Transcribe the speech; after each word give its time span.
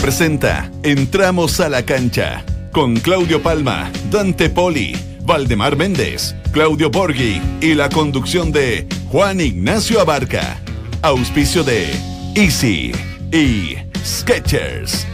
Presenta 0.00 0.70
Entramos 0.84 1.60
a 1.60 1.68
la 1.68 1.84
cancha 1.84 2.44
con 2.72 2.96
Claudio 2.96 3.42
Palma, 3.42 3.90
Dante 4.10 4.48
Poli, 4.48 4.94
Valdemar 5.22 5.76
Méndez, 5.76 6.36
Claudio 6.52 6.90
Borghi 6.90 7.40
y 7.60 7.74
la 7.74 7.88
conducción 7.88 8.52
de 8.52 8.86
Juan 9.08 9.40
Ignacio 9.40 10.00
Abarca. 10.00 10.60
Auspicio 11.02 11.64
de 11.64 11.88
Easy 12.34 12.92
y 13.32 13.76
Sketchers. 14.04 15.06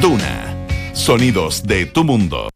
Duna. 0.00 0.54
Sonidos 0.92 1.62
de 1.62 1.86
tu 1.86 2.02
mundo. 2.02 2.48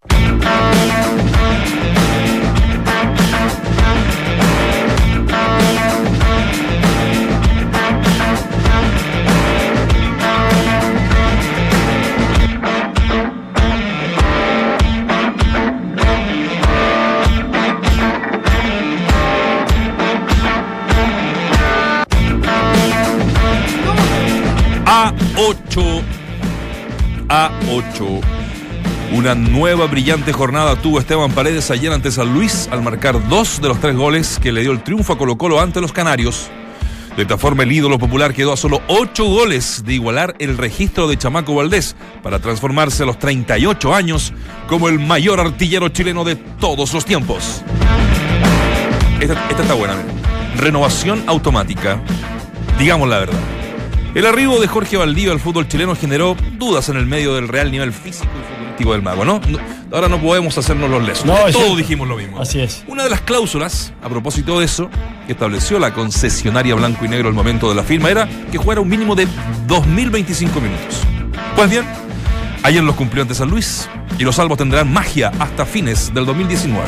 A8. 27.71 28.21
Una 29.13 29.35
nueva 29.37 29.87
brillante 29.87 30.33
jornada 30.33 30.75
tuvo 30.77 30.99
Esteban 30.99 31.31
Paredes 31.31 31.71
ayer 31.71 31.93
ante 31.93 32.11
San 32.11 32.35
Luis 32.35 32.69
al 32.73 32.83
marcar 32.83 33.29
dos 33.29 33.61
de 33.61 33.69
los 33.69 33.81
tres 33.81 33.97
goles 33.97 34.41
que 34.43 34.51
le 34.51 34.63
dio 34.63 34.73
el 34.73 34.83
triunfo 34.83 35.13
a 35.13 35.19
Colo 35.19 35.39
Colo 35.39 35.61
ante 35.61 35.81
los 35.81 35.93
Canarios. 35.93 36.49
De 37.17 37.23
esta 37.23 37.39
forma 37.39 37.63
el 37.63 37.71
ídolo 37.71 37.99
popular 37.99 38.35
quedó 38.35 38.53
a 38.53 38.57
solo 38.57 38.83
ocho 38.89 39.25
goles 39.25 39.85
de 39.85 39.95
igualar 39.95 40.35
el 40.41 40.59
registro 40.59 41.07
de 41.07 41.17
Chamaco 41.17 41.55
Valdés 41.55 41.95
para 42.25 42.41
transformarse 42.41 43.05
a 43.05 43.07
los 43.07 43.19
38 43.19 43.95
años 43.95 44.33
como 44.69 44.89
el 44.89 44.99
mayor 44.99 45.39
artillero 45.39 45.89
chileno 45.91 46.25
de 46.25 46.37
todos 46.37 46.93
los 46.93 47.05
tiempos. 47.05 47.63
Esta, 49.21 49.49
esta 49.49 49.63
está 49.63 49.75
buena. 49.75 49.95
Renovación 50.57 51.23
automática. 51.29 52.01
Digamos 52.79 53.09
la 53.09 53.19
verdad. 53.19 53.60
El 54.15 54.27
arribo 54.27 54.59
de 54.59 54.67
Jorge 54.67 54.97
Valdivia 54.97 55.33
al 55.33 55.39
fútbol 55.41 55.69
chileno 55.69 55.95
generó 55.95 56.37
dudas 56.59 56.89
en 56.89 56.97
el 56.97 57.07
medio 57.07 57.35
del 57.37 57.47
real 57.49 57.71
nivel 57.71 57.93
físico 57.93 58.27
y 58.35 58.55
futbolístico 58.55 58.93
del 58.93 59.03
mago, 59.03 59.25
¿no? 59.25 59.41
No- 59.49 59.59
ahora 59.93 60.09
no 60.09 60.21
podemos 60.21 60.57
hacernos 60.59 60.91
los 60.91 61.03
lesos. 61.07 61.25
No, 61.27 61.35
Todos 61.53 61.77
dijimos 61.77 62.09
lo 62.09 62.17
mismo. 62.17 62.41
Así 62.41 62.61
es. 62.61 62.83
Una 62.89 63.05
de 63.05 63.11
las 63.11 63.21
cláusulas, 63.21 63.93
a 64.03 64.09
propósito 64.09 64.59
de 64.59 64.65
eso, 64.65 64.91
que 65.27 65.33
estableció 65.33 65.79
la 65.79 65.93
concesionaria 65.93 66.75
blanco 66.75 67.05
y 67.05 67.09
negro 67.09 67.29
al 67.29 67.35
momento 67.35 67.69
de 67.69 67.77
la 67.77 67.85
firma 67.85 68.11
era 68.11 68.29
que 68.51 68.59
jugara 68.59 68.81
un 68.81 68.89
mínimo 68.89 69.15
de 69.15 69.29
2.025 69.69 70.61
minutos. 70.61 71.01
Pues 71.55 71.71
bien, 71.71 71.85
ayer 72.65 72.83
los 72.83 72.97
cumplió 72.97 73.23
ante 73.23 73.35
San 73.35 73.49
Luis 73.49 73.89
y 74.19 74.25
los 74.25 74.35
salvos 74.37 74.59
tendrán 74.59 74.93
magia 74.93 75.31
hasta 75.39 75.65
fines 75.65 76.13
del 76.13 76.27
2019. 76.27 76.85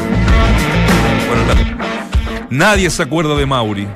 Bueno. 1.28 1.42
Nadie 2.50 2.90
se 2.90 3.02
acuerda 3.02 3.34
de 3.36 3.46
Mauri. 3.46 3.86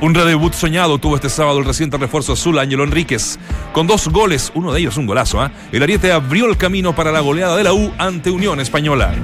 Un 0.00 0.14
redebut 0.14 0.52
soñado 0.52 0.98
tuvo 0.98 1.14
este 1.16 1.30
sábado 1.30 1.58
el 1.58 1.64
reciente 1.64 1.96
refuerzo 1.96 2.34
azul 2.34 2.58
Ángelo 2.58 2.84
Enríquez. 2.84 3.38
Con 3.72 3.86
dos 3.86 4.08
goles, 4.08 4.52
uno 4.54 4.72
de 4.72 4.80
ellos 4.80 4.98
un 4.98 5.06
golazo, 5.06 5.40
¿ah? 5.40 5.50
el 5.72 5.82
Ariete 5.82 6.12
abrió 6.12 6.46
el 6.46 6.58
camino 6.58 6.94
para 6.94 7.10
la 7.10 7.20
goleada 7.20 7.56
de 7.56 7.64
la 7.64 7.72
U 7.72 7.90
ante 7.96 8.30
Unión 8.30 8.60
Española. 8.60 9.14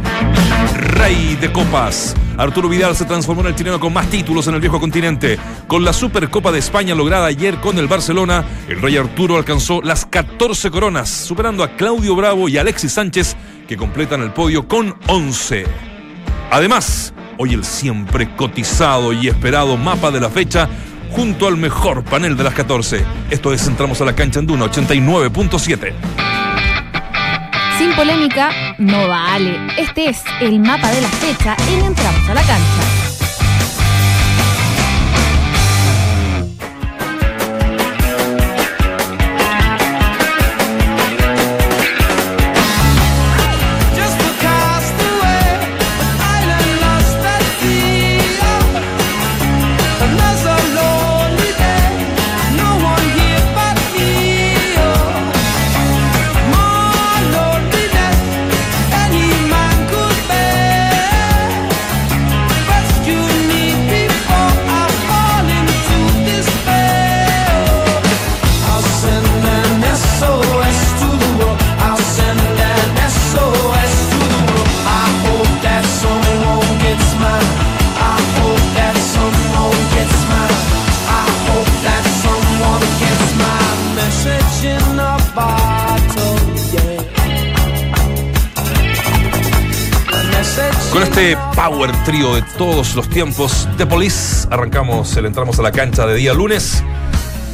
Rey 0.74 1.36
de 1.38 1.52
copas. 1.52 2.16
Arturo 2.38 2.70
Vidal 2.70 2.96
se 2.96 3.04
transformó 3.04 3.42
en 3.42 3.48
el 3.48 3.54
chileno 3.54 3.78
con 3.78 3.92
más 3.92 4.08
títulos 4.08 4.46
en 4.46 4.54
el 4.54 4.60
viejo 4.60 4.80
continente. 4.80 5.38
Con 5.66 5.84
la 5.84 5.92
Supercopa 5.92 6.50
de 6.50 6.60
España 6.60 6.94
lograda 6.94 7.26
ayer 7.26 7.60
con 7.60 7.78
el 7.78 7.86
Barcelona, 7.86 8.44
el 8.66 8.80
Rey 8.80 8.96
Arturo 8.96 9.36
alcanzó 9.36 9.82
las 9.82 10.06
14 10.06 10.70
coronas, 10.70 11.10
superando 11.10 11.64
a 11.64 11.76
Claudio 11.76 12.16
Bravo 12.16 12.48
y 12.48 12.56
Alexis 12.56 12.92
Sánchez, 12.92 13.36
que 13.68 13.76
completan 13.76 14.22
el 14.22 14.32
podio 14.32 14.66
con 14.66 14.96
11. 15.08 15.66
Además, 16.50 17.12
hoy 17.38 17.54
el 17.54 17.64
siempre 17.64 18.34
cotizado 18.36 19.12
y 19.12 19.28
esperado 19.28 19.76
mapa 19.76 20.10
de 20.10 20.20
la 20.20 20.30
fecha 20.30 20.68
junto 21.10 21.46
al 21.46 21.56
mejor 21.56 22.04
panel 22.04 22.36
de 22.36 22.44
las 22.44 22.54
14. 22.54 23.04
Esto 23.30 23.52
es 23.52 23.66
Entramos 23.66 24.00
a 24.00 24.04
la 24.04 24.14
cancha 24.14 24.40
en 24.40 24.46
Duna 24.46 24.66
89.7. 24.66 25.92
Sin 27.78 27.92
polémica, 27.94 28.50
no 28.78 29.08
vale. 29.08 29.58
Este 29.78 30.08
es 30.08 30.22
el 30.40 30.60
mapa 30.60 30.90
de 30.90 31.00
la 31.00 31.08
fecha 31.08 31.56
en 31.70 31.84
Entramos 31.86 32.28
a 32.28 32.34
la 32.34 32.42
cancha. 32.42 33.01
Este 91.22 91.38
power 91.54 91.92
trío 92.04 92.34
de 92.34 92.42
todos 92.58 92.96
los 92.96 93.08
tiempos 93.08 93.68
de 93.78 93.86
Police, 93.86 94.48
arrancamos 94.50 95.16
el 95.16 95.26
Entramos 95.26 95.56
a 95.60 95.62
la 95.62 95.70
cancha 95.70 96.04
de 96.04 96.16
día 96.16 96.34
lunes. 96.34 96.82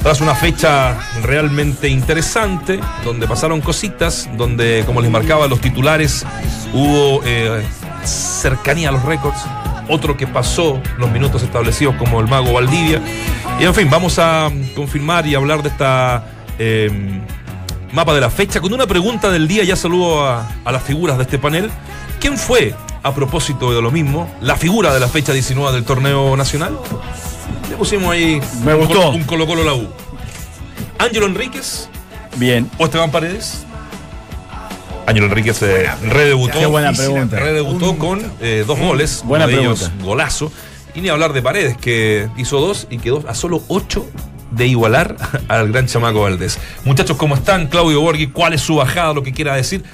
Tras 0.03 0.23
una 0.23 0.35
fecha 0.35 0.99
realmente 1.23 1.89
interesante, 1.89 2.81
donde 3.05 3.29
pasaron 3.29 3.61
cositas, 3.61 4.27
donde, 4.39 4.85
como 4.87 5.03
les 5.03 5.11
marcaba 5.11 5.49
los 5.49 5.61
titulares, 5.61 6.25
hubo 6.73 7.21
eh, 7.27 7.63
cercanía 8.05 8.89
a 8.89 8.93
los 8.93 9.03
récords. 9.03 9.39
Otro 9.91 10.17
que 10.17 10.27
pasó 10.27 10.81
los 10.97 11.11
minutos 11.11 11.43
establecidos, 11.43 11.95
como 11.97 12.21
el 12.21 12.27
Mago 12.27 12.55
Valdivia. 12.55 13.03
Y 13.61 13.65
en 13.65 13.75
fin, 13.75 13.91
vamos 13.91 14.19
a 14.19 14.51
confirmar 14.75 15.27
y 15.27 15.35
hablar 15.35 15.63
de 15.63 15.69
esta 15.69 16.25
eh, 16.59 17.21
mapa 17.93 18.15
de 18.15 18.23
la 18.23 18.31
fecha. 18.31 18.63
Con 18.63 18.73
una 18.73 18.87
pregunta 18.87 19.31
del 19.31 19.47
día, 19.47 19.63
ya 19.65 19.77
saludo 19.77 20.27
a 20.27 20.73
las 20.73 20.83
figuras 20.83 21.19
de 21.19 21.25
este 21.25 21.39
panel. 21.39 21.71
¿Quién 22.19 22.39
fue, 22.39 22.75
a 23.03 23.15
propósito 23.15 23.73
de 23.75 23.81
lo 23.83 23.91
mismo, 23.91 24.31
la 24.41 24.57
figura 24.57 24.93
de 24.93 25.01
la 25.01 25.09
fecha 25.09 25.33
19 25.33 25.73
del 25.73 25.85
torneo 25.85 26.37
nacional? 26.37 26.79
Le 27.71 27.77
pusimos 27.77 28.13
ahí 28.13 28.41
Me 28.65 28.75
un 28.75 28.81
gustó. 28.87 29.03
col- 29.03 29.15
un 29.15 29.25
Colo 29.25 29.47
Colo 29.47 29.65
la 29.65 29.75
U. 29.75 29.89
Ángelo 30.99 31.27
Enríquez 31.27 31.89
Bien. 32.37 32.69
o 32.79 32.85
Esteban 32.85 33.11
Paredes. 33.11 33.65
Ángelo 35.07 35.27
Enríquez 35.27 35.57
se 35.57 35.89
redebutó. 36.03 36.59
Qué 36.59 36.67
buena 36.67 36.93
pregunta. 36.93 37.39
Redebutó 37.39 37.97
con 37.99 38.21
eh, 38.41 38.65
dos 38.67 38.79
goles. 38.79 39.23
Buena 39.25 39.47
uno 39.47 39.55
de 39.57 39.61
ellos 39.63 39.79
pregunta. 39.81 40.05
golazo. 40.05 40.53
Y 40.95 41.01
ni 41.01 41.09
hablar 41.09 41.33
de 41.33 41.41
Paredes, 41.43 41.77
que 41.77 42.29
hizo 42.37 42.61
dos 42.61 42.87
y 42.91 42.99
quedó 42.99 43.23
a 43.29 43.35
solo 43.35 43.63
ocho 43.69 44.07
de 44.51 44.67
igualar 44.67 45.17
al 45.49 45.71
gran 45.73 45.87
chamaco 45.87 46.23
Valdés. 46.23 46.59
Muchachos, 46.85 47.17
¿cómo 47.17 47.37
están? 47.37 47.69
Claudio 47.69 48.01
Borghi, 48.01 48.27
¿cuál 48.29 48.53
es 48.55 48.61
su 48.61 48.77
bajada? 48.77 49.15
Lo 49.15 49.23
que 49.23 49.33
quiera 49.33 49.55
decir. 49.55 49.85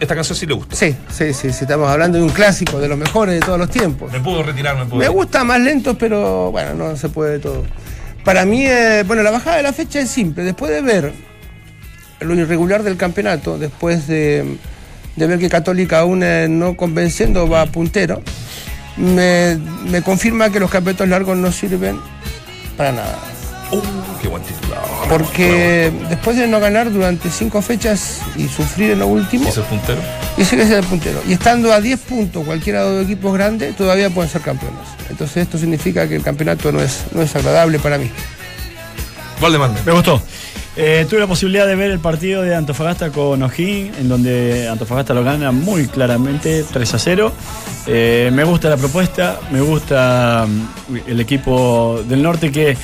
Esta 0.00 0.14
canción 0.14 0.36
sí 0.36 0.46
le 0.46 0.54
gusta. 0.54 0.76
Sí, 0.76 0.94
sí, 1.10 1.34
sí, 1.34 1.52
sí, 1.52 1.64
estamos 1.64 1.88
hablando 1.90 2.18
de 2.18 2.24
un 2.24 2.30
clásico, 2.30 2.78
de 2.78 2.88
los 2.88 2.96
mejores 2.96 3.34
de 3.34 3.40
todos 3.40 3.58
los 3.58 3.68
tiempos. 3.68 4.12
Me 4.12 4.20
puedo 4.20 4.42
retirar, 4.42 4.76
me 4.76 4.84
puedo. 4.86 5.00
Me 5.00 5.08
gusta 5.08 5.44
más 5.44 5.60
lento, 5.60 5.98
pero 5.98 6.50
bueno, 6.52 6.74
no 6.74 6.96
se 6.96 7.08
puede 7.08 7.38
todo. 7.38 7.64
Para 8.24 8.44
mí, 8.44 8.66
eh, 8.66 9.04
bueno, 9.06 9.22
la 9.22 9.30
bajada 9.30 9.56
de 9.56 9.62
la 9.64 9.72
fecha 9.72 10.00
es 10.00 10.10
simple. 10.10 10.44
Después 10.44 10.70
de 10.70 10.82
ver 10.82 11.12
lo 12.20 12.34
irregular 12.34 12.82
del 12.82 12.96
campeonato, 12.96 13.58
después 13.58 14.06
de, 14.06 14.56
de 15.16 15.26
ver 15.26 15.38
que 15.38 15.48
Católica 15.48 16.00
aún 16.00 16.22
eh, 16.22 16.46
no 16.48 16.76
convenciendo 16.76 17.48
va 17.48 17.66
puntero, 17.66 18.22
me, 18.96 19.58
me 19.90 20.02
confirma 20.02 20.50
que 20.50 20.60
los 20.60 20.70
campeonatos 20.70 21.08
largos 21.08 21.36
no 21.36 21.52
sirven 21.52 22.00
para 22.76 22.92
nada. 22.92 23.18
Uh, 23.72 23.82
qué 24.22 24.28
buen 24.28 24.42
titular. 24.42 24.80
Porque 25.08 25.92
después 26.08 26.36
de 26.36 26.46
no 26.46 26.60
ganar 26.60 26.92
durante 26.92 27.30
cinco 27.30 27.60
fechas 27.62 28.20
y 28.36 28.46
sufrir 28.48 28.92
en 28.92 29.00
lo 29.00 29.08
último, 29.08 29.48
¿Es 29.48 29.56
el 29.56 29.64
puntero? 29.64 29.98
y 30.36 30.42
ese 30.42 30.56
que 30.56 30.62
es 30.62 30.70
el 30.70 30.84
puntero. 30.84 31.20
Y 31.26 31.32
estando 31.32 31.72
a 31.72 31.80
10 31.80 32.00
puntos 32.00 32.44
cualquiera 32.44 32.84
de 32.84 32.96
los 32.98 33.04
equipos 33.04 33.32
grandes, 33.34 33.76
todavía 33.76 34.10
pueden 34.10 34.30
ser 34.30 34.42
campeones. 34.42 34.80
Entonces 35.10 35.38
esto 35.38 35.58
significa 35.58 36.08
que 36.08 36.16
el 36.16 36.22
campeonato 36.22 36.70
no 36.70 36.80
es, 36.80 37.04
no 37.12 37.22
es 37.22 37.34
agradable 37.34 37.78
para 37.78 37.98
mí. 37.98 38.10
Valdemar. 39.40 39.70
Me 39.84 39.92
gustó. 39.92 40.22
Eh, 40.78 41.06
tuve 41.08 41.20
la 41.20 41.26
posibilidad 41.26 41.66
de 41.66 41.74
ver 41.74 41.90
el 41.90 42.00
partido 42.00 42.42
de 42.42 42.54
Antofagasta 42.54 43.10
con 43.10 43.42
O'Higgins, 43.42 43.98
en 43.98 44.08
donde 44.10 44.68
Antofagasta 44.68 45.14
lo 45.14 45.24
gana 45.24 45.50
muy 45.50 45.86
claramente 45.86 46.64
3 46.70 46.94
a 46.94 46.98
0. 46.98 47.32
Eh, 47.86 48.30
me 48.32 48.44
gusta 48.44 48.68
la 48.68 48.76
propuesta, 48.76 49.40
me 49.50 49.62
gusta 49.62 50.46
mm, 50.46 50.96
el 51.06 51.20
equipo 51.20 52.02
del 52.06 52.22
norte 52.22 52.52
que, 52.52 52.76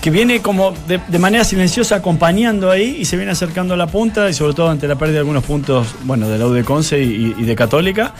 que 0.00 0.10
viene 0.10 0.40
como 0.40 0.72
de, 0.86 1.00
de 1.08 1.18
manera 1.18 1.44
silenciosa 1.44 1.96
acompañando 1.96 2.70
ahí 2.70 2.96
y 3.00 3.04
se 3.04 3.16
viene 3.16 3.32
acercando 3.32 3.74
a 3.74 3.76
la 3.76 3.86
punta 3.88 4.28
y 4.30 4.34
sobre 4.34 4.54
todo 4.54 4.70
ante 4.70 4.86
la 4.86 4.96
pérdida 4.96 5.14
de 5.14 5.18
algunos 5.20 5.44
puntos, 5.44 5.88
bueno, 6.04 6.28
de 6.28 6.38
la 6.38 6.46
U 6.46 6.52
de 6.52 6.62
Conce 6.64 7.00
y, 7.02 7.34
y 7.36 7.42
de 7.44 7.56
Católica. 7.56 8.14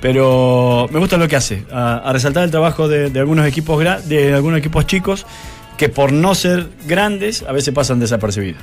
Pero 0.00 0.88
me 0.92 1.00
gusta 1.00 1.16
lo 1.16 1.26
que 1.26 1.36
hace, 1.36 1.64
a, 1.72 1.96
a 1.96 2.12
resaltar 2.12 2.44
el 2.44 2.50
trabajo 2.52 2.86
de, 2.88 3.10
de 3.10 3.18
algunos 3.20 3.46
equipos 3.46 3.82
gra- 3.82 4.00
de 4.00 4.32
algunos 4.32 4.58
equipos 4.60 4.86
chicos 4.86 5.26
que 5.76 5.88
por 5.88 6.12
no 6.12 6.34
ser 6.34 6.68
grandes 6.86 7.42
a 7.42 7.52
veces 7.52 7.74
pasan 7.74 7.98
desapercibidos. 7.98 8.62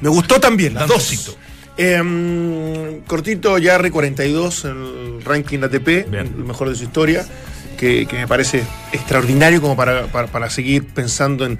Me 0.00 0.08
gustó 0.08 0.40
también, 0.40 0.74
las 0.74 0.88
dos. 0.88 1.36
Em, 1.76 3.00
cortito, 3.06 3.58
Yarri 3.58 3.90
42 3.90 4.64
en 4.64 4.70
el 4.70 5.24
ranking 5.24 5.60
ATP, 5.62 6.10
Bien. 6.10 6.26
el 6.36 6.44
mejor 6.44 6.68
de 6.68 6.74
su 6.74 6.84
historia, 6.84 7.24
que, 7.80 8.06
que 8.06 8.16
me 8.18 8.28
parece 8.28 8.62
extraordinario 8.92 9.60
como 9.62 9.74
para, 9.74 10.06
para- 10.08 10.28
para 10.28 10.50
seguir 10.50 10.86
pensando 10.86 11.46
en, 11.46 11.58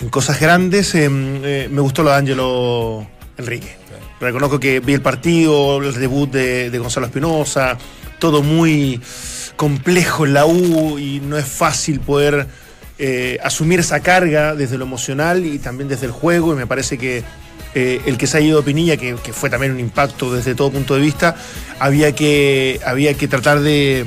en 0.00 0.08
cosas 0.08 0.40
grandes. 0.40 0.94
Em, 0.94 1.40
eh, 1.44 1.68
me 1.70 1.80
gustó 1.80 2.02
lo 2.04 2.10
de 2.10 2.16
Angelo 2.16 3.06
Enrique. 3.36 3.76
Reconozco 4.20 4.60
que 4.60 4.80
vi 4.80 4.94
el 4.94 5.00
partido, 5.02 5.82
el 5.82 5.92
debut 5.94 6.30
de, 6.30 6.70
de 6.70 6.78
Gonzalo 6.78 7.06
Espinosa, 7.06 7.76
todo 8.18 8.42
muy 8.42 9.00
complejo 9.56 10.24
en 10.26 10.34
la 10.34 10.46
U 10.46 10.98
y 10.98 11.20
no 11.20 11.36
es 11.36 11.46
fácil 11.46 12.00
poder 12.00 12.46
eh, 12.98 13.38
asumir 13.42 13.80
esa 13.80 14.00
carga 14.00 14.54
desde 14.54 14.78
lo 14.78 14.84
emocional 14.84 15.44
y 15.44 15.58
también 15.58 15.88
desde 15.88 16.06
el 16.06 16.12
juego 16.12 16.52
y 16.52 16.56
me 16.56 16.66
parece 16.66 16.96
que 16.98 17.22
eh, 17.74 18.00
el 18.04 18.18
que 18.18 18.26
se 18.26 18.36
ha 18.38 18.40
ido 18.40 18.62
Pinilla, 18.62 18.96
que, 18.98 19.16
que 19.22 19.32
fue 19.32 19.48
también 19.48 19.72
un 19.72 19.80
impacto 19.80 20.32
desde 20.32 20.54
todo 20.54 20.70
punto 20.70 20.94
de 20.94 21.00
vista, 21.00 21.34
había 21.78 22.12
que, 22.14 22.78
había 22.84 23.14
que 23.14 23.26
tratar 23.28 23.60
de, 23.60 24.04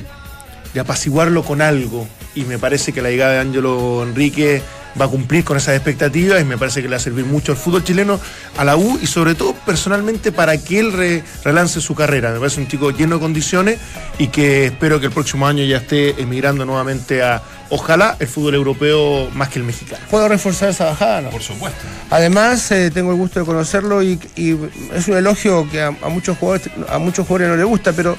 de 0.73 0.79
apaciguarlo 0.79 1.43
con 1.43 1.61
algo 1.61 2.07
y 2.35 2.43
me 2.45 2.57
parece 2.57 2.93
que 2.93 3.01
la 3.01 3.09
llegada 3.09 3.33
de 3.33 3.39
Ángelo 3.39 4.03
Enrique 4.03 4.61
va 4.99 5.05
a 5.05 5.07
cumplir 5.07 5.43
con 5.43 5.57
esas 5.57 5.75
expectativas 5.75 6.39
y 6.39 6.45
me 6.45 6.55
parece 6.55 6.81
que 6.83 6.87
le 6.87 6.91
va 6.91 6.97
a 6.97 6.99
servir 6.99 7.25
mucho 7.25 7.51
al 7.51 7.57
fútbol 7.57 7.83
chileno, 7.83 8.19
a 8.57 8.63
la 8.63 8.75
U 8.77 8.99
y 9.01 9.07
sobre 9.07 9.33
todo 9.33 9.53
personalmente 9.65 10.31
para 10.31 10.55
que 10.57 10.79
él 10.79 10.91
re- 10.93 11.23
relance 11.43 11.81
su 11.81 11.95
carrera. 11.95 12.31
Me 12.31 12.37
parece 12.37 12.61
un 12.61 12.67
chico 12.67 12.91
lleno 12.91 13.15
de 13.15 13.21
condiciones 13.21 13.79
y 14.19 14.27
que 14.27 14.67
espero 14.67 14.99
que 14.99 15.07
el 15.07 15.11
próximo 15.11 15.47
año 15.47 15.63
ya 15.63 15.77
esté 15.77 16.21
emigrando 16.21 16.63
nuevamente 16.63 17.23
a, 17.23 17.41
ojalá, 17.69 18.17
el 18.19 18.27
fútbol 18.27 18.53
europeo 18.53 19.31
más 19.33 19.49
que 19.49 19.57
el 19.57 19.65
mexicano. 19.65 20.03
¿Puedo 20.11 20.27
reforzar 20.27 20.69
esa 20.69 20.85
bajada? 20.85 21.21
No. 21.21 21.29
Por 21.31 21.41
supuesto. 21.41 21.79
Además, 22.11 22.71
eh, 22.71 22.91
tengo 22.91 23.11
el 23.11 23.17
gusto 23.17 23.39
de 23.39 23.47
conocerlo 23.47 24.03
y, 24.03 24.19
y 24.35 24.55
es 24.93 25.07
un 25.07 25.17
elogio 25.17 25.67
que 25.71 25.81
a, 25.81 25.87
a 25.87 26.09
muchos 26.09 26.37
jugadores, 26.37 26.69
a 26.87 26.99
muchos 26.99 27.25
jugadores 27.25 27.49
no 27.49 27.57
les 27.57 27.65
gusta, 27.65 27.93
pero 27.93 28.15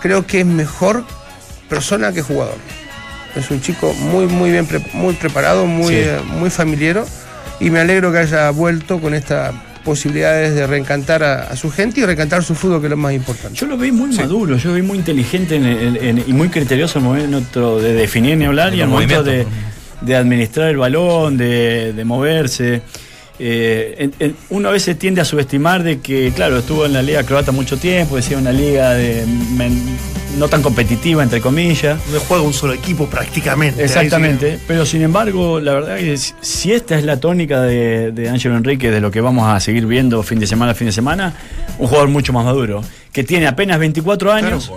creo 0.00 0.26
que 0.26 0.40
es 0.40 0.46
mejor 0.46 1.04
persona 1.70 2.12
que 2.12 2.20
jugador. 2.20 2.56
Es 3.36 3.50
un 3.50 3.60
chico 3.62 3.94
muy, 3.94 4.26
muy 4.26 4.50
bien, 4.50 4.66
pre- 4.66 4.84
muy 4.92 5.14
preparado, 5.14 5.64
muy, 5.64 5.94
Sí. 5.94 6.00
eh, 6.00 6.18
muy 6.26 6.50
familiero 6.50 7.06
y 7.60 7.70
me 7.70 7.78
alegro 7.80 8.10
que 8.12 8.18
haya 8.18 8.50
vuelto 8.50 9.00
con 9.00 9.14
estas 9.14 9.54
posibilidades 9.84 10.54
de 10.54 10.66
reencantar 10.66 11.22
a, 11.22 11.44
a 11.44 11.56
su 11.56 11.70
gente 11.70 12.00
y 12.00 12.04
reencantar 12.04 12.42
su 12.44 12.54
fútbol, 12.54 12.80
que 12.80 12.86
es 12.88 12.90
lo 12.90 12.96
más 12.98 13.14
importante. 13.14 13.56
Yo 13.56 13.66
lo 13.66 13.78
vi 13.78 13.92
muy 13.92 14.10
maduro, 14.14 14.56
yo 14.58 14.68
lo 14.70 14.74
vi 14.74 14.82
muy 14.82 14.98
inteligente 14.98 15.56
en- 15.56 15.64
en- 15.64 15.96
en- 15.96 16.24
y 16.26 16.32
muy 16.34 16.48
criterioso 16.50 16.98
al 16.98 17.04
momento 17.06 17.80
de 17.80 17.94
definir 17.94 18.36
ni 18.36 18.44
hablar 18.44 18.72
En 18.72 18.78
y 18.78 18.82
al 18.82 18.88
momento 18.88 19.22
de, 19.22 19.46
administrar 20.16 20.68
el 20.68 20.76
balón, 20.76 21.36
de, 21.38 21.92
de 21.94 22.04
moverse. 22.04 22.82
Eh, 23.38 23.94
en- 23.98 24.14
en- 24.18 24.36
uno 24.50 24.68
a 24.68 24.72
veces 24.72 24.98
tiende 24.98 25.20
a 25.22 25.24
subestimar 25.24 25.82
de 25.82 26.00
que, 26.00 26.30
claro, 26.34 26.58
estuvo 26.58 26.84
en 26.84 26.92
la 26.92 27.00
liga 27.02 27.22
croata 27.22 27.52
mucho 27.52 27.78
tiempo, 27.78 28.16
decía 28.16 28.36
una 28.36 28.52
liga 28.52 28.90
de, 28.92 29.24
men- 29.56 29.82
no 30.38 30.48
tan 30.48 30.62
competitiva, 30.62 31.22
entre 31.22 31.40
comillas. 31.40 31.98
No 32.12 32.20
juega 32.20 32.42
un 32.42 32.52
solo 32.52 32.72
equipo 32.72 33.06
prácticamente. 33.08 33.82
Exactamente, 33.84 34.58
pero 34.66 34.86
sin 34.86 35.02
embargo, 35.02 35.60
la 35.60 35.74
verdad 35.74 35.96
que 35.98 36.16
si- 36.16 36.72
esta 36.72 36.98
es 36.98 37.04
la 37.04 37.18
tónica 37.20 37.60
de, 37.62 38.12
de 38.12 38.28
Ángelo 38.28 38.56
Enrique, 38.56 38.90
de 38.90 39.00
lo 39.00 39.10
que 39.10 39.20
vamos 39.20 39.48
a 39.48 39.58
seguir 39.60 39.86
viendo 39.86 40.22
fin 40.22 40.38
de 40.38 40.46
semana 40.46 40.72
a 40.72 40.74
fin 40.74 40.86
de 40.86 40.92
semana, 40.92 41.34
un 41.78 41.86
jugador 41.88 42.08
mucho 42.08 42.32
más 42.32 42.44
maduro, 42.44 42.82
que 43.12 43.24
tiene 43.24 43.46
apenas 43.46 43.78
24 43.78 44.32
años 44.32 44.70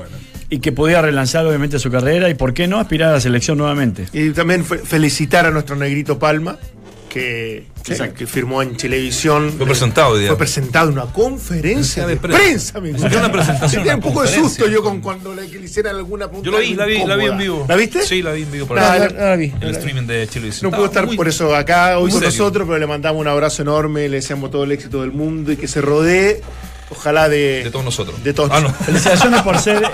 y 0.50 0.60
que 0.60 0.72
podía 0.72 1.02
relanzar 1.02 1.46
obviamente 1.46 1.80
su 1.80 1.90
carrera 1.90 2.30
y 2.30 2.34
por 2.36 2.54
qué 2.54 2.68
no 2.68 2.80
aspirar 2.80 3.10
a 3.10 3.14
la 3.14 3.20
selección 3.22 3.58
nuevamente. 3.58 4.06
Y 4.14 4.32
también 4.32 4.64
fe- 4.66 4.78
felicitar 4.80 5.46
a 5.46 5.52
nuestro 5.52 5.76
negrito 5.76 6.20
Palma, 6.20 6.58
que, 7.14 7.66
que- 7.84 8.14
que 8.14 8.26
firmó 8.28 8.62
en 8.64 8.76
Televisión. 8.76 9.54
Fue 9.56 9.66
presentado 9.68 10.18
día. 10.18 10.30
Fue 10.30 10.38
presentado 10.38 10.88
en 10.90 10.94
una 10.94 11.06
conferencia 11.14 12.08
de 12.08 12.16
de 12.16 12.20
prensa. 12.20 12.38
prensa, 12.44 12.78
amigo. 12.80 12.98
Fue 12.98 13.18
una 13.18 13.32
presentación, 13.32 13.84
Tenía 13.84 13.96
un 13.96 14.02
poco 14.02 14.24
de 14.24 14.30
susto 14.30 14.68
yo 14.68 14.82
con 14.82 15.00
cuando 15.02 15.34
le, 15.36 15.48
que 15.48 15.60
le 15.60 15.66
hicieran 15.66 15.96
alguna 15.96 16.26
pregunta. 16.28 16.46
Yo 16.46 16.52
lo 16.52 16.60
vi, 16.60 16.74
la 16.74 16.86
vi, 16.86 17.06
la 17.06 17.16
vi 17.16 17.26
en 17.26 17.38
vivo. 17.38 17.66
¿La 17.70 17.76
viste? 17.76 18.02
Sí, 18.04 18.22
la 18.24 18.32
vi 18.32 18.42
en 18.44 18.52
vivo. 18.52 18.68
Por 18.68 18.78
no 18.78 18.84
la 18.84 19.36
vi. 19.36 19.54
El 19.62 19.76
streaming 19.76 20.08
de 20.08 20.28
Chile. 20.28 20.50
No 20.62 20.72
pudo 20.72 20.86
estar 20.86 21.08
por 21.16 21.28
eso 21.28 21.56
acá 21.56 22.00
hoy 22.00 22.10
con 22.12 22.20
serio. 22.22 22.30
nosotros, 22.38 22.68
pero 22.68 22.80
le 22.80 22.88
mandamos 22.88 23.22
un 23.22 23.28
abrazo 23.28 23.62
enorme, 23.62 24.10
le 24.10 24.18
deseamos 24.18 24.50
todo 24.50 24.64
el 24.64 24.72
éxito 24.72 25.02
del 25.02 25.12
mundo 25.12 25.52
y 25.52 25.58
que 25.58 25.68
se 25.68 25.82
rodee, 25.82 26.42
ojalá 26.90 27.30
de, 27.30 27.64
De 27.66 27.72
todos 27.72 27.86
nosotros. 27.86 28.24
de 28.24 28.34
todos 28.34 28.50
Ah, 28.52 28.60
no. 28.62 28.74
Felicitaciones 28.74 29.42
por 29.44 29.58
ser 29.60 29.84
eh, 29.84 29.90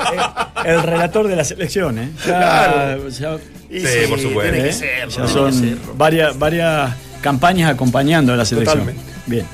el 0.66 0.84
relator 0.84 1.28
de 1.28 1.36
la 1.36 1.44
selección. 1.44 2.00
¿eh? 2.00 2.10
Ya- 2.26 2.26
Claro. 2.26 3.10
ya- 3.10 3.38
Y 3.72 3.82
Sí, 3.82 3.88
por 4.10 4.20
supuesto. 4.20 4.52
Tiene 4.52 4.64
que 4.64 4.70
¿eh? 4.70 4.74
ser, 4.74 5.10
Ya 5.10 5.22
que 5.22 5.28
son 5.28 5.54
serlo. 5.54 5.94
varias, 5.96 6.38
varias 6.40 6.92
campañas 7.22 7.72
acompañando 7.72 8.34
a 8.34 8.36
la 8.38 8.46
selección. 8.46 8.80
Totalmente. 8.80 9.12
Bien. 9.26 9.46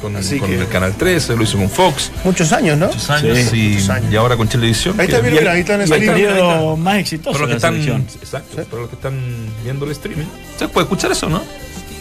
Con, 0.00 0.16
Así 0.16 0.38
con 0.40 0.50
que- 0.50 0.58
el 0.58 0.68
Canal 0.68 0.94
13, 0.96 1.36
lo 1.36 1.44
hizo 1.44 1.56
con 1.58 1.70
Fox. 1.70 2.10
Muchos 2.24 2.52
años, 2.52 2.76
¿no? 2.76 2.86
Muchos 2.88 3.08
años. 3.10 3.38
Sí, 3.50 3.66
y, 3.66 3.68
muchos 3.74 3.88
años. 3.90 4.12
y 4.12 4.16
ahora 4.16 4.36
con 4.36 4.48
Televisión. 4.48 4.98
Ahí 4.98 5.06
está, 5.06 5.22
que- 5.22 5.30
mira, 5.30 5.52
ahí 5.52 5.60
está 5.60 5.74
en 5.74 5.82
el 5.82 5.88
periodo 5.88 6.76
más 6.76 6.98
exitoso 6.98 7.32
Para 7.38 7.46
los 7.46 7.48
de 7.48 7.68
que 7.68 7.72
la 7.72 7.78
están, 7.78 7.84
selección. 8.00 8.20
exacto, 8.20 8.64
para 8.64 8.80
los 8.82 8.88
que 8.90 8.96
están 8.96 9.14
viendo 9.62 9.84
el 9.84 9.92
streaming. 9.92 10.24
¿Se 10.58 10.66
puede 10.66 10.84
escuchar 10.86 11.12
eso, 11.12 11.28
no? 11.28 11.40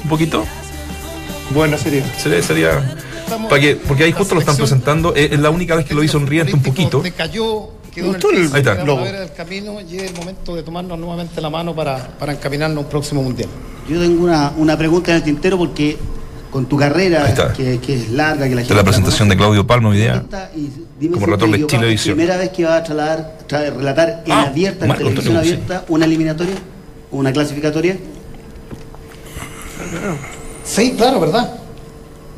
Un 0.04 0.10
poquito. 0.10 0.46
Buena 1.52 1.78
serie. 1.78 2.04
Sería, 2.18 2.42
sería 2.42 2.96
para 3.50 3.62
que, 3.62 3.76
porque 3.76 4.06
ahí 4.06 4.12
justo 4.14 4.34
lo 4.36 4.42
están 4.42 4.56
presentando. 4.58 5.14
Es, 5.16 5.32
es 5.34 5.40
la 5.40 5.50
única 5.52 5.76
vez 5.76 5.86
que 5.86 5.94
lo 5.94 6.02
vi 6.02 6.08
sonriente 6.08 6.54
un 6.54 6.64
poquito. 6.64 7.02
Decayó, 7.02 7.70
quedó 7.94 8.16
en 8.16 8.16
el 8.16 8.54
Ahí 8.54 8.62
está. 8.62 8.76
del 8.76 9.34
camino 9.34 9.80
y 9.82 9.98
es 9.98 10.04
el 10.12 10.16
momento 10.16 10.56
de 10.56 10.64
tomarnos 10.64 10.98
nuevamente 10.98 11.40
la 11.40 11.50
mano 11.52 11.76
para, 11.76 12.08
para 12.18 12.34
encaminarnos 12.34 12.78
a 12.78 12.82
un 12.82 12.90
próximo 12.90 13.22
mundial. 13.22 13.50
Yo 13.90 14.00
tengo 14.00 14.24
una, 14.24 14.54
una 14.58 14.78
pregunta 14.78 15.12
en 15.12 15.18
el 15.18 15.24
tintero 15.24 15.58
porque 15.58 15.98
con 16.52 16.66
tu 16.66 16.78
carrera, 16.78 17.34
que, 17.56 17.80
que 17.80 17.96
es 17.96 18.10
larga, 18.10 18.48
que 18.48 18.56
la 18.56 18.62
Esta 18.62 18.74
es 18.74 18.78
la 18.78 18.84
presentación 18.84 19.30
de 19.30 19.38
Claudio 19.38 19.66
Palma 19.66 19.90
hoy 19.90 19.98
día. 19.98 20.24
Como 20.24 21.26
relator 21.26 21.30
de 21.30 21.30
estoy 21.30 21.50
equivocado, 21.54 21.68
Chilevisión. 21.68 22.16
primera 22.18 22.38
vez 22.38 22.50
que 22.50 22.64
va 22.66 22.76
a 22.78 22.84
trasladar, 22.84 23.38
tra- 23.48 23.74
relatar 23.76 24.24
en 24.26 24.32
Ah, 24.32 24.42
abierta, 24.44 24.86
en 24.86 24.92
televisión 24.94 25.38
Antonio 25.38 25.40
abierta, 25.40 25.86
una 25.88 26.06
eliminatoria, 26.06 26.56
una 27.12 27.32
clasificatoria. 27.32 27.98
Sí, 30.64 30.94
claro, 30.98 31.20
¿verdad? 31.22 31.54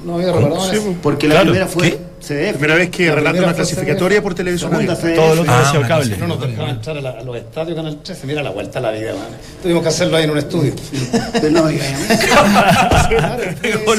No 0.06 0.16
había 0.16 0.32
reparado 0.32 0.70
en 0.70 0.76
eso. 0.76 0.96
Porque 1.02 1.28
la 1.28 1.42
primera 1.42 1.68
fue 1.68 1.92
¿qué? 1.92 1.93
CDF. 2.24 2.54
Primera 2.54 2.76
vez 2.76 2.90
que 2.90 3.08
La 3.08 3.16
relata 3.16 3.40
una 3.44 3.54
clasificatoria 3.54 4.22
por 4.22 4.34
televisión. 4.34 4.72
Segunda. 4.72 4.96
CDF. 4.96 5.16
Todo 5.16 5.36
lo 5.36 5.44
que 5.44 5.50
Ah, 5.50 5.82
cable. 5.88 6.18
No 6.18 6.28
nos 6.28 6.40
dejaban 6.42 6.70
entrar 6.72 6.98
a, 6.98 7.02
la- 7.02 7.10
a 7.12 7.24
los 7.24 7.36
estadios 7.36 7.76
Canal 7.76 7.98
13, 8.02 8.28
mira 8.28 8.42
la 8.42 8.52
vuelta 8.52 8.80
a 8.80 8.82
la 8.82 8.92
vida, 8.92 9.14
man. 9.14 9.28
Tuvimos 9.62 9.84
que 9.84 9.90
hacerlo 9.90 10.16
ahí 10.18 10.24
en 10.24 10.30
un 10.32 10.38
estudio. 10.38 10.74
Pero 11.34 11.50
no. 11.52 11.70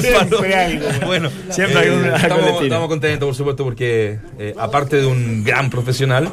Siempre 0.01 0.55
algo. 0.55 0.87
Bueno, 1.07 1.31
Siempre 1.51 1.79
hay 1.79 1.89
una 1.91 2.17
estamos, 2.17 2.63
estamos 2.63 2.89
contentos, 2.89 3.27
por 3.27 3.35
supuesto, 3.35 3.65
porque 3.65 4.19
eh, 4.39 4.55
aparte 4.59 4.97
de 4.97 5.07
un 5.07 5.45
gran 5.45 5.71
profesional, 5.71 6.31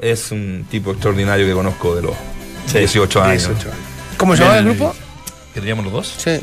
es 0.00 0.30
un 0.30 0.66
tipo 0.70 0.90
extraordinario 0.92 1.46
que 1.46 1.52
conozco 1.52 1.94
de 1.94 2.02
los 2.02 2.14
18 2.72 3.22
años. 3.22 3.42
18 3.48 3.68
años. 3.68 3.80
¿Cómo 4.16 4.36
se 4.36 4.42
llama 4.42 4.58
el 4.58 4.64
grupo? 4.64 4.94
¿Que 5.52 5.60
teníamos 5.60 5.84
los 5.84 5.92
dos? 5.94 6.14
Sí. 6.16 6.40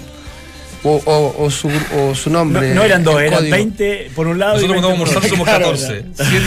O, 0.84 0.96
o- 1.06 1.44
o 1.46 1.52
su, 1.52 1.70
o 1.96 2.16
su 2.16 2.30
No, 2.32 2.40
nombre. 2.40 2.74
no 2.74 2.84
eran 2.84 3.04
dos, 3.04 3.22
eran 3.22 3.36
código. 3.40 3.56
20 3.56 4.12
por 4.16 4.26
un 4.28 4.40
lado 4.40 4.56
Nosotros 4.56 4.78
y 4.78 4.82
20 4.82 4.88
cuando 4.98 5.06
vamos 5.14 5.30
somos 5.30 5.48
Claro, 5.48 5.66
14. 5.72 6.06
7 6.16 6.38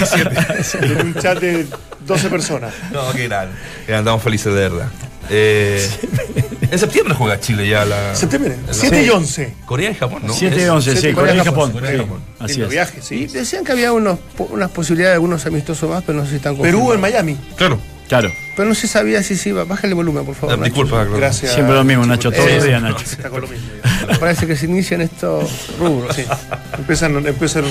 y 0.60 0.64
7. 0.64 0.86
En 1.00 1.06
un 1.06 1.14
chat 1.14 1.38
de 1.40 1.66
12 2.06 2.28
personas. 2.30 2.74
No, 2.92 3.12
qué 3.12 3.28
gran. 3.28 3.50
Que 3.86 3.94
andamos 3.94 4.22
felices 4.22 4.52
de 4.52 4.60
verdad. 4.60 4.88
Eh, 5.30 5.88
en 6.70 6.78
septiembre 6.78 7.14
juega 7.14 7.38
Chile 7.40 7.66
ya 7.68 7.84
la. 7.84 8.14
Septiembre. 8.14 8.56
la- 8.66 8.74
7 8.74 9.04
y 9.04 9.08
11. 9.08 9.54
Corea 9.66 9.90
y 9.90 9.94
Japón, 9.94 10.22
¿no? 10.26 10.32
7 10.34 10.56
y 10.56 10.60
Es- 10.64 10.68
11, 10.68 10.90
sí, 10.92 10.96
siete, 11.00 11.14
Corea 11.14 11.34
y 11.34 11.38
Corea 11.38 11.42
y 11.42 11.46
Japón. 11.54 11.72
Corea 11.72 11.90
y 11.90 11.94
sí, 11.96 12.02
Japón. 12.02 12.20
Así 12.40 12.52
Lindo 12.54 12.64
es. 12.66 12.70
viaje, 12.72 12.98
Y 12.98 13.02
sí. 13.02 13.26
decían 13.28 13.64
que 13.64 13.72
había 13.72 13.92
unos, 13.92 14.18
po- 14.36 14.48
unas 14.50 14.70
posibilidades 14.70 15.12
de 15.12 15.14
algunos 15.14 15.46
amistosos 15.46 15.88
más, 15.88 16.02
pero 16.04 16.18
no 16.18 16.24
sé 16.24 16.30
si 16.32 16.36
están 16.36 16.56
Perú 16.56 16.80
confirmados. 16.80 16.94
en 16.96 17.00
Miami. 17.00 17.36
Claro. 17.56 17.78
Claro. 18.08 18.30
Pero 18.54 18.68
no 18.68 18.74
se 18.74 18.86
sabía 18.86 19.22
si 19.22 19.34
se 19.36 19.48
iba. 19.48 19.64
Bájale 19.64 19.88
el 19.88 19.94
volumen, 19.94 20.24
por 20.24 20.34
favor. 20.34 20.58
Nacho. 20.58 20.64
disculpa, 20.70 21.02
claro. 21.04 21.16
Gracias. 21.16 21.52
Siempre 21.54 21.74
lo 21.74 21.84
mismo, 21.84 22.04
Nacho, 22.06 22.30
todos 22.30 22.44
los 22.52 22.62
Eh, 22.64 22.66
días, 22.68 22.82
Nacho. 22.82 23.04
Está 23.04 23.30
con 23.30 23.40
lo 23.40 23.48
mismo. 23.48 23.66
Parece 24.20 24.46
que 24.46 24.56
se 24.56 24.66
inician 24.66 25.00
estos 25.00 25.50
rubros. 25.78 26.14
Sí. 26.14 26.24
Empiezan, 26.78 27.26
empiezan 27.26 27.64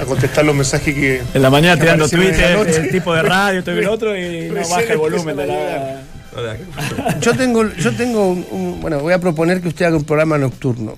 a 0.00 0.04
contestar 0.04 0.44
los 0.44 0.54
mensajes 0.54 0.94
que. 0.94 1.22
En 1.32 1.42
la 1.42 1.50
mañana 1.50 1.80
tirando 1.80 2.04
aparecieron 2.04 2.34
en 2.34 2.40
la 2.40 2.56
Twitter, 2.58 2.74
noche. 2.74 2.86
el 2.86 2.90
tipo 2.92 3.14
de 3.14 3.22
radio, 3.22 3.58
esto 3.60 3.74
y 3.74 3.78
el 3.78 3.88
otro, 3.88 4.16
y 4.16 4.48
no 4.50 4.68
baja 4.68 4.82
el 4.82 4.98
volumen 4.98 5.36
de 5.36 5.46
la. 5.46 6.00
Yo 7.20 7.34
tengo, 7.34 7.64
yo 7.74 7.92
tengo 7.94 8.28
un, 8.28 8.46
un- 8.50 8.80
bueno, 8.80 8.98
voy 9.00 9.12
a 9.14 9.18
proponer 9.18 9.60
que 9.62 9.68
usted 9.68 9.86
haga 9.86 9.96
un 9.96 10.04
programa 10.04 10.36
nocturno. 10.36 10.96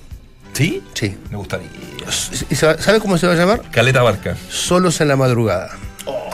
¿Sí? 0.55 0.83
Sí. 0.95 1.17
Me 1.31 1.37
gustaría. 1.37 1.69
¿Y 2.51 2.55
sabe 2.55 2.83
sabe 2.83 3.01
cómo 3.01 3.19
se 3.19 3.27
va 3.27 3.35
a 3.35 3.37
llamar? 3.37 3.63
Caleta 3.71 4.03
Barca. 4.03 4.37
Solos 4.49 5.01
en 5.01 5.09
la 5.09 5.17
madrugada. 5.17 5.71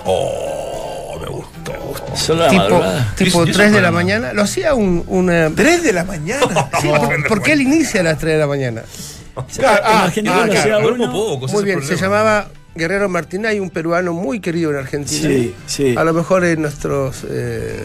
Oh. 0.04 0.61
Solo 2.16 2.48
tipo 2.48 2.62
madrugada. 2.62 3.14
tipo 3.16 3.46
¿Y 3.46 3.50
eso 3.50 3.58
3 3.58 3.72
de 3.72 3.80
la 3.80 3.90
mañana. 3.90 4.32
Lo 4.32 4.42
hacía 4.42 4.74
un... 4.74 5.04
un 5.06 5.30
eh, 5.30 5.50
¿Tres 5.54 5.82
de 5.82 5.92
la 5.92 6.04
mañana? 6.04 6.70
sí, 6.80 6.88
por- 6.88 7.28
porque 7.28 7.52
él 7.52 7.62
inicia 7.62 8.00
a 8.00 8.04
las 8.04 8.18
3 8.18 8.34
de 8.34 8.38
la 8.38 8.46
mañana. 8.46 8.82
en 9.36 9.64
ah, 9.64 10.10
claro, 10.12 11.10
poco, 11.10 11.46
ese 11.46 11.54
Muy 11.54 11.64
bien, 11.64 11.82
se 11.82 11.96
llamaba 11.96 12.48
Guerrero 12.74 13.08
Martín, 13.08 13.46
hay 13.46 13.60
un 13.60 13.70
peruano 13.70 14.12
muy 14.12 14.40
querido 14.40 14.70
en 14.70 14.76
Argentina. 14.76 15.28
Sí, 15.28 15.54
sí. 15.66 15.94
A 15.96 16.04
lo 16.04 16.12
mejor 16.12 16.44
eh, 16.44 16.56
nuestros 16.56 17.24
eh, 17.28 17.84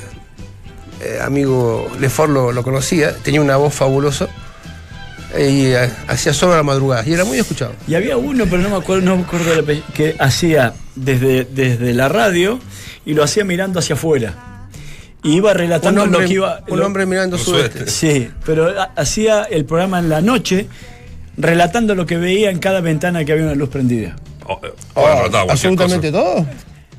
eh, 1.01 1.19
amigo 1.22 1.89
Lefort 2.00 2.31
lo, 2.31 2.51
lo 2.51 2.63
conocía, 2.63 3.13
tenía 3.15 3.41
una 3.41 3.57
voz 3.57 3.74
fabulosa 3.74 4.25
eh, 4.25 4.29
y 5.39 5.65
eh, 5.67 5.89
hacía 6.08 6.34
solo 6.34 6.53
a 6.53 6.58
la 6.58 6.63
madrugada 6.63 7.03
y 7.08 7.13
era 7.13 7.25
muy 7.25 7.38
escuchado. 7.38 7.74
Y 7.88 7.96
había 7.96 8.17
uno, 8.17 8.46
pero 8.50 8.62
no 8.62 8.70
me 8.70 8.75
acuerdo, 8.77 9.03
no 9.06 9.17
me 9.17 9.24
acuerdo 9.24 9.60
apellido, 9.60 9.86
que 9.94 10.15
hacía 10.20 10.74
desde, 10.96 11.46
desde 11.46 11.94
la 11.94 12.10
radio 12.10 12.60
y 13.06 13.13
lo 13.13 13.24
hacía 13.24 13.44
mirando 13.46 13.79
hacia 13.79 13.96
afuera. 13.96 14.34
Y 15.24 15.36
iba 15.38 15.51
Un 15.51 15.58
relatando 15.58 16.03
hombre, 16.03 16.22
lo 16.22 16.27
que 16.27 16.34
iba. 16.34 16.62
un 16.67 16.79
lo- 16.79 16.86
hombre 16.86 17.06
mirando 17.06 17.38
sudeste. 17.38 17.88
Sí, 17.88 18.29
pero 18.46 18.67
ha- 18.79 18.91
hacía 18.96 19.44
el 19.44 19.65
programa 19.65 20.00
en 20.00 20.10
la 20.10 20.22
noche, 20.22 20.67
relatando 21.38 21.96
lo 21.96 22.06
que 22.06 22.17
veía 22.17 22.50
en 22.50 22.60
cada 22.60 22.82
ventana 22.82 23.25
que 23.25 23.32
había 23.34 23.46
una 23.46 23.56
luz 23.56 23.70
prendida. 23.70 24.15
Oh, 24.46 24.60
eh, 24.63 24.72
Oh, 24.94 25.01
cualquier 25.03 25.51
absolutamente 25.51 26.12
todo. 26.12 26.46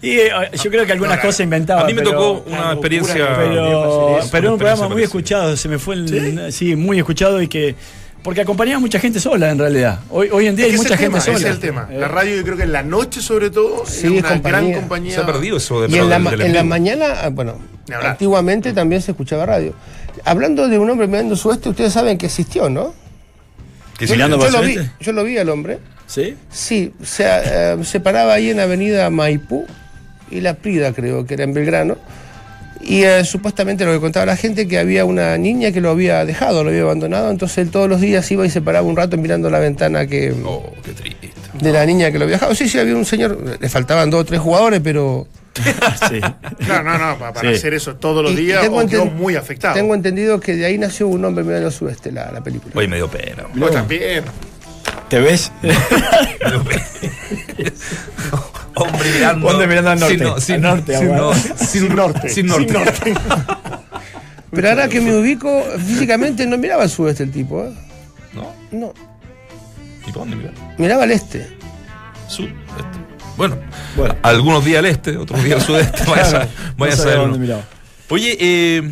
Y 0.01 0.11
eh, 0.11 0.31
yo 0.63 0.71
creo 0.71 0.87
que 0.87 0.93
algunas 0.93 1.19
cosas 1.19 1.41
inventaba. 1.41 1.81
A 1.83 1.85
mí 1.87 1.93
me 1.95 2.03
pero- 2.03 2.13
tocó 2.13 2.45
una 2.51 2.73
experiencia. 2.73 3.15
Pero, 3.37 4.11
un 4.11 4.17
experiencia 4.19 4.57
programa 4.59 4.89
muy 4.89 5.03
escuchado, 5.03 5.57
se 5.57 5.69
me 5.69 5.79
fue 5.79 5.95
el. 5.97 6.53
¿Sí? 6.53 6.77
muy 6.77 6.99
escuchado 6.99 7.41
y 7.43 7.49
que. 7.49 7.75
Porque 8.29 8.43
acompañaba 8.43 8.77
a 8.77 8.81
mucha 8.81 9.01
gente 9.01 9.21
sola 9.21 9.51
en 9.51 9.59
realidad. 9.59 10.01
Hoy, 10.11 10.29
hoy 10.31 10.49
en 10.49 10.55
día 10.55 10.67
Es 10.67 10.73
hay 10.73 10.77
mucha 10.77 10.99
gente 10.99 11.05
tema, 11.13 11.21
sola. 11.23 11.37
ese 11.39 11.49
es 11.49 11.55
el 11.55 11.61
tema. 11.61 11.89
Eh, 11.91 11.97
La 11.99 12.09
radio 12.09 12.37
yo 12.37 12.43
creo 12.43 12.59
que 12.59 12.65
en 12.65 12.73
la 12.73 12.83
noche 12.83 13.23
sobre 13.23 13.49
todo 13.49 13.87
Sí, 13.87 13.93
es 14.01 14.05
es 14.05 14.11
una 14.11 14.29
compañía. 14.29 14.61
gran 14.69 14.81
compañía. 14.83 15.15
Se 15.15 15.21
ha 15.23 15.25
perdido 15.27 15.57
eso 15.57 15.81
de 15.81 15.89
Y 15.89 15.99
en 15.99 16.11
la, 16.11 16.17
del- 16.17 16.23
ma- 16.25 16.31
del 16.33 16.41
en 16.43 16.53
la 16.53 16.63
mañana, 16.63 17.07
ah, 17.23 17.31
bueno, 17.31 17.57
antiguamente 18.05 18.75
también 18.75 19.01
se 19.01 19.13
escuchaba 19.13 19.47
radio. 19.47 19.73
Hablando 20.27 20.69
de 20.69 20.79
un 20.79 20.91
hombre 20.91 21.07
mirando 21.07 21.37
sudeste, 21.37 21.71
ustedes 21.71 21.91
saben 21.95 22.19
que 22.19 22.27
existió, 22.27 22.69
¿no? 22.69 22.93
Que 23.99 24.07
Mirando 24.07 24.37
yo, 24.37 24.41
para 24.45 24.61
lo 24.61 24.67
vi, 24.67 24.77
yo 25.01 25.13
lo 25.13 25.25
vi 25.25 25.39
al 25.39 25.49
hombre. 25.49 25.79
¿Sí? 26.07 26.37
Sí, 26.51 26.93
se, 27.03 27.25
eh, 27.27 27.79
se 27.83 27.99
paraba 28.01 28.35
ahí 28.35 28.51
en 28.51 28.61
Avenida 28.61 29.09
Maipú 29.09 29.67
y 30.31 30.43
La 30.43 30.53
Prida, 30.53 30.93
creo 30.93 31.25
que 31.25 31.33
era 31.33 31.45
en 31.45 31.55
Belgrano. 31.55 31.97
Y 32.81 33.03
eh, 33.03 33.25
supuestamente 33.25 33.85
lo 33.85 33.93
que 33.93 34.01
contaba 34.01 34.25
la 34.27 34.37
gente 34.37 34.67
que 34.69 34.79
había 34.79 35.05
una 35.05 35.37
niña 35.37 35.73
que 35.73 35.81
lo 35.81 35.91
había 35.91 36.25
dejado, 36.25 36.63
lo 36.65 36.71
había 36.71 36.83
abandonado, 36.83 37.31
entonces 37.31 37.59
él 37.59 37.71
todos 37.71 37.89
los 37.89 38.01
días 38.01 38.31
iba 38.31 38.47
y 38.47 38.51
se 38.51 38.63
paraba 38.63 38.87
un 38.87 38.97
rato 38.97 39.17
mirando 39.17 39.51
la 39.51 39.59
ventana 39.59 40.07
que 40.07 40.35
Oh, 40.45 40.73
qué 40.85 40.93
triste. 40.93 41.31
de 41.61 41.73
la 41.73 41.85
niña 41.85 42.11
que 42.13 42.19
lo 42.19 42.25
había 42.25 42.37
dejado. 42.37 42.55
Sí, 42.55 42.69
sí, 42.69 42.79
había 42.79 42.95
un 42.97 43.05
señor, 43.05 43.59
le 43.61 43.69
faltaban 43.69 44.11
dos 44.11 44.23
o 44.23 44.25
tres 44.25 44.41
jugadores, 44.41 44.81
pero 44.83 45.27
sí. 46.09 46.21
Claro, 46.65 46.85
no, 46.85 46.99
no, 46.99 47.19
pa- 47.19 47.33
para 47.33 47.51
Sí. 47.51 47.57
hacer 47.57 47.75
eso 47.75 47.97
todos 47.97 48.23
los 48.23 48.33
Y- 48.33 48.37
y 48.37 48.45
días 48.47 48.61
tengo 48.63 48.79
o 48.79 48.87
quedó 48.87 49.07
muy 49.07 49.35
afectado. 49.35 49.75
tengo 49.75 49.95
entendido 49.95 50.39
que 50.41 50.55
de 50.55 50.67
ahí 50.67 50.79
nació 50.79 51.09
un 51.09 51.25
hombre 51.25 51.45
mirando 51.45 51.67
al 51.67 51.73
sudeste, 51.73 52.13
la, 52.13 52.31
la 52.33 52.41
película. 52.43 52.73
Oye, 52.77 52.89
me 52.89 52.97
dio 52.97 53.09
pena. 53.09 53.45
Vos 53.55 53.71
también. 53.73 54.25
¿Te 55.09 55.19
ves? 55.19 55.51
Hombre 58.79 59.11
mirando. 59.13 59.47
Hombre 59.49 59.67
mirando 59.67 59.91
al 59.91 60.01
norte. 60.01 60.15
Sin, 60.17 60.25
no- 60.27 60.41
sin- 60.41 60.55
Al 60.57 60.63
norte, 60.63 60.97
sin, 60.99 61.09
no- 61.15 61.33
sin 61.69 61.97
norte. 61.97 62.29
Sin 62.29 62.47
norte. 62.47 63.15
Pero 64.51 64.69
ahora 64.71 64.89
que 64.89 65.01
me 65.01 65.15
ubico, 65.15 65.63
físicamente 65.87 66.47
no 66.47 66.57
miraba 66.57 66.83
al 66.85 66.91
sudeste 66.91 67.23
el 67.23 67.31
tipo, 67.31 67.63
¿eh? 67.65 67.71
¿No? 68.33 68.53
No, 68.71 68.95
¿Y 70.07 70.11
para 70.11 70.21
dónde 70.21 70.37
mirar? 70.37 70.55
miraba 70.79 71.03
al 71.05 71.11
este. 71.11 71.47
Sur, 72.29 72.47
este. 72.47 73.09
Bueno, 73.37 73.57
Bueno. 73.97 74.15
algunos 74.23 74.65
días 74.65 74.79
al 74.79 74.87
este, 74.87 75.17
otros 75.17 75.43
días 75.45 75.61
al 75.61 75.67
sudeste. 75.67 76.03
Vaya, 76.09 76.23
Claro, 76.31 76.49
vaya 76.79 77.17
no 77.27 77.35
a 77.35 77.39
miraba. 77.39 77.63
Oye, 78.09 78.37
eh, 78.41 78.91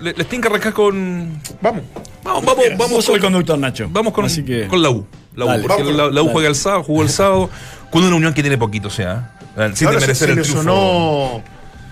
le- 0.00 0.14
les 0.14 0.26
tienen 0.26 0.40
que 0.40 0.48
arrancar 0.48 0.72
con. 0.72 1.38
Vamos. 1.60 1.82
Vamos, 2.24 2.44
vamos, 2.44 2.64
Vamos 2.64 2.78
vamos 2.78 3.04
con 3.06 3.14
el 3.16 3.20
con, 3.20 3.32
conductor, 3.32 3.58
Nacho. 3.58 3.88
vamos 3.90 4.12
con, 4.14 4.24
Así 4.24 4.42
que... 4.44 4.68
con 4.68 4.80
la 4.80 4.90
U. 4.90 5.06
La 5.34 5.44
U, 5.44 5.48
Dale. 5.48 5.66
porque 5.68 5.84
la, 5.92 6.08
la 6.10 6.22
U 6.22 6.28
juega 6.30 6.48
el 6.48 6.54
sábado, 6.54 6.84
jugó 6.84 7.02
el 7.02 7.08
sábado, 7.10 7.50
con 7.92 8.02
una 8.02 8.16
unión 8.16 8.34
que 8.34 8.42
tiene 8.42 8.58
poquito, 8.58 8.88
o 8.88 8.90
sea, 8.90 9.30
eh, 9.56 9.70
sin 9.74 9.86
Ahora 9.86 10.00
se, 10.00 10.14
se 10.16 10.24
el 10.24 10.34
le 10.36 10.42
triunfo. 10.42 10.62
sonó 10.64 11.42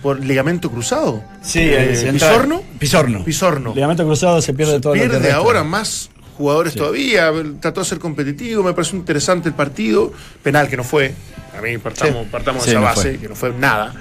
por 0.03 0.19
ligamento 0.19 0.71
cruzado. 0.71 1.23
Sí, 1.43 1.61
Eh, 1.61 1.95
se 1.95 2.09
entra- 2.09 2.31
¿Pisorno? 2.31 2.63
Pisorno. 2.79 3.25
Pisorno. 3.25 3.75
Ligamento 3.75 4.05
cruzado 4.05 4.41
se 4.43 4.53
pierde 4.55 4.81
todo 4.81 4.95
lo 4.97 5.03
que 5.03 5.09
Pierde 5.09 5.31
ahora 5.31 5.63
más 5.63 6.11
jugadores 6.39 6.75
todavía. 6.75 7.31
Trató 7.61 7.81
de 7.81 7.87
ser 7.87 7.99
competitivo, 7.99 8.63
me 8.63 8.73
pareció 8.73 8.97
interesante 8.99 9.49
el 9.51 9.55
partido. 9.55 10.11
Penal 10.43 10.69
que 10.69 10.77
no 10.79 10.85
fue. 10.85 11.15
A 11.57 11.61
mí 11.61 11.77
partamos, 11.79 12.27
partamos 12.29 12.63
Sí, 12.65 12.71
de 12.71 12.77
esa 12.77 12.81
no 12.81 12.87
base, 12.87 13.03
fue. 13.11 13.19
que 13.19 13.29
no 13.29 13.35
fue 13.37 13.53
nada. 13.53 13.95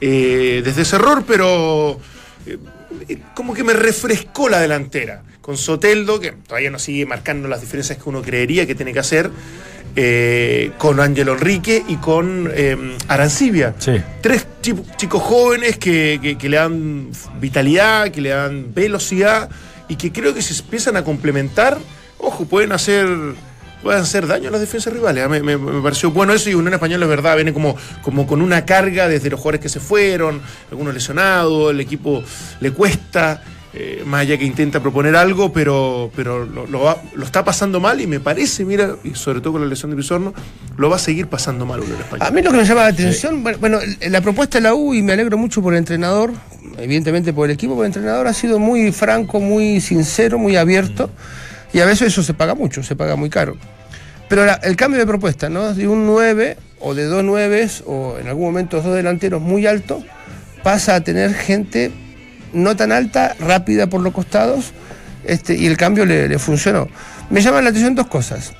Eh, 0.00 0.60
desde 0.64 0.82
ese 0.82 0.96
error, 0.96 1.22
pero 1.24 2.00
eh, 2.46 2.58
como 3.34 3.54
que 3.54 3.62
me 3.62 3.74
refrescó 3.74 4.48
la 4.48 4.58
delantera. 4.58 5.22
Con 5.40 5.56
Soteldo, 5.56 6.18
que 6.18 6.32
todavía 6.32 6.70
no 6.70 6.78
sigue 6.80 7.06
marcando 7.06 7.46
las 7.48 7.60
diferencias 7.60 7.98
que 8.02 8.08
uno 8.08 8.22
creería 8.22 8.66
que 8.66 8.74
tiene 8.74 8.92
que 8.92 8.98
hacer. 8.98 9.30
Eh, 9.96 10.72
con 10.78 11.00
Ángelo 11.00 11.32
Enrique 11.34 11.82
y 11.88 11.96
con 11.96 12.50
eh, 12.52 12.76
Arancibia. 13.08 13.74
Sí. 13.78 13.92
Tres 14.20 14.46
chi- 14.62 14.74
chicos 14.96 15.22
jóvenes 15.22 15.78
que, 15.78 16.18
que- 16.20 16.36
que 16.38 16.48
le 16.48 16.56
dan 16.56 17.08
vitalidad, 17.40 18.08
que 18.10 18.20
le 18.20 18.30
dan 18.30 18.74
velocidad 18.74 19.48
y 19.88 19.96
que 19.96 20.12
creo 20.12 20.34
que 20.34 20.42
si 20.42 20.54
se 20.54 20.62
empiezan 20.62 20.96
a 20.96 21.04
complementar, 21.04 21.78
ojo, 22.18 22.44
pueden 22.46 22.72
hacer 22.72 23.06
pueden 23.82 24.00
hacer 24.00 24.26
daño 24.26 24.48
a 24.48 24.50
las 24.50 24.62
defensas 24.62 24.90
rivales. 24.94 25.28
Me, 25.28 25.42
me- 25.42 25.58
me 25.58 25.82
pareció 25.82 26.10
bueno 26.10 26.32
eso 26.32 26.48
y 26.48 26.54
Unión 26.54 26.72
Española 26.72 27.04
es 27.04 27.10
verdad, 27.10 27.36
viene 27.36 27.52
como, 27.52 27.76
como 28.00 28.26
con 28.26 28.40
una 28.40 28.64
carga 28.64 29.08
desde 29.08 29.28
los 29.28 29.38
jugadores 29.38 29.60
que 29.60 29.68
se 29.68 29.78
fueron, 29.78 30.40
algunos 30.70 30.94
lesionados, 30.94 31.70
el 31.70 31.80
equipo 31.80 32.24
le 32.60 32.70
cuesta, 32.70 33.42
eh, 33.76 34.02
más 34.06 34.20
allá 34.20 34.38
que 34.38 34.44
intenta 34.44 34.80
proponer 34.80 35.16
algo, 35.16 35.52
pero, 35.52 36.10
pero 36.14 36.44
lo, 36.44 36.66
lo 36.66 36.80
va- 36.80 37.02
lo 37.14 37.24
está 37.24 37.44
pasando 37.44 37.80
mal 37.80 38.00
y 38.00 38.06
me 38.06 38.20
parece, 38.20 38.64
mira, 38.64 38.94
y 39.02 39.14
sobre 39.14 39.40
todo 39.40 39.54
con 39.54 39.62
la 39.62 39.66
lesión 39.68 39.90
de 39.90 39.96
Pizorno, 39.96 40.32
lo 40.76 40.88
va 40.88 40.96
a 40.96 40.98
seguir 41.00 41.26
pasando 41.26 41.66
mal 41.66 41.80
Unión 41.80 41.98
Española. 42.00 42.28
A 42.28 42.30
mí 42.30 42.40
lo 42.42 42.52
que 42.52 42.58
me 42.58 42.64
llama 42.64 42.82
la 42.82 42.86
atención, 42.88 43.42
bueno, 43.42 43.58
bueno, 43.58 43.78
la 44.08 44.20
propuesta 44.20 44.58
de 44.58 44.62
la 44.62 44.74
U, 44.74 44.94
y 44.94 45.02
me 45.02 45.12
alegro 45.12 45.36
mucho 45.36 45.60
por 45.60 45.72
el 45.74 45.78
entrenador, 45.78 46.30
evidentemente 46.78 47.32
por 47.32 47.48
el 47.48 47.54
equipo, 47.54 47.74
por 47.74 47.84
el 47.84 47.88
entrenador 47.88 48.26
ha 48.28 48.32
sido 48.32 48.58
muy 48.60 48.92
franco, 48.92 49.40
muy 49.40 49.80
sincero, 49.80 50.38
muy 50.38 50.56
abierto, 50.56 51.10
y 51.72 51.80
a 51.80 51.84
veces 51.86 52.08
eso 52.08 52.22
se 52.22 52.34
paga 52.34 52.54
mucho, 52.54 52.82
se 52.84 52.94
paga 52.94 53.16
muy 53.16 53.28
caro. 53.30 53.56
Pero 54.28 54.46
la- 54.46 54.54
el 54.62 54.76
cambio 54.76 55.00
de 55.00 55.06
propuesta, 55.06 55.48
¿no? 55.48 55.74
De 55.74 55.88
un 55.88 56.06
9 56.06 56.56
o 56.78 56.94
de 56.94 57.04
dos 57.06 57.24
9 57.24 57.68
o 57.86 58.18
en 58.20 58.28
algún 58.28 58.44
momento 58.46 58.80
dos 58.80 58.94
delanteros 58.94 59.42
muy 59.42 59.66
altos, 59.66 60.04
pasa 60.62 60.94
a 60.94 61.00
tener 61.02 61.34
gente 61.34 61.90
no 62.54 62.76
tan 62.76 62.92
alta, 62.92 63.36
rápida 63.38 63.88
por 63.88 64.00
los 64.00 64.12
costados, 64.12 64.72
este, 65.24 65.54
y 65.54 65.66
el 65.66 65.76
cambio 65.76 66.06
le, 66.06 66.28
le 66.28 66.38
funcionó. 66.38 66.88
Me 67.30 67.40
llaman 67.42 67.64
la 67.64 67.70
atención 67.70 67.94
dos 67.94 68.06
cosas 68.06 68.52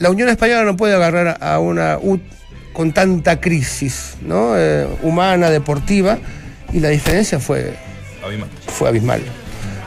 la 0.00 0.10
Unión 0.10 0.28
Española 0.28 0.64
no 0.64 0.76
puede 0.76 0.94
agarrar 0.94 1.38
a 1.40 1.58
una 1.60 1.98
U 1.98 2.18
con 2.72 2.92
tanta 2.92 3.38
crisis 3.38 4.16
¿no? 4.22 4.56
Eh, 4.56 4.86
humana, 5.02 5.50
deportiva, 5.50 6.18
y 6.72 6.80
la 6.80 6.88
diferencia 6.88 7.38
fue, 7.38 7.74
Abismal. 8.24 8.48
fue 8.66 8.88
abismal. 8.88 9.20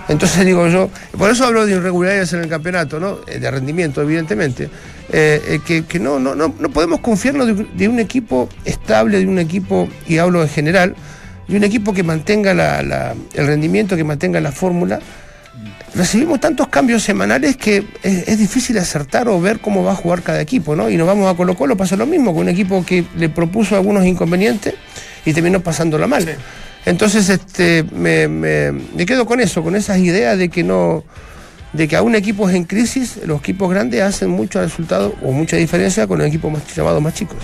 Entonces 0.09 0.45
digo 0.45 0.67
yo, 0.67 0.89
por 1.17 1.31
eso 1.31 1.45
hablo 1.45 1.65
de 1.65 1.73
irregularidades 1.73 2.33
en 2.33 2.41
el 2.41 2.49
campeonato, 2.49 2.99
¿no? 2.99 3.19
Eh, 3.25 3.39
de 3.39 3.49
rendimiento, 3.49 4.01
evidentemente, 4.01 4.69
eh, 5.11 5.41
eh, 5.47 5.59
que, 5.65 5.85
que 5.85 5.99
no, 5.99 6.19
no, 6.19 6.35
no, 6.35 6.53
no 6.59 6.69
podemos 6.69 6.99
confiarnos 6.99 7.47
de, 7.47 7.65
de 7.73 7.87
un 7.87 7.99
equipo 7.99 8.49
estable, 8.65 9.17
de 9.19 9.25
un 9.25 9.39
equipo, 9.39 9.89
y 10.07 10.19
hablo 10.19 10.43
en 10.43 10.49
general, 10.49 10.95
de 11.47 11.57
un 11.57 11.63
equipo 11.63 11.93
que 11.93 12.03
mantenga 12.03 12.53
la- 12.53 12.81
la- 12.81 13.15
el 13.33 13.47
rendimiento, 13.47 13.95
que 13.95 14.03
mantenga 14.03 14.39
la 14.39 14.51
fórmula. 14.51 14.99
Recibimos 15.95 16.39
tantos 16.39 16.69
cambios 16.69 17.03
semanales 17.03 17.55
que 17.55 17.85
es, 18.01 18.27
es 18.27 18.39
difícil 18.39 18.77
acertar 18.79 19.27
o 19.27 19.39
ver 19.39 19.59
cómo 19.59 19.83
va 19.83 19.91
a 19.91 19.95
jugar 19.95 20.23
cada 20.23 20.41
equipo, 20.41 20.75
¿no? 20.75 20.89
Y 20.89 20.97
nos 20.97 21.05
vamos 21.05 21.31
a 21.31 21.37
Colo 21.37 21.55
Colo, 21.55 21.77
pasa 21.77 21.95
lo 21.95 22.07
mismo, 22.07 22.33
con 22.33 22.43
un 22.43 22.49
equipo 22.49 22.83
que 22.83 23.05
le 23.15 23.29
propuso 23.29 23.75
algunos 23.75 24.03
inconvenientes 24.05 24.73
y 25.25 25.33
terminó 25.33 25.59
pasándola 25.59 26.07
mal. 26.07 26.25
Entonces, 26.85 27.29
este, 27.29 27.83
me, 27.93 28.27
me- 28.27 28.71
me 28.71 29.05
quedo 29.05 29.25
con 29.27 29.39
eso, 29.39 29.61
con 29.61 29.75
esas 29.75 29.99
ideas 29.99 30.37
de 30.37 30.49
que 30.49 30.63
no, 30.63 31.03
de 31.73 31.87
que 31.87 31.95
aún 31.95 32.15
equipos 32.15 32.51
en 32.53 32.63
crisis, 32.63 33.19
los 33.25 33.39
equipos 33.41 33.69
grandes 33.69 34.01
hacen 34.01 34.29
mucho 34.29 34.59
resultado 34.61 35.13
o 35.21 35.31
mucha 35.31 35.57
diferencia 35.57 36.07
con 36.07 36.17
los 36.17 36.27
equipos 36.27 36.51
más, 36.51 36.63
llamados 36.75 37.01
más 37.03 37.13
chicos. 37.13 37.37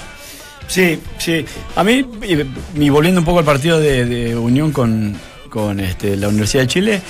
Sí, 0.69 0.99
sí. 1.17 1.43
A 1.75 1.83
mí, 1.83 2.05
y, 2.77 2.89
volviendo 2.89 3.19
un 3.19 3.25
poco 3.25 3.39
al 3.39 3.45
partido 3.45 3.79
de, 3.79 4.05
de 4.05 4.35
Unión 4.37 4.71
con, 4.71 5.15
con 5.49 5.79
este, 5.81 6.15
la 6.15 6.27
Universidad 6.29 6.63
de 6.63 6.67
Chile, 6.67 7.01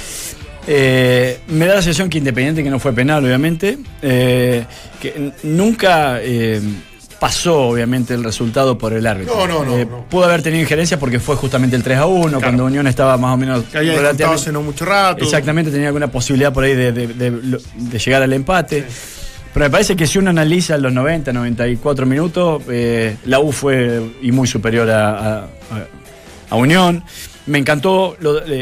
eh, 0.65 1.39
me 1.49 1.65
da 1.65 1.75
la 1.75 1.81
sensación 1.81 2.09
que 2.09 2.17
Independiente, 2.19 2.63
que 2.63 2.69
no 2.69 2.79
fue 2.79 2.93
penal, 2.93 3.23
obviamente, 3.25 3.77
eh, 4.01 4.63
que 5.01 5.31
nunca 5.43 6.19
eh, 6.21 6.61
pasó 7.19 7.63
obviamente 7.69 8.13
el 8.13 8.23
resultado 8.23 8.77
por 8.77 8.93
el 8.93 9.05
árbitro. 9.05 9.35
No, 9.35 9.45
no, 9.47 9.65
no, 9.65 9.77
Eh, 9.77 9.85
no. 9.85 10.05
Pudo 10.05 10.23
haber 10.23 10.41
tenido 10.41 10.61
injerencia 10.61 10.97
porque 10.97 11.19
fue 11.19 11.35
justamente 11.35 11.75
el 11.75 11.83
3 11.83 11.97
a 11.97 12.05
1, 12.05 12.39
cuando 12.39 12.63
Unión 12.65 12.87
estaba 12.87 13.17
más 13.17 13.33
o 13.33 13.37
menos. 13.37 13.65
Que 13.65 13.79
descontado 13.79 14.33
hace 14.35 14.51
no 14.53 14.61
mucho 14.61 14.85
rato. 14.85 15.21
Exactamente, 15.23 15.69
tenía 15.69 15.87
alguna 15.87 16.09
posibilidad 16.09 16.53
por 16.53 16.63
ahí 16.63 16.75
de, 16.75 16.93
de- 16.93 17.07
de- 17.07 17.59
de 17.75 17.99
llegar 17.99 18.21
al 18.23 18.31
empate. 18.31 18.85
Pero 19.53 19.65
me 19.65 19.69
parece 19.71 19.95
que 19.95 20.05
si 20.07 20.19
uno 20.19 20.29
analiza 20.29 20.77
los 20.77 20.93
90, 20.93 21.33
94 21.33 22.05
minutos, 22.05 22.61
eh, 22.69 23.17
la 23.25 23.39
U 23.39 23.51
fue 23.51 24.01
y 24.21 24.31
muy 24.31 24.47
superior 24.47 24.89
a, 24.89 25.39
a- 26.49 26.55
Unión. 26.55 27.03
Me 27.45 27.57
encantó 27.57 28.15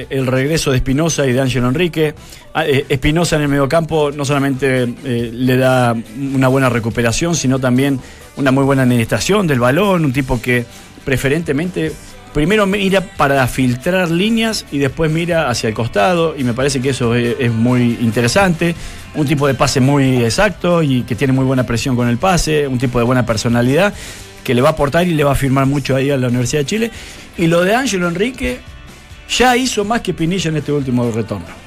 el 0.10 0.27
regreso 0.27 0.72
de 0.72 0.77
Espinosa 0.77 1.25
y 1.27 1.34
de 1.34 1.41
Ángelo 1.41 1.67
Enrique. 1.67 2.13
Ah, 2.53 2.65
eh, 2.65 2.86
Espinosa 2.88 3.36
en 3.36 3.41
el 3.44 3.48
mediocampo 3.50 4.12
no 4.12 4.24
solamente 4.25 4.84
eh, 5.03 5.29
le 5.34 5.58
da 5.58 5.94
una 6.17 6.48
buena 6.48 6.70
recuperación, 6.70 7.36
sino 7.36 7.60
también 7.60 8.00
una 8.38 8.51
muy 8.51 8.63
buena 8.63 8.84
administración 8.84 9.46
del 9.48 9.60
balón, 9.60 10.06
un 10.06 10.13
tipo 10.13 10.41
que 10.41 10.65
preferentemente 11.03 11.91
primero 12.38 12.67
mira 12.67 13.01
para 13.01 13.48
filtrar 13.48 14.12
líneas 14.12 14.67
y 14.72 14.77
después 14.77 15.12
mira 15.12 15.50
hacia 15.50 15.70
el 15.70 15.74
costado 15.74 16.36
y 16.38 16.44
me 16.44 16.53
parece 16.53 16.79
que 16.79 16.89
eso 16.89 17.15
es, 17.15 17.51
muy 17.51 17.98
interesante. 18.00 18.75
Un 19.15 19.25
tipo 19.25 19.48
de 19.48 19.56
pase 19.56 19.79
muy 19.79 20.24
exacto 20.24 20.84
y 20.84 21.01
que 21.01 21.15
tiene 21.15 21.34
muy 21.34 21.46
buena 21.46 21.65
presión 21.65 21.96
con 21.96 22.08
el 22.08 22.20
pase, 22.20 22.67
un 22.67 22.77
tipo 22.77 23.00
de 23.00 23.06
buena 23.06 23.25
personalidad 23.25 23.91
que 24.44 24.53
le 24.53 24.62
va 24.62 24.70
a 24.70 24.72
aportar 24.74 25.08
y 25.08 25.15
le 25.15 25.24
va 25.24 25.32
a 25.32 25.36
firmar 25.36 25.65
mucho 25.65 25.96
ahí 25.96 26.12
a 26.12 26.17
la 26.17 26.27
Universidad 26.27 26.62
de 26.62 26.65
Chile. 26.67 26.91
Y 27.39 27.48
lo 27.48 27.63
de 27.63 27.74
Ángelo 27.74 28.08
Enrique 28.08 28.60
ya 29.36 29.58
hizo 29.58 29.84
más 29.84 30.01
que 30.01 30.13
Pinilla 30.13 30.51
en 30.51 30.58
este 30.58 30.72
último 30.72 31.10
retorno. 31.10 31.66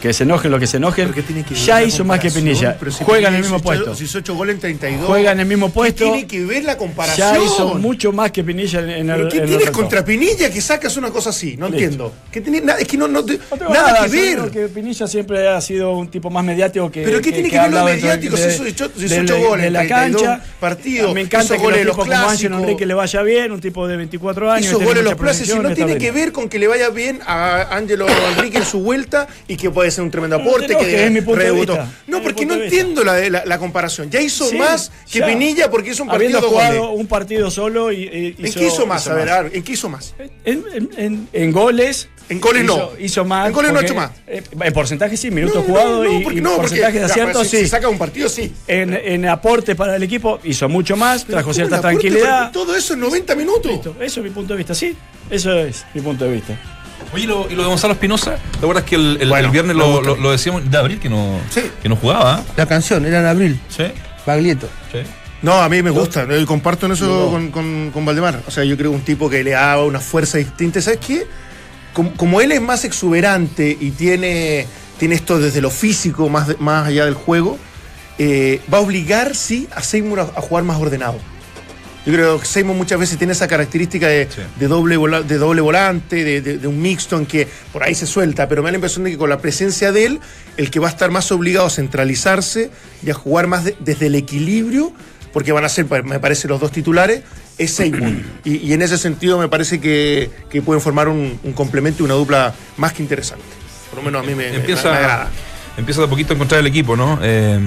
Que 0.00 0.12
se 0.12 0.24
enojen 0.24 0.50
lo 0.50 0.58
que 0.58 0.66
se 0.66 0.76
enojen, 0.76 1.06
Pero 1.08 1.14
¿qué 1.14 1.22
tiene 1.22 1.44
que 1.44 1.54
ya 1.54 1.82
hizo 1.82 2.04
más 2.04 2.20
que? 2.20 2.30
Pinilla. 2.30 2.76
Si 2.90 3.04
Juega 3.04 3.28
en 3.28 3.34
el 3.36 3.40
mismo 3.40 3.56
hizo 3.56 3.64
puesto. 3.64 3.84
ocho- 3.92 3.94
Si 3.94 4.04
hizo 4.04 4.18
8 4.18 4.34
goles 4.34 4.54
en 4.56 4.60
32. 4.60 5.06
Juega 5.06 5.32
en 5.32 5.40
el 5.40 5.46
mismo 5.46 5.68
¿Qué 5.68 5.72
puesto. 5.72 6.04
tiene 6.04 6.26
que 6.26 6.44
ver 6.44 6.64
la 6.64 6.76
comparación? 6.76 7.34
Ya 7.34 7.38
hizo 7.42 7.74
mucho 7.76 8.12
más 8.12 8.30
que 8.32 8.44
Pinilla 8.44 8.80
en, 8.80 8.90
en 8.90 9.10
el 9.10 9.16
¿Pero 9.16 9.28
qué 9.30 9.36
en 9.38 9.42
el 9.44 9.48
tienes 9.48 9.66
retorno. 9.66 9.72
contra 9.88 10.04
Pinilla 10.04 10.50
que 10.50 10.60
sacas 10.60 10.96
una 10.98 11.10
cosa 11.10 11.30
así? 11.30 11.56
No 11.56 11.66
Listo. 11.68 11.82
entiendo. 11.82 12.14
¿Qué 12.30 12.40
tiene, 12.42 12.62
es 12.78 12.86
que 12.86 12.96
no, 12.98 13.08
no 13.08 13.24
te- 13.24 13.38
No 13.50 13.56
tengo 13.56 13.72
nada, 13.72 14.04
que 14.04 14.10
ver. 14.10 14.50
que 14.50 14.68
Pinilla 14.68 15.06
siempre 15.06 15.48
ha 15.48 15.60
sido 15.62 15.92
un 15.96 16.08
tipo 16.08 16.28
más 16.28 16.44
mediático 16.44 16.90
que. 16.90 17.02
¿Pero 17.02 17.20
qué 17.22 17.32
tiene 17.32 17.48
que 17.50 17.58
ver 17.58 17.72
lo 17.72 17.84
mediático 17.84 18.36
de- 18.36 18.50
si 18.50 18.62
hizo 18.62 18.62
ocho- 18.86 18.92
si 18.96 19.06
hizo 19.06 19.14
de- 19.14 19.20
ocho 19.22 19.34
de- 19.34 19.42
goles 19.44 19.62
de 19.62 19.66
en 19.68 19.72
la 19.72 19.80
32 19.86 20.22
cancha? 20.22 20.44
partidos, 20.60 21.14
Me 21.14 21.20
encanta 21.22 21.56
que 21.56 21.62
goles 21.62 21.78
los 21.86 21.96
los 21.96 22.06
como 22.06 22.12
Ángel. 22.28 22.52
Enrique 22.52 22.84
le 22.86 22.94
vaya 22.94 23.22
bien, 23.22 23.52
un 23.52 23.60
tipo 23.60 23.88
de 23.88 23.96
24 23.96 24.50
años. 24.52 24.66
Hizo 24.66 24.76
tiene 24.76 24.90
goles 24.90 25.04
los 25.04 25.14
plazos, 25.14 25.36
proyección, 25.38 25.62
no 25.62 25.74
tiene 25.74 25.96
que 25.98 26.10
ver 26.12 26.30
con 26.32 26.48
que 26.50 26.58
le 26.58 26.68
vaya 26.68 26.90
bien 26.90 27.20
a 27.26 27.74
Ángelo 27.74 28.06
Enrique 28.36 28.58
en 28.58 28.64
su 28.66 28.80
vuelta 28.80 29.26
y 29.48 29.56
que 29.62 29.70
puede 29.70 29.90
ser 29.90 30.04
un 30.04 30.10
tremendo 30.10 30.38
No 30.38 30.44
aporte, 30.44 30.66
enojes, 30.72 30.88
que 30.88 31.04
es 31.06 31.10
mi 31.10 31.20
punto 31.22 31.40
de 31.40 31.46
rebotó. 31.46 31.72
vista. 31.74 31.88
No, 32.06 32.22
porque 32.22 32.44
no 32.44 32.54
entiendo 32.54 33.02
la, 33.04 33.18
la- 33.30 33.44
la 33.46 33.58
comparación. 33.58 34.10
Ya 34.10 34.20
hizo 34.20 34.44
Sí, 34.48 34.56
más 34.58 34.90
que 35.10 35.20
ya. 35.20 35.26
Pinilla 35.26 35.70
porque 35.70 35.90
hizo 35.90 36.02
un 36.02 36.08
partido 36.10 36.42
jugado 36.42 36.80
goles. 36.88 37.00
un 37.00 37.06
partido 37.06 37.50
solo 37.50 37.90
y. 37.92 38.02
y 38.38 38.44
¿En 38.46 38.52
qué 38.52 38.66
hizo 38.66 38.86
más? 38.86 39.06
A 39.08 39.14
ver, 39.14 39.50
¿en 39.54 39.62
qué 39.62 39.72
hizo 39.72 39.88
más? 39.88 40.14
En, 40.44 40.64
en- 40.74 40.90
en- 40.98 41.28
en 41.32 41.52
goles. 41.52 42.08
En 42.28 42.40
goles 42.40 42.64
hizo, 42.64 42.76
no. 42.76 42.90
Hizo 43.04 43.24
más. 43.24 43.46
En 43.48 43.52
goles 43.52 43.72
no 43.72 43.78
ha 43.78 43.82
hecho 43.82 43.94
más. 43.94 44.10
eh, 44.26 44.42
en 44.60 44.72
porcentaje 44.72 45.16
sí, 45.16 45.30
minutos 45.30 45.56
No, 45.56 45.62
jugados 45.62 46.04
no, 46.06 46.12
y, 46.20 46.40
porcentaje 46.40 47.00
de 47.00 47.08
si 47.08 47.44
sí. 47.50 47.56
se 47.62 47.68
saca 47.68 47.88
un 47.88 47.98
partido, 47.98 48.28
sí. 48.28 48.52
En, 48.66 48.94
en 48.94 49.26
aporte 49.26 49.74
para 49.74 49.96
el 49.96 50.02
equipo 50.02 50.38
hizo 50.44 50.68
mucho 50.68 50.96
más, 50.96 51.22
Pero 51.24 51.34
trajo 51.36 51.46
¿cómo 51.46 51.54
cierta 51.54 51.80
tranquilidad. 51.80 52.38
para 52.40 52.52
Todo 52.52 52.74
eso 52.76 52.94
en 52.94 53.00
90 53.00 53.34
minutos. 53.34 53.70
Listo, 53.70 53.96
eso 54.00 54.20
es 54.20 54.24
mi 54.24 54.30
punto 54.30 54.54
de 54.54 54.58
vista, 54.58 54.74
sí. 54.74 54.96
Eso 55.30 55.52
es 55.58 55.84
mi 55.94 56.00
punto 56.00 56.24
de 56.24 56.32
vista. 56.32 56.81
Oye, 57.12 57.24
¿y 57.24 57.26
lo, 57.26 57.50
y 57.50 57.54
lo 57.54 57.62
de 57.62 57.68
Gonzalo 57.68 57.92
Espinosa? 57.94 58.36
¿Te 58.52 58.58
acuerdas 58.58 58.84
que 58.84 58.94
el, 58.96 59.18
el- 59.20 59.28
Bueno, 59.28 59.46
el 59.46 59.52
viernes 59.52 59.76
lo, 59.76 60.00
lo- 60.02 60.16
lo 60.16 60.30
decíamos 60.30 60.70
de 60.70 60.78
abril 60.78 60.98
que 60.98 61.08
no, 61.10 61.38
Sí. 61.50 61.60
que 61.82 61.88
no 61.88 61.96
jugaba? 61.96 62.40
¿eh? 62.40 62.52
La 62.56 62.66
canción 62.66 63.04
era 63.04 63.20
en 63.20 63.26
abril, 63.26 63.60
Sí. 63.68 63.84
Baglietto. 64.26 64.68
Sí. 64.90 64.98
No, 65.42 65.54
a 65.60 65.68
mí 65.68 65.82
me 65.82 65.90
gusta, 65.90 66.22
eh, 66.30 66.44
comparto 66.46 66.86
en 66.86 66.92
eso 66.92 67.28
con, 67.30 67.50
con, 67.50 67.90
con 67.92 68.04
Valdemar. 68.06 68.42
O 68.46 68.50
sea, 68.50 68.64
yo 68.64 68.76
creo 68.76 68.92
un 68.92 69.00
tipo 69.02 69.28
que 69.28 69.42
le 69.42 69.50
da 69.50 69.78
una 69.82 69.98
fuerza 70.00 70.38
distinta. 70.38 70.80
¿Sabes 70.80 71.00
qué? 71.04 71.26
Como, 71.92 72.12
como 72.14 72.40
él 72.40 72.52
es 72.52 72.60
más 72.62 72.84
exuberante 72.84 73.76
y 73.78 73.90
tiene, 73.90 74.66
tiene 74.98 75.16
esto 75.16 75.38
desde 75.38 75.60
lo 75.60 75.68
físico, 75.70 76.28
más, 76.28 76.46
de- 76.48 76.56
más 76.60 76.86
allá 76.86 77.04
del 77.04 77.14
juego, 77.14 77.58
eh, 78.18 78.60
va 78.72 78.78
a 78.78 78.80
obligar, 78.82 79.34
sí, 79.34 79.68
a 79.74 79.82
Seymour 79.82 80.20
a, 80.20 80.22
a 80.22 80.40
jugar 80.40 80.64
más 80.64 80.78
ordenado. 80.80 81.18
Yo 82.04 82.12
creo 82.12 82.40
que 82.40 82.46
Seymour 82.46 82.76
muchas 82.76 82.98
veces 82.98 83.16
tiene 83.16 83.32
esa 83.32 83.46
característica 83.46 84.08
de, 84.08 84.26
Sí. 84.28 84.40
de 84.58 84.66
doble, 84.68 84.96
vola- 84.96 85.22
de 85.22 85.38
doble 85.38 85.60
volante, 85.60 86.24
de, 86.24 86.40
de- 86.40 86.58
de 86.58 86.66
un 86.66 86.82
mixto 86.82 87.16
en 87.16 87.26
que 87.26 87.46
por 87.72 87.84
ahí 87.84 87.94
se 87.94 88.06
suelta, 88.06 88.48
pero 88.48 88.60
me 88.62 88.66
da 88.68 88.72
la 88.72 88.76
impresión 88.78 89.04
de 89.04 89.12
que 89.12 89.18
con 89.18 89.30
la 89.30 89.38
presencia 89.38 89.92
de 89.92 90.06
él, 90.06 90.20
el 90.56 90.70
que 90.70 90.80
va 90.80 90.88
a 90.88 90.90
estar 90.90 91.10
más 91.12 91.30
obligado 91.30 91.66
a 91.66 91.70
centralizarse 91.70 92.70
y 93.06 93.10
a 93.10 93.14
jugar 93.14 93.46
más 93.46 93.64
de- 93.64 93.76
desde 93.78 94.06
el 94.06 94.16
equilibrio, 94.16 94.92
porque 95.32 95.52
van 95.52 95.64
a 95.64 95.68
ser, 95.68 95.86
me 96.04 96.18
parece, 96.18 96.48
los 96.48 96.60
dos 96.60 96.72
titulares, 96.72 97.22
es 97.56 97.70
Seymour. 97.72 98.10
y, 98.44 98.56
y 98.56 98.72
en 98.72 98.82
ese 98.82 98.98
sentido 98.98 99.38
me 99.38 99.48
parece 99.48 99.80
que, 99.80 100.28
que 100.50 100.60
pueden 100.60 100.80
formar 100.82 101.06
un, 101.08 101.38
un 101.44 101.52
complemento 101.52 102.02
y 102.02 102.06
una 102.06 102.14
dupla 102.14 102.52
más 102.78 102.92
que 102.92 103.02
interesante. 103.04 103.44
Por 103.90 104.00
lo 104.00 104.04
menos 104.06 104.24
a 104.24 104.26
mí 104.26 104.34
me, 104.34 104.50
me- 104.50 104.56
empieza, 104.56 104.90
me 104.90 104.96
agrada. 104.96 105.30
empieza 105.76 106.00
de 106.00 106.08
poquito 106.08 106.32
a 106.32 106.34
encontrar 106.34 106.60
el 106.60 106.66
equipo, 106.66 106.96
¿no? 106.96 107.20
Eh, 107.22 107.60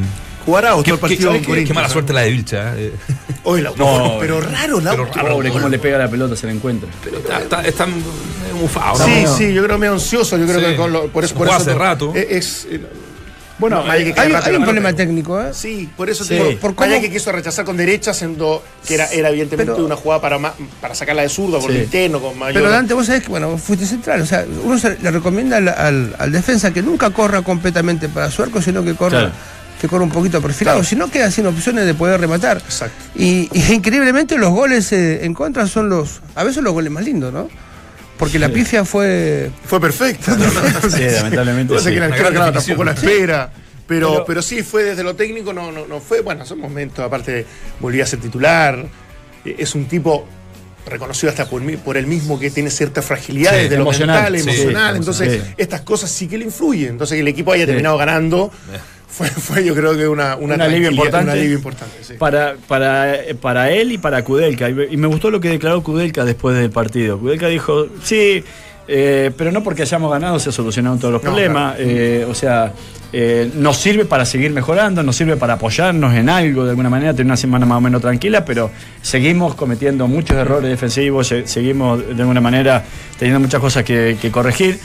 Jugará 0.45 0.69
qué, 0.69 0.73
otro 0.75 0.95
qué- 0.95 1.01
partido 1.01 1.21
¿sabes 1.21 1.31
con 1.31 1.33
qué- 1.33 1.41
qué 1.41 1.47
Corinthians, 1.47 1.75
mala 1.75 1.89
suerte 1.89 2.13
la 2.13 2.21
de 2.21 2.29
Vilcha. 2.31 2.73
eh. 2.77 2.93
Hoy 3.43 3.61
la- 3.61 3.71
No, 3.75 4.17
pero 4.19 4.41
raro, 4.41 4.79
la 4.79 4.91
pero 4.91 5.05
raro. 5.05 5.29
Pobre, 5.35 5.49
cómo 5.51 5.69
le 5.69 5.79
pega 5.79 5.97
la 5.97 6.09
pelota, 6.09 6.35
se 6.35 6.45
la 6.47 6.53
encuentra. 6.53 6.89
Pero 7.03 7.17
está, 7.17 7.39
está, 7.41 7.61
está 7.65 7.87
mufado. 8.59 8.99
¿no? 8.99 9.05
Sí, 9.05 9.21
no. 9.23 9.37
sí, 9.37 9.53
yo 9.53 9.63
creo 9.63 9.77
medio 9.77 9.93
ansioso. 9.93 10.37
Yo 10.37 10.45
creo 10.45 10.59
Sí. 10.59 10.65
que 10.67 10.75
con 10.75 10.91
lo- 10.91 11.07
por 11.07 11.23
eso. 11.23 11.35
Por 11.35 11.47
Jugó 11.47 11.59
eso 11.59 11.69
hace 11.71 11.77
rato. 11.79 12.13
Es, 12.15 12.27
es- 12.29 12.67
eh, 12.71 12.81
Bueno, 13.57 13.85
no, 13.85 13.89
hay 13.89 14.09
eh, 14.09 14.13
Hay, 14.17 14.33
hay 14.33 14.55
un 14.57 14.63
problema 14.65 14.91
técnico, 14.91 15.41
¿eh? 15.41 15.51
Sí, 15.53 15.89
por 15.95 16.09
eso 16.09 16.25
Sí. 16.25 16.31
te 16.37 16.57
Por 16.57 16.75
por 16.75 16.87
que 16.89 17.09
quiso 17.09 17.31
rechazar 17.31 17.63
con 17.63 17.77
derecha, 17.77 18.13
siendo 18.13 18.61
que 18.85 18.95
era, 18.95 19.05
era 19.07 19.29
evidentemente 19.29 19.71
Pero- 19.71 19.85
una 19.85 19.95
jugada 19.95 20.19
para, 20.21 20.37
ma- 20.37 20.53
para 20.81 20.93
sacarla 20.93 21.21
de 21.21 21.29
zurda 21.29 21.59
por 21.59 21.71
Sí. 21.71 21.77
interno, 21.77 22.19
con 22.19 22.37
mayor. 22.37 22.61
Pero 22.61 22.69
Dante, 22.69 22.93
vos 22.93 23.05
sabés 23.05 23.21
que, 23.23 23.29
bueno, 23.29 23.57
fuiste 23.57 23.85
central. 23.85 24.19
O 24.21 24.25
sea, 24.25 24.45
uno 24.63 24.77
se 24.77 24.97
le 24.99 25.09
recomienda 25.09 25.55
al, 25.55 25.69
al- 25.69 26.15
al 26.19 26.31
defensa 26.33 26.73
que 26.73 26.81
nunca 26.81 27.11
corra 27.11 27.43
completamente 27.43 28.09
para 28.09 28.29
su 28.29 28.43
arco, 28.43 28.61
sino 28.61 28.83
que 28.83 28.93
corra, 28.93 29.19
Claro. 29.19 29.31
Que 29.85 29.89
corra 29.89 30.03
un 30.03 30.11
poquito 30.11 30.41
perfilado. 30.41 30.77
Claro. 30.77 30.87
Si 30.87 30.95
no, 30.95 31.09
queda 31.09 31.29
sin 31.31 31.45
opciones 31.47 31.85
de 31.85 31.93
poder 31.93 32.19
rematar. 32.19 32.57
Exacto. 32.57 33.03
Y, 33.15 33.49
y 33.53 33.73
increíblemente 33.73 34.37
los 34.37 34.51
goles 34.51 34.91
eh, 34.91 35.25
en 35.25 35.33
contra 35.33 35.67
son 35.67 35.89
los, 35.89 36.21
a 36.35 36.43
veces 36.43 36.63
los 36.63 36.73
goles 36.73 36.91
más 36.91 37.03
lindos, 37.05 37.31
¿no? 37.33 37.49
Porque 38.17 38.39
la 38.39 38.47
pifia 38.49 38.85
fue... 38.85 39.51
Fue 39.65 39.79
perfecta. 39.81 40.35
¿no? 40.37 40.45
Sí, 40.89 41.03
lamentablemente 41.03 41.73
Yo 41.73 41.79
sé 41.79 41.89
sí. 41.89 41.93
que 41.95 41.99
la 41.99 42.07
Una 42.07 42.15
arquero, 42.15 42.31
claro, 42.33 42.51
tampoco 42.53 42.83
la 42.85 42.91
espera. 42.93 43.51
Pero, 43.87 44.09
Pero- 44.13 44.25
pero, 44.25 44.41
sí, 44.41 44.63
fue 44.63 44.83
desde 44.83 45.03
lo 45.03 45.15
técnico, 45.15 45.51
no, 45.53 45.71
no, 45.71 45.85
no 45.85 45.99
fue. 45.99 46.21
Bueno, 46.21 46.45
son 46.45 46.59
momentos, 46.59 47.05
aparte, 47.05 47.45
volvió 47.79 48.03
a 48.03 48.07
ser 48.07 48.19
titular. 48.19 48.85
Eh, 49.43 49.55
Es 49.59 49.75
un 49.75 49.85
tipo 49.85 50.25
reconocido 50.87 51.29
hasta 51.31 51.49
por, 51.49 51.61
mí, 51.61 51.77
por 51.77 51.97
él 51.97 52.07
mismo 52.07 52.39
que 52.39 52.49
tiene 52.51 52.69
cierta 52.69 53.01
fragilidad 53.01 53.51
Sí, 53.51 53.57
desde 53.63 53.75
lo 53.75 53.81
emocional, 53.81 54.31
mental, 54.31 54.41
sí, 54.53 54.61
emocional. 54.61 54.93
sí, 54.93 54.97
Entonces, 54.99 55.43
sí. 55.43 55.53
estas 55.57 55.81
cosas 55.81 56.09
sí 56.09 56.27
que 56.27 56.37
le 56.37 56.45
influyen. 56.45 56.91
Entonces, 56.91 57.15
que 57.15 57.21
el 57.21 57.27
equipo 57.27 57.51
haya 57.51 57.65
terminado 57.65 57.97
ganando 57.97 58.51
fue, 59.15 59.27
fue, 59.29 59.63
yo 59.65 59.73
creo 59.75 59.95
que 59.95 60.07
una, 60.07 60.35
una 60.35 60.55
Un 60.55 60.61
alivio 60.61 60.91
importante. 60.91 61.31
Un 61.31 61.37
alivio 61.37 61.55
importante, 61.57 61.95
sí. 62.01 62.13
Para, 62.19 62.55
para, 62.67 63.15
para 63.41 63.71
él 63.71 63.91
y 63.93 63.97
para 63.97 64.23
Kudelka. 64.23 64.69
Y 64.69 64.97
me- 64.97 65.07
gustó 65.07 65.29
lo 65.31 65.39
que 65.39 65.49
declaró 65.49 65.81
Kudelka 65.83 66.25
después 66.25 66.57
del 66.57 66.69
partido. 66.69 67.17
Kudelka 67.19 67.47
dijo, 67.47 67.87
sí, 68.03 68.43
eh, 68.87 69.31
pero 69.37 69.51
no 69.51 69.63
porque 69.63 69.81
hayamos 69.83 70.11
ganado 70.11 70.37
se 70.39 70.51
solucionaron 70.51 70.99
todos 70.99 71.13
los 71.13 71.23
No, 71.23 71.29
problemas. 71.31 71.75
Eh, 71.79 72.25
o 72.29 72.35
sea, 72.35 72.73
eh, 73.13 73.49
nos 73.55 73.77
sirve 73.77 74.03
para 74.05 74.25
seguir 74.25 74.51
mejorando, 74.51 75.01
nos 75.01 75.15
sirve 75.15 75.37
para 75.37 75.53
apoyarnos 75.53 76.13
en 76.13 76.27
algo 76.29 76.65
de 76.65 76.71
alguna 76.71 76.89
manera, 76.89 77.13
tener 77.13 77.25
una 77.27 77.37
semana 77.37 77.65
más 77.65 77.77
o 77.77 77.81
menos 77.81 78.01
tranquila, 78.01 78.43
pero 78.43 78.69
seguimos 79.01 79.55
cometiendo 79.55 80.07
muchos 80.07 80.35
errores 80.37 80.69
defensivos, 80.69 81.27
se- 81.27 81.47
seguimos 81.47 82.05
de 82.05 82.21
alguna 82.21 82.41
manera 82.41 82.83
teniendo 83.17 83.39
muchas 83.39 83.61
cosas 83.61 83.83
que, 83.85 84.17
que 84.21 84.29
corregir. 84.31 84.77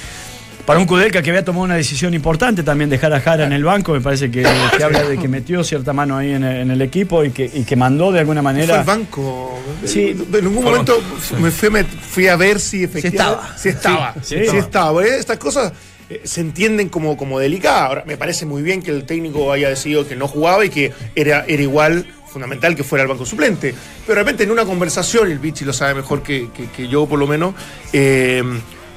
Para 0.66 0.78
un 0.78 0.86
Kudelka 0.86 1.20
que 1.22 1.30
había 1.30 1.44
tomado 1.44 1.64
una 1.64 1.74
decisión 1.74 2.14
importante 2.14 2.62
también 2.62 2.88
dejar 2.90 3.12
a 3.12 3.20
Jara 3.20 3.44
en 3.44 3.52
el 3.52 3.64
banco, 3.64 3.92
me 3.92 4.00
parece 4.00 4.30
que, 4.30 4.42
que 4.76 4.84
habla 4.84 5.02
de 5.02 5.18
que 5.18 5.26
metió 5.26 5.64
cierta 5.64 5.92
mano 5.92 6.16
ahí 6.16 6.32
en 6.32 6.44
el, 6.44 6.56
en 6.62 6.70
el 6.70 6.80
equipo 6.82 7.24
y 7.24 7.30
que, 7.30 7.50
y 7.52 7.64
que 7.64 7.74
mandó 7.76 8.12
de 8.12 8.20
alguna 8.20 8.40
Fue 8.40 8.52
manera. 8.52 8.78
al 8.80 8.84
banco. 8.84 9.58
Sí. 9.84 10.10
En 10.10 10.34
algún 10.44 10.62
Fue 10.62 10.72
al 10.72 10.78
momento 10.86 11.02
me 11.40 11.50
fui, 11.50 11.70
me 11.70 11.84
fui 11.84 12.28
a 12.28 12.36
ver 12.36 12.60
si 12.60 12.84
efectivamente. 12.84 13.16
estaba. 13.18 13.58
Si 13.58 13.68
estaba. 13.68 14.14
Sí, 14.22 14.36
si 14.44 14.50
sí 14.50 14.56
estaba. 14.58 15.02
Eh, 15.04 15.16
Estas 15.18 15.38
cosas 15.38 15.72
eh, 16.08 16.20
se 16.24 16.40
entienden 16.40 16.88
como, 16.88 17.16
como 17.16 17.38
delicadas. 17.40 17.88
Ahora, 17.88 18.04
me 18.06 18.16
parece 18.16 18.46
muy 18.46 18.62
bien 18.62 18.80
que 18.82 18.90
el 18.92 19.04
técnico 19.06 19.50
haya 19.52 19.68
decidido 19.70 20.06
que 20.06 20.14
no 20.14 20.28
jugaba 20.28 20.64
y 20.64 20.70
que 20.70 20.92
era, 21.16 21.44
era 21.48 21.62
igual 21.62 22.06
fundamental 22.32 22.76
que 22.76 22.84
fuera 22.84 23.02
el 23.02 23.08
banco 23.08 23.26
suplente. 23.26 23.74
Pero 24.06 24.18
de 24.18 24.24
repente 24.24 24.44
en 24.44 24.52
una 24.52 24.64
conversación, 24.64 25.28
y 25.28 25.32
el 25.32 25.40
Vichy 25.40 25.64
lo 25.64 25.72
sabe 25.72 25.94
mejor 25.94 26.22
que, 26.22 26.48
que- 26.56 26.66
que 26.70 26.86
yo 26.86 27.06
por 27.06 27.18
lo 27.18 27.26
menos, 27.26 27.54
eh, 27.92 28.44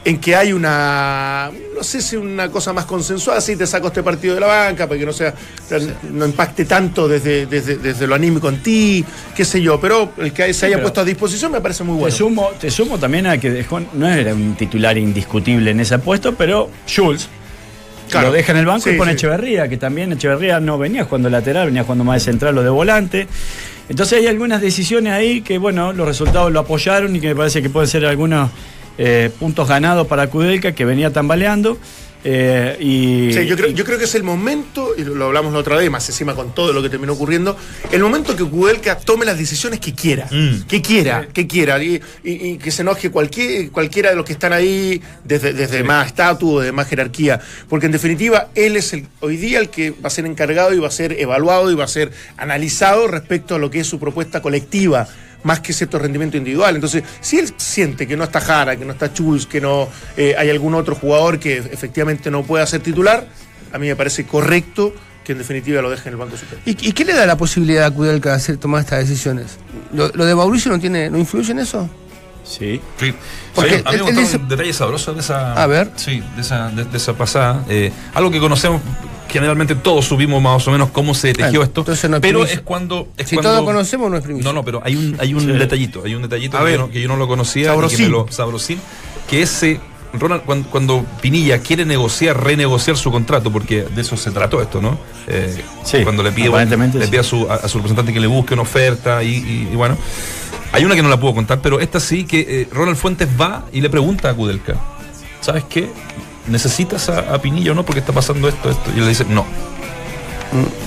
en 0.06 0.18
que 0.20 0.36
hay 0.36 0.52
una, 0.52 1.50
no 1.76 1.84
sé 1.84 2.02
si 2.02 2.18
una 2.18 2.50
cosa 2.50 2.74
más 2.74 2.86
consensuada, 2.86 3.40
sí, 3.40 3.56
te 3.56 3.66
saco 3.66 3.88
este 3.88 4.04
partido 4.04 4.36
de 4.36 4.42
la 4.42 4.48
banca 4.48 4.88
para 4.88 5.00
que 5.00 5.06
no 5.06 5.14
sea, 5.14 5.34
no 6.12 6.26
impacte 6.26 6.66
tanto 6.66 7.08
desde, 7.08 7.46
desde, 7.46 7.78
desde 7.78 8.06
lo 8.06 8.16
anímico 8.16 8.50
en 8.50 8.62
ti, 8.62 9.06
qué 9.36 9.46
sé 9.46 9.62
yo, 9.62 9.80
pero 9.80 10.12
el 10.18 10.34
que 10.34 10.54
se 10.54 10.66
haya 10.66 10.82
puesto 10.82 11.02
a 11.02 11.06
disposición 11.06 11.52
me 11.52 11.62
parece 11.62 11.84
muy 11.84 11.96
Te 11.96 12.02
bueno. 12.02 12.16
sumo, 12.16 12.50
te 12.60 12.70
sumo 12.70 12.98
también 12.98 13.28
a 13.28 13.38
que 13.38 13.50
dejó, 13.50 13.80
no 13.94 14.08
era 14.08 14.34
un 14.34 14.56
titular 14.56 14.98
indiscutible 14.98 15.72
en 15.72 15.80
ese 15.80 15.98
puesto, 16.00 16.36
pero 16.36 16.70
Claro. 18.10 18.28
Lo 18.28 18.34
deja 18.34 18.52
en 18.52 18.58
el 18.60 18.66
banco 18.66 18.82
Sí, 18.84 18.92
y 18.92 18.98
pone 18.98 19.12
sí. 19.12 19.16
Echeverría, 19.16 19.68
que 19.68 19.78
también 19.78 20.12
Echeverría 20.12 20.60
no 20.60 20.78
venía 20.78 21.06
jugando 21.06 21.30
lateral, 21.30 21.68
venía 21.68 21.84
jugando 21.84 22.04
más 22.04 22.16
de 22.24 22.32
central 22.32 22.58
o 22.58 22.62
de 22.62 22.70
volante. 22.70 23.28
Entonces 23.90 24.20
hay 24.20 24.28
algunas 24.28 24.62
decisiones 24.62 25.14
ahí 25.14 25.42
que, 25.42 25.58
bueno, 25.58 25.94
los 25.94 26.06
resultados 26.06 26.52
lo 26.52 26.60
apoyaron 26.60 27.16
y 27.16 27.20
que 27.20 27.30
me 27.30 27.36
parece 27.36 27.62
que 27.62 27.70
pueden 27.70 27.90
ser 27.90 28.06
algunos 28.06 28.50
eh, 28.98 29.30
puntos 29.40 29.68
ganados 29.68 30.08
para 30.08 30.28
Kudelka, 30.28 30.74
que 30.74 30.86
venía 30.86 31.12
tambaleando. 31.12 31.78
eh, 32.26 32.78
y, 32.80 33.34
Sí, 33.34 33.46
yo 33.46 33.58
creo, 33.58 33.70
yo 33.72 33.84
creo 33.84 33.98
que 33.98 34.06
es 34.06 34.16
el 34.16 34.24
momento, 34.24 34.92
y 34.98 35.04
lo 35.04 35.14
lo 35.14 35.26
hablamos 35.26 35.52
la 35.52 35.60
otra 35.60 35.76
vez, 35.76 35.92
más 35.92 36.08
encima 36.08 36.34
con 36.36 36.56
todo 36.56 36.72
lo 36.72 36.82
que 36.82 36.90
terminó 36.90 37.12
ocurriendo, 37.12 37.58
el 37.92 38.02
momento 38.02 38.34
que 38.38 38.46
Kudelka 38.46 38.98
tome 38.98 39.26
las 39.26 39.38
decisiones 39.38 39.82
que 39.82 39.94
quiera, 39.94 40.28
Mm. 40.32 40.62
que 40.66 40.82
quiera, 40.82 41.28
que 41.34 41.48
quiera, 41.48 41.84
y, 41.84 42.02
y- 42.24 42.32
y 42.52 42.58
que 42.60 42.72
se 42.72 42.82
enoje 42.84 43.10
cualquier, 43.12 43.72
cualquiera 43.72 44.10
de 44.12 44.16
los 44.16 44.24
que 44.24 44.32
están 44.32 44.54
ahí, 44.54 45.02
desde, 45.26 45.52
desde 45.52 45.84
más 45.84 46.08
estatus 46.08 46.50
o 46.50 46.60
de 46.62 46.72
más 46.72 46.88
jerarquía, 46.88 47.42
porque 47.68 47.88
en 47.88 47.92
definitiva 47.92 48.48
él 48.56 48.78
es 48.78 48.94
el, 48.94 49.06
hoy 49.20 49.36
día 49.36 49.60
el 49.60 49.68
que 49.68 49.92
va 49.92 50.08
a 50.08 50.10
ser 50.10 50.26
encargado 50.26 50.74
y 50.74 50.80
va 50.80 50.88
a 50.88 50.92
ser 50.92 51.20
evaluado 51.20 51.72
y 51.72 51.76
va 51.76 51.84
a 51.84 51.88
ser 51.90 52.14
analizado 52.38 53.08
respecto 53.10 53.56
a 53.56 53.60
lo 53.60 53.70
que 53.70 53.82
es 53.82 53.88
su 53.88 54.00
propuesta 54.00 54.42
colectiva 54.42 55.10
más 55.44 55.60
que 55.60 55.74
cierto 55.74 56.00
rendimiento 56.00 56.38
individual. 56.38 56.76
Entonces, 56.76 57.04
si 57.22 57.38
él 57.40 57.54
siente 57.58 58.08
que 58.08 58.16
no 58.18 58.24
está 58.24 58.40
Jara, 58.42 58.76
que 58.76 58.86
no 58.86 58.94
está 58.94 59.14
Chulz, 59.14 59.46
que 59.46 59.60
no 59.62 59.88
eh, 60.18 60.36
hay 60.38 60.50
algún 60.50 60.74
otro 60.76 60.96
jugador 60.96 61.40
que 61.40 61.58
efectivamente 61.58 62.32
no 62.32 62.44
pueda 62.44 62.66
ser 62.66 62.82
titular, 62.82 63.28
a 63.72 63.78
mí 63.78 63.88
me 63.88 63.96
parece 63.96 64.26
correcto 64.26 64.94
que 65.24 65.32
en 65.32 65.38
definitiva 65.38 65.82
lo 65.82 65.90
deje 65.90 66.10
en 66.10 66.14
el 66.14 66.18
banco 66.20 66.36
superior. 66.38 66.62
¿Y, 66.66 66.90
y 66.90 66.92
qué 66.92 67.06
le 67.06 67.14
da 67.14 67.26
la 67.26 67.38
posibilidad 67.38 67.86
a 67.86 67.92
Kudelka 67.92 68.30
de 68.32 68.36
hacer, 68.36 68.58
tomar 68.58 68.82
estas 68.82 69.00
decisiones? 69.08 69.58
¿Lo, 69.94 70.10
lo 70.10 70.26
de 70.26 70.36
Mauricio 70.36 70.72
no, 70.72 70.80
tiene, 70.80 71.10
no 71.10 71.18
influye 71.18 71.52
en 71.52 71.60
eso? 71.60 71.90
Sí. 72.44 72.82
Sí. 73.00 73.14
Porque 73.56 73.78
Sí, 73.78 73.84
a 73.86 73.92
mí 73.92 73.96
él- 73.98 74.04
me 74.04 74.10
él 74.10 74.16
gustó 74.16 74.20
dice- 74.20 74.38
un 74.38 74.50
detalle 74.50 74.74
sabroso 74.74 75.14
de 75.14 75.22
esa. 75.22 75.54
A 75.54 75.66
ver. 75.66 75.92
Sí, 75.96 76.22
de 76.36 76.42
esa, 76.42 76.70
de, 76.72 76.84
de 76.84 76.98
esa 76.98 77.14
pasada. 77.14 77.64
Eh, 77.70 77.90
algo 78.14 78.30
que 78.32 78.40
conocemos, 78.40 78.82
generalmente 79.34 79.76
todos 79.76 80.06
subimos 80.06 80.42
más 80.42 80.66
o 80.68 80.72
menos 80.72 80.90
cómo 80.92 81.14
se 81.14 81.34
tejió 81.34 81.50
Bueno, 81.60 81.64
esto. 81.64 81.82
entonces 81.82 82.10
no 82.10 82.18
es 82.18 82.22
pero 82.22 82.40
primicia. 82.40 82.56
es 82.60 82.62
cuando. 82.62 83.08
Es 83.18 83.28
Si 83.28 83.36
cuando- 83.36 83.52
todos 83.52 83.66
conocemos, 83.66 84.10
no 84.10 84.18
es 84.18 84.24
primicia. 84.24 84.48
No, 84.50 84.54
no, 84.54 84.64
pero 84.64 84.82
hay 84.86 84.96
un, 84.96 85.18
hay 85.20 85.34
un 85.34 85.42
Sí. 85.42 85.48
detallito, 85.48 86.04
hay 86.06 86.16
un 86.16 86.22
detallito 86.22 86.56
A 86.58 86.60
que 86.62 86.66
ver. 86.66 86.76
yo, 86.80 86.86
no, 86.86 86.92
que 86.92 87.02
yo 87.02 87.08
no 87.10 87.18
lo 87.18 87.28
conocía. 87.28 87.62
y 87.64 87.66
que 87.66 87.70
Sabrosín. 87.72 88.06
me 88.06 88.10
lo- 88.12 88.28
sabrosín, 88.30 88.80
que 89.30 89.42
ese. 89.42 89.80
Ronald, 90.16 90.44
cuando, 90.44 90.70
cuando 90.70 91.06
Pinilla 91.22 91.58
quiere 91.58 91.86
negociar, 91.86 92.42
renegociar 92.44 92.96
su 92.98 93.12
contrato, 93.12 93.52
porque 93.52 93.82
de 93.82 94.02
eso 94.02 94.16
se 94.16 94.30
trató 94.30 94.62
esto, 94.62 94.80
¿no? 94.80 95.00
Eh, 95.28 95.60
Sí, 95.84 96.04
cuando 96.04 96.22
le 96.22 96.32
pide, 96.32 96.50
aparentemente 96.50 97.00
le 97.00 97.06
sí. 97.06 97.10
pide 97.12 97.22
a, 97.22 97.24
su, 97.24 97.50
a, 97.50 97.56
a 97.56 97.68
su 97.68 97.80
representante 97.80 98.14
que 98.14 98.20
le 98.20 98.28
busque 98.28 98.54
una 98.54 98.62
oferta 98.62 99.24
y, 99.24 99.30
y- 99.38 99.70
y 99.74 99.76
bueno. 99.76 99.98
Hay 100.72 100.86
una 100.86 100.96
que 100.96 101.02
no 101.04 101.10
la 101.10 101.20
puedo 101.20 101.34
contar, 101.36 101.62
pero 101.62 101.80
esta 101.80 102.00
sí 102.00 102.26
que 102.26 102.40
eh, 102.62 102.68
Ronald 102.72 102.98
Fuentes 102.98 103.28
va 103.40 103.66
y 103.74 103.82
le 103.82 103.90
pregunta 103.90 104.30
a 104.30 104.34
Kudelka, 104.36 104.76
¿sabes 105.42 105.64
qué? 105.70 105.90
¿Necesitas 106.48 107.10
a, 107.10 107.34
a 107.34 107.42
Pinilla 107.42 107.72
o 107.72 107.76
no? 107.76 107.86
Porque 107.86 108.00
está 108.00 108.14
pasando 108.14 108.48
esto, 108.50 108.70
esto. 108.70 108.90
Y 108.96 108.98
él 109.00 109.04
le 109.04 109.10
dice, 109.10 109.26
no. 109.30 109.46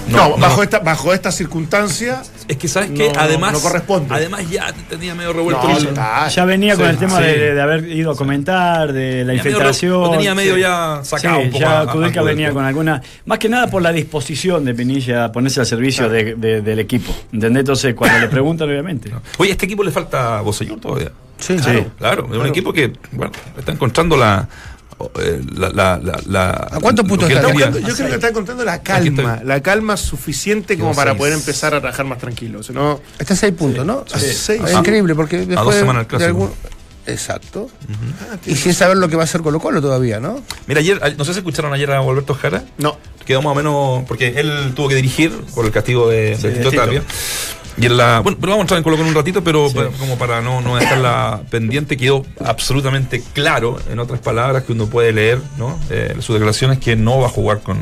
No, 0.09 0.37
bajo, 0.37 0.63
Esta, 0.63 0.79
bajo 0.79 1.13
esta 1.13 1.33
circunstancia, 1.33 2.23
Es 2.47 2.57
que, 2.57 2.69
¿sabes? 2.69 2.91
No, 2.91 3.05
además, 3.19 3.53
no 3.55 3.61
corresponde. 3.61 4.15
además 4.15 4.49
ya 4.49 4.73
te 4.73 4.83
tenía 4.97 5.17
medio 5.17 5.33
revuelto. 5.33 5.67
No, 5.67 5.77
el- 5.77 6.31
Ya 6.31 6.45
venía 6.45 6.77
con 6.77 6.87
el 6.87 6.97
tema 6.97 7.17
sí. 7.19 7.25
de, 7.25 7.55
de 7.55 7.61
haber 7.61 7.85
ido 7.91 8.13
a 8.13 8.17
comentar, 8.17 8.93
de 8.93 9.25
la 9.25 9.35
infiltración. 9.35 9.91
lo- 9.95 10.05
lo 10.07 10.11
tenía 10.13 10.37
medio 10.37 10.55
Sí. 10.55 10.61
ya 10.61 11.01
sacado 11.03 11.39
Sí, 11.41 11.47
un 11.47 11.51
poco 11.51 11.61
ya 11.61 11.81
a- 11.81 11.87
Kudelka 11.89 12.23
venía 12.23 12.53
con 12.53 12.65
alguna. 12.65 13.03
Más 13.25 13.41
que 13.41 13.49
nada 13.49 13.67
por 13.69 13.83
la 13.83 13.91
disposición 13.93 14.65
de 14.65 14.73
Pinilla 14.75 15.25
a 15.25 15.33
ponerse 15.33 15.59
al 15.59 15.67
servicio 15.67 16.09
de- 16.09 16.37
de- 16.37 16.63
del 16.63 16.79
equipo. 16.79 17.13
¿Entendés? 17.33 17.61
Entonces, 17.63 17.93
cuando 17.97 18.21
le 18.21 18.29
preguntan, 18.29 18.69
obviamente. 18.69 19.11
Oye, 19.39 19.51
a 19.51 19.53
este 19.55 19.67
equipo 19.67 19.83
le 19.83 19.91
falta 19.91 20.41
Bosellur 20.43 20.79
todavía. 20.79 21.11
Sí, 21.39 21.57
Claro, 21.57 21.87
claro, 21.99 22.29
es 22.33 22.39
un 22.39 22.47
equipo 22.47 22.73
que, 22.73 22.93
bueno, 23.11 23.33
está 23.59 23.73
encontrando 23.73 24.17
la. 24.17 24.49
Eh, 25.21 25.43
la, 25.57 25.69
la, 25.71 25.99
la, 26.03 26.21
la- 26.27 26.69
¿A 26.73 26.81
cuántos 26.81 27.07
puntos 27.07 27.29
está? 27.31 27.49
Buscando- 27.49 27.79
yo 27.79 27.95
creo 27.95 28.09
que 28.09 28.15
está 28.15 28.29
encontrando 28.29 28.65
la 28.65 28.83
calma, 28.83 29.41
la 29.45 29.61
calma 29.61 29.97
suficiente 29.97 30.79
como 30.79 30.95
para 30.95 31.11
seis. 31.13 31.19
poder 31.19 31.33
empezar 31.35 31.75
a 31.75 31.81
trabajar 31.81 32.07
más 32.07 32.19
tranquilo. 32.19 32.63
Si 32.63 32.73
no, 32.73 33.01
Está 33.19 33.35
a 33.35 33.37
seis 33.37 33.53
puntos, 33.53 33.85
¿no? 33.85 34.05
A 34.13 34.19
seis. 34.19 34.49
Es 34.49 34.75
Ah. 34.75 34.79
increíble, 34.79 35.15
porque 35.15 35.39
después 35.39 35.57
dos 35.65 35.75
de- 35.75 35.81
semanas 35.81 36.07
de 36.09 36.25
algún- 36.25 36.51
Exacto. 37.07 37.69
Y 38.47 38.57
sin 38.57 38.75
saber 38.75 38.97
lo 38.97 39.09
que 39.09 39.17
va 39.17 39.23
a 39.23 39.25
hacer 39.25 39.43
Colo 39.43 39.61
Colo 39.61 39.81
todavía, 39.81 40.21
¿no? 40.21 40.43
Mira, 40.67 40.81
ayer, 40.81 41.01
no 41.17 41.25
sé 41.25 41.33
si 41.33 41.39
escucharon 41.39 41.73
ayer 41.73 41.91
a 41.91 41.99
Alberto 42.01 42.35
Jara. 42.35 42.65
no. 42.79 42.97
Quedó 43.27 43.43
más 43.43 43.53
o 43.53 43.55
menos. 43.57 44.05
Porque 44.07 44.35
él 44.37 44.73
tuvo 44.77 44.87
que 44.89 44.95
dirigir 44.95 45.33
por 45.53 45.65
el 45.65 45.73
castigo 45.73 46.09
de, 46.09 46.37
de 46.37 46.53
Tito. 46.53 46.71
Tapia. 46.71 47.03
Y 47.77 47.87
en 47.87 47.97
la. 47.97 48.21
Bueno, 48.21 48.39
pero 48.41 48.53
vamos 48.53 48.61
a 48.61 48.63
entrar 48.63 48.79
en 48.79 48.85
Colo 48.85 48.97
Colo 48.97 49.09
un 49.09 49.17
ratito, 49.17 49.43
pero 49.43 49.69
para- 49.73 49.89
como 49.91 50.17
para 50.17 50.41
no, 50.41 50.61
no 50.61 50.77
dejarla 50.77 51.43
pendiente, 51.51 51.97
quedó 51.97 52.25
absolutamente 52.45 53.21
claro, 53.33 53.81
en 53.91 53.99
otras 53.99 54.21
palabras, 54.21 54.63
que 54.63 54.71
uno 54.73 54.87
puede 54.87 55.13
leer, 55.13 55.41
¿no? 55.59 55.77
Eh, 55.91 56.15
sus 56.21 56.35
declaraciones 56.37 56.79
que 56.79 56.95
no 56.95 57.19
va 57.19 57.27
a 57.27 57.31
jugar 57.31 57.63
con. 57.63 57.79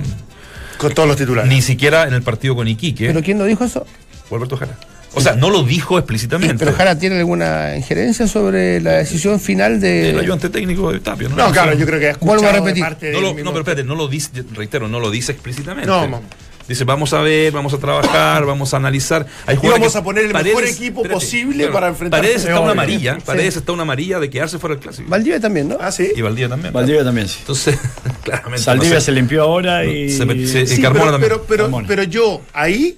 Con 0.78 0.94
todos 0.94 1.06
los 1.06 1.18
titulares. 1.18 1.50
Ni 1.50 1.60
siquiera 1.60 2.08
en 2.08 2.14
el 2.14 2.22
partido 2.22 2.56
con 2.56 2.66
Iquique. 2.66 3.06
¿Pero 3.08 3.22
quién 3.22 3.38
lo 3.38 3.44
dijo 3.44 3.64
eso? 3.64 3.84
Alberto 4.30 4.56
Jara. 4.56 4.78
O 5.14 5.20
sea, 5.20 5.34
no 5.34 5.50
lo 5.50 5.62
dijo 5.62 5.98
explícitamente. 5.98 6.56
¿Pero 6.64 6.76
Jara 6.76 6.98
tiene 6.98 7.18
alguna 7.18 7.76
injerencia 7.76 8.26
sobre 8.26 8.80
la 8.80 8.92
decisión 8.92 9.38
final 9.40 9.74
el 9.74 9.80
de.? 9.80 10.16
ayudante 10.20 10.48
técnico 10.50 10.92
de 10.92 11.00
Tapia, 11.00 11.28
¿no? 11.28 11.36
No, 11.36 11.52
claro, 11.52 11.74
yo 11.74 11.86
creo 11.86 12.00
que 12.00 12.14
Vuelvo 12.24 12.44
a 12.44 12.52
de 12.52 12.58
repetir. 12.58 12.82
parte 12.84 13.12
No, 13.12 13.20
lo, 13.20 13.28
mismo- 13.34 13.44
no, 13.44 13.50
pero 13.52 13.60
espérate, 13.62 13.84
no 13.84 13.94
lo 13.94 14.08
dice, 14.08 14.30
reitero, 14.54 14.88
no 14.88 15.00
lo 15.00 15.10
dice 15.10 15.32
explícitamente. 15.32 15.86
No, 15.90 16.06
mam. 16.08 16.22
Dice, 16.66 16.84
vamos 16.84 17.12
a 17.12 17.20
ver, 17.20 17.52
vamos 17.52 17.74
a 17.74 17.78
trabajar, 17.78 18.46
vamos 18.46 18.72
a 18.72 18.78
analizar. 18.78 19.26
Hay 19.46 19.58
Y 19.62 19.68
vamos 19.68 19.92
que- 19.92 19.98
a 19.98 20.02
poner 20.02 20.24
el 20.24 20.32
mejor 20.32 20.64
equipo 20.64 21.02
posible 21.02 21.68
para 21.68 21.88
enfrentar 21.88 22.20
Paredes 22.20 22.44
está 22.46 22.58
una 22.58 22.72
amarilla, 22.72 23.16
Sí. 23.16 23.20
Paredes 23.26 23.56
está 23.56 23.72
una 23.72 23.82
amarilla 23.82 24.18
de 24.18 24.30
quedarse 24.30 24.58
fuera 24.58 24.74
del 24.74 24.82
clásico. 24.82 25.06
Valdivia 25.10 25.38
también, 25.40 25.68
¿no? 25.68 25.76
Ah, 25.78 25.92
sí. 25.92 26.08
Y 26.16 26.22
Valdía 26.22 26.48
también. 26.48 26.72
Valdivia 26.72 27.04
también, 27.04 27.28
sí. 27.28 27.36
Entonces, 27.40 27.78
claramente. 28.24 28.74
No 28.76 28.82
sé. 28.82 29.00
se 29.02 29.12
limpió 29.12 29.42
ahora 29.42 29.84
y. 29.84 30.08
Se 30.10 30.24
se- 30.46 30.66
Sí, 30.66 30.76
Y 30.78 30.82
Carmona 30.82 31.04
pero, 31.04 31.12
también. 31.12 31.20
pero, 31.32 31.44
pero, 31.46 31.64
Carmona. 31.64 31.86
pero 31.86 32.02
yo 32.04 32.40
ahí 32.54 32.96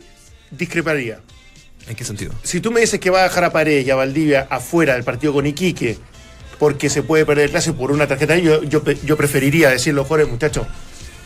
discreparía. 0.52 1.18
¿En 1.88 1.94
qué 1.94 2.04
sentido? 2.04 2.32
Si 2.42 2.60
tú 2.60 2.70
me 2.72 2.80
dices 2.80 2.98
que 3.00 3.10
va 3.10 3.20
a 3.20 3.22
dejar 3.24 3.44
a 3.44 3.52
Paredes 3.52 3.86
y 3.86 3.90
a 3.90 3.94
Valdivia 3.94 4.46
afuera 4.50 4.94
del 4.94 5.04
partido 5.04 5.32
con 5.32 5.46
Iquique 5.46 5.98
porque 6.58 6.88
se 6.90 7.02
puede 7.02 7.24
perder 7.26 7.44
el 7.44 7.50
clásico 7.50 7.76
por 7.76 7.92
una 7.92 8.06
tarjeta, 8.06 8.36
yo, 8.38 8.62
yo, 8.64 8.82
yo 9.04 9.16
preferiría 9.16 9.68
decirle, 9.70 10.02
jóvenes 10.02 10.28
muchachos, 10.32 10.66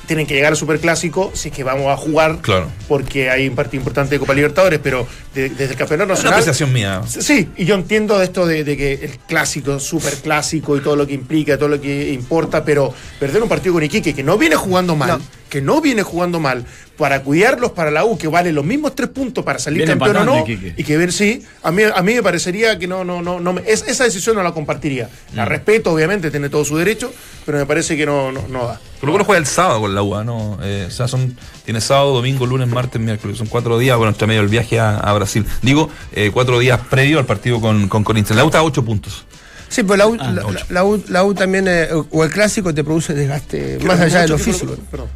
tienen 0.07 0.27
que 0.27 0.35
llegar 0.35 0.51
al 0.51 0.57
Superclásico 0.57 1.31
si 1.35 1.51
es 1.51 1.55
que 1.55 1.63
vamos 1.63 1.87
a 1.87 1.97
jugar 1.97 2.39
Claro. 2.43 2.69
porque 2.89 3.31
hay 3.31 3.47
un 3.47 3.55
partido 3.55 3.81
importante 3.81 4.17
de 4.17 4.19
Copa 4.19 4.35
Libertadores, 4.35 4.81
pero 4.83 5.07
de- 5.35 5.51
desde 5.51 5.73
el 5.75 5.77
Campeonato 5.77 6.15
Es 6.15 6.19
una 6.21 6.31
Nacional... 6.31 6.41
apreciación 6.41 6.73
mía. 6.73 7.03
Sí, 7.07 7.49
y 7.57 7.65
yo 7.65 7.77
entiendo 7.77 8.19
de 8.19 8.25
esto 8.25 8.45
de, 8.45 8.65
de 8.65 8.77
que 8.77 8.93
el 8.95 9.19
clásico, 9.21 9.79
super 9.79 10.15
clásico 10.15 10.77
y 10.77 10.81
todo 10.81 10.97
lo 10.97 11.07
que 11.07 11.15
implica, 11.15 11.57
todo 11.57 11.69
lo 11.69 11.81
que 11.81 12.13
importa, 12.13 12.65
pero 12.65 12.93
perder 13.21 13.41
un 13.41 13.49
partido 13.49 13.75
con 13.75 13.85
Iquique 13.85 14.13
que 14.13 14.25
no 14.25 14.37
viene 14.37 14.57
jugando 14.57 14.97
mal, 14.97 15.11
No. 15.11 15.21
que 15.49 15.61
no 15.63 15.81
viene 15.81 16.03
jugando 16.03 16.41
mal, 16.41 16.67
para 17.01 17.23
cuidarlos 17.23 17.73
para 17.73 17.91
la 17.91 18.05
U, 18.05 18.17
que 18.17 18.29
vale 18.29 18.53
los 18.53 18.65
mismos 18.65 18.95
tres 18.95 19.09
puntos 19.09 19.43
para 19.45 19.59
salir 19.59 19.79
Viene 19.79 19.99
campeón 19.99 20.17
o 20.19 20.25
no, 20.25 20.45
y 20.47 20.85
que 20.85 20.97
ver 20.97 21.13
si, 21.13 21.43
a 21.65 21.73
mí, 21.73 21.83
a 21.83 22.03
mí 22.03 22.15
me 22.15 22.23
parecería 22.23 22.79
que 22.79 22.87
no, 22.87 23.03
no, 23.03 23.21
no, 23.23 23.41
no 23.41 23.53
me- 23.55 23.63
es- 23.67 23.85
esa 23.89 24.05
decisión 24.05 24.37
no 24.37 24.43
la 24.43 24.53
compartiría. 24.53 25.09
La 25.35 25.45
respeto, 25.47 25.91
obviamente, 25.93 26.31
tiene 26.31 26.49
todo 26.49 26.65
su 26.65 26.77
derecho, 26.77 27.13
pero 27.45 27.59
me 27.59 27.67
parece 27.67 27.97
que 27.97 28.07
no, 28.07 28.31
no, 28.31 28.47
no 28.49 28.67
da. 28.69 28.81
Colo 29.01 29.13
Colo 29.13 29.25
juega 29.25 29.39
el 29.41 29.47
sábado 29.47 29.81
con 29.81 29.95
la 29.95 30.03
UA, 30.03 30.25
¿no? 30.25 30.59
Eh, 30.63 30.85
o 30.87 30.91
sea, 30.93 31.09
son, 31.09 31.37
tiene 31.65 31.81
sábado, 31.81 32.13
domingo, 32.15 32.45
lunes, 32.47 32.69
martes, 32.69 33.01
miércoles. 33.01 33.39
Son 33.39 33.47
cuatro 33.49 33.79
días, 33.79 33.97
bueno, 33.97 34.11
entre 34.11 34.27
medio 34.29 34.43
el 34.43 34.49
viaje 34.49 34.79
a, 34.79 34.99
a 34.99 35.13
Brasil. 35.15 35.45
Digo, 35.63 35.89
eh, 36.13 36.31
cuatro 36.33 36.59
días 36.59 36.79
previo 36.91 37.19
al 37.19 37.25
partido 37.27 37.61
con, 37.61 37.89
con 37.89 38.05
Corinthians. 38.05 38.37
La 38.37 38.45
U 38.45 38.49
está 38.49 38.59
a 38.59 38.63
ocho 38.63 38.85
puntos. 38.85 39.25
Sí, 39.71 39.83
pero 39.85 39.97
la 39.97 40.07
U, 40.09 40.17
Ah, 40.21 40.33
la, 40.33 40.43
la 40.69 40.85
U, 40.85 41.03
la 41.09 41.25
U 41.25 41.33
también, 41.33 41.67
eh, 41.69 41.89
o 42.11 42.25
el 42.25 42.31
clásico 42.31 42.75
te 42.75 42.85
produce 42.85 43.15
desgaste 43.15 43.79
más 43.85 44.01
allá 44.01 44.23
de 44.23 44.29
lo 44.29 44.37
que- 44.37 44.43
físico. 44.43 44.77
Perdón, 44.91 45.09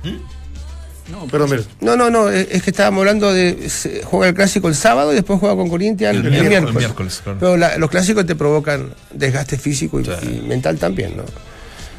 No, 1.10 1.26
perdón. 1.26 1.64
No, 1.80 1.96
no, 1.96 2.08
no, 2.08 2.30
es 2.30 2.62
que 2.62 2.70
estábamos 2.70 3.00
hablando 3.00 3.32
de. 3.32 3.68
juega 4.04 4.28
el 4.28 4.34
clásico 4.34 4.68
el 4.68 4.74
sábado 4.74 5.12
y 5.12 5.16
después 5.16 5.38
juega 5.38 5.54
con 5.54 5.68
Corinthians 5.68 6.16
el, 6.16 6.24
El 6.24 6.30
miércoles, 6.30 6.48
miércoles. 6.50 6.74
el 6.74 6.78
miércoles, 6.80 7.20
claro. 7.22 7.38
Pero 7.40 7.56
la- 7.58 7.76
los 7.78 7.90
clásicos 7.90 8.24
te 8.24 8.34
provocan 8.34 8.94
desgaste 9.12 9.58
físico 9.58 10.00
y, 10.00 10.04
y 10.26 10.40
mental 10.46 10.78
también, 10.78 11.16
¿no? 11.16 11.24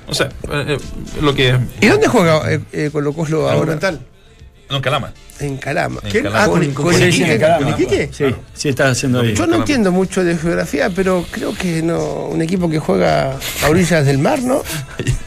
O 0.07 0.13
sea, 0.13 0.27
eh, 0.27 0.65
eh, 0.69 0.77
lo 1.21 1.33
que. 1.35 1.55
¿Y 1.81 1.87
dónde 1.87 2.07
juega 2.07 2.51
eh, 2.51 2.59
eh, 2.71 2.89
Colo 2.91 3.13
Colo 3.13 3.43
ahora? 3.43 3.57
Monumental. 3.59 3.99
No, 4.69 4.77
en 4.77 4.81
Calama. 4.81 5.13
En 5.39 5.57
Calama. 5.57 5.99
En 6.03 6.09
¿Quién? 6.09 6.23
Calama. 6.23 6.43
Ah, 6.43 6.47
con, 6.47 6.65
Con- 6.73 6.85
con, 6.85 6.93
Sí, 6.95 7.03
Iquique. 7.05 7.37
Calama. 7.39 7.71
¿Con 7.71 7.81
Iquique? 7.83 8.09
Sí, 8.11 8.25
sí, 8.55 8.69
está 8.69 8.89
haciendo 8.89 9.19
ahí. 9.19 9.29
Yo 9.35 9.41
no 9.41 9.45
Calama. 9.45 9.57
entiendo 9.57 9.91
mucho 9.91 10.23
de 10.23 10.35
geografía, 10.37 10.89
pero 10.89 11.23
creo 11.29 11.53
que 11.55 11.83
no 11.83 12.25
un 12.25 12.41
equipo 12.41 12.67
que 12.69 12.79
juega 12.79 13.33
a 13.63 13.69
orillas 13.69 14.03
del 14.05 14.17
mar, 14.17 14.41
¿no? 14.41 14.63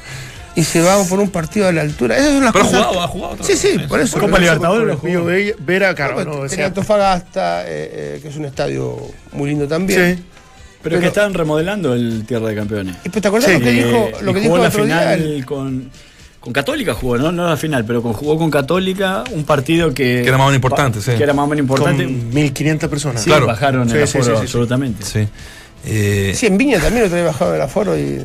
Y 0.58 0.64
se 0.64 0.80
va 0.82 1.02
por 1.04 1.20
un 1.20 1.30
partido 1.30 1.68
a 1.68 1.72
la 1.72 1.82
altura. 1.82 2.16
Esas 2.16 2.32
son 2.32 2.44
las 2.44 2.52
Pero 2.52 2.64
ha 2.64 2.68
cosas. 2.68 2.84
jugado, 2.86 3.02
ha 3.04 3.08
jugado. 3.08 3.36
Sí, 3.42 3.56
sí, 3.56 3.78
por 3.88 4.00
eso. 4.00 4.18
Copa 4.18 4.38
Libertadores 4.38 4.98
lo 5.02 5.24
Vera, 5.64 5.94
claro, 5.94 6.24
no, 6.24 6.32
o 6.40 6.48
sea, 6.48 6.66
Antofagasta, 6.66 7.62
eh, 7.64 7.66
eh, 8.16 8.18
que 8.22 8.28
es 8.28 8.36
un 8.36 8.44
estadio 8.46 8.96
muy 9.32 9.50
lindo 9.50 9.68
también. 9.68 10.16
sí. 10.16 10.24
Pero 10.82 10.96
es 10.96 11.02
que 11.02 11.08
están 11.08 11.34
remodelando 11.34 11.92
el 11.92 12.24
Tierra 12.24 12.48
de 12.48 12.54
Campeones. 12.54 12.96
Y 13.04 13.08
pues, 13.08 13.20
¿Te 13.20 13.28
acordás 13.28 13.48
Sí. 13.50 13.54
lo 13.58 13.60
que 13.64 13.70
dijo, 13.72 13.88
Eh, 13.96 14.12
lo 14.22 14.30
y 14.30 14.34
que 14.34 14.40
jugó 14.40 14.54
dijo 14.54 14.58
la 14.58 14.68
otro 14.68 14.84
día? 14.86 14.98
final 15.00 15.20
El- 15.20 15.44
con, 15.44 15.90
con 16.40 16.52
Católica 16.52 16.94
jugó, 16.94 17.18
¿no? 17.18 17.32
No 17.32 17.48
la 17.48 17.56
final, 17.56 17.84
pero 17.84 18.00
con, 18.00 18.12
jugó 18.12 18.38
con 18.38 18.48
Católica 18.50 19.24
un 19.32 19.44
partido 19.44 19.88
que. 19.88 20.22
Que 20.22 20.28
era 20.28 20.38
más 20.38 20.44
o 20.46 20.50
menos 20.50 20.54
importante, 20.56 21.00
sí. 21.00 21.12
Que 21.16 21.22
era 21.24 21.34
más 21.34 21.44
o 21.44 21.48
menos 21.48 21.62
importante. 21.62 22.04
Con 22.04 22.30
1.500 22.32 22.88
personas. 22.88 23.22
Sí, 23.22 23.28
Claro. 23.30 23.46
bajaron 23.46 23.88
Sí, 23.90 23.96
el 23.96 24.02
aforo 24.04 24.24
sí, 24.24 24.30
sí, 24.30 24.36
sí. 24.36 24.42
absolutamente. 24.42 25.04
Sí. 25.04 25.28
Eh, 25.84 26.32
Sí, 26.34 26.46
en 26.46 26.56
Viña 26.58 26.78
también 26.80 27.06
otra 27.06 27.16
vez 27.16 27.26
bajado 27.26 27.54
el 27.56 27.60
aforo 27.60 27.98
y. 27.98 28.22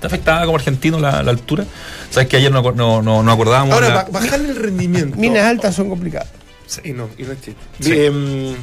¿Te 0.00 0.06
afectaba 0.06 0.44
como 0.46 0.56
argentino 0.56 0.98
la, 0.98 1.22
la 1.22 1.30
altura? 1.30 1.64
¿Sabes 2.10 2.28
que 2.28 2.36
ayer 2.38 2.50
no, 2.50 2.62
no, 2.72 3.02
no, 3.02 3.22
no 3.22 3.32
acordábamos? 3.32 3.74
Ahora, 3.74 3.88
la- 3.88 3.94
ba- 4.04 4.08
bajarle 4.10 4.48
el 4.50 4.56
rendimiento. 4.56 5.16
Minas 5.16 5.44
altas 5.44 5.74
son 5.74 5.88
complicadas. 5.88 6.28
Sí, 6.66 6.92
no, 6.92 7.10
y 7.18 7.22
no 7.24 7.32
es 7.32 7.38
chiste. 7.42 8.06
Em, 8.06 8.54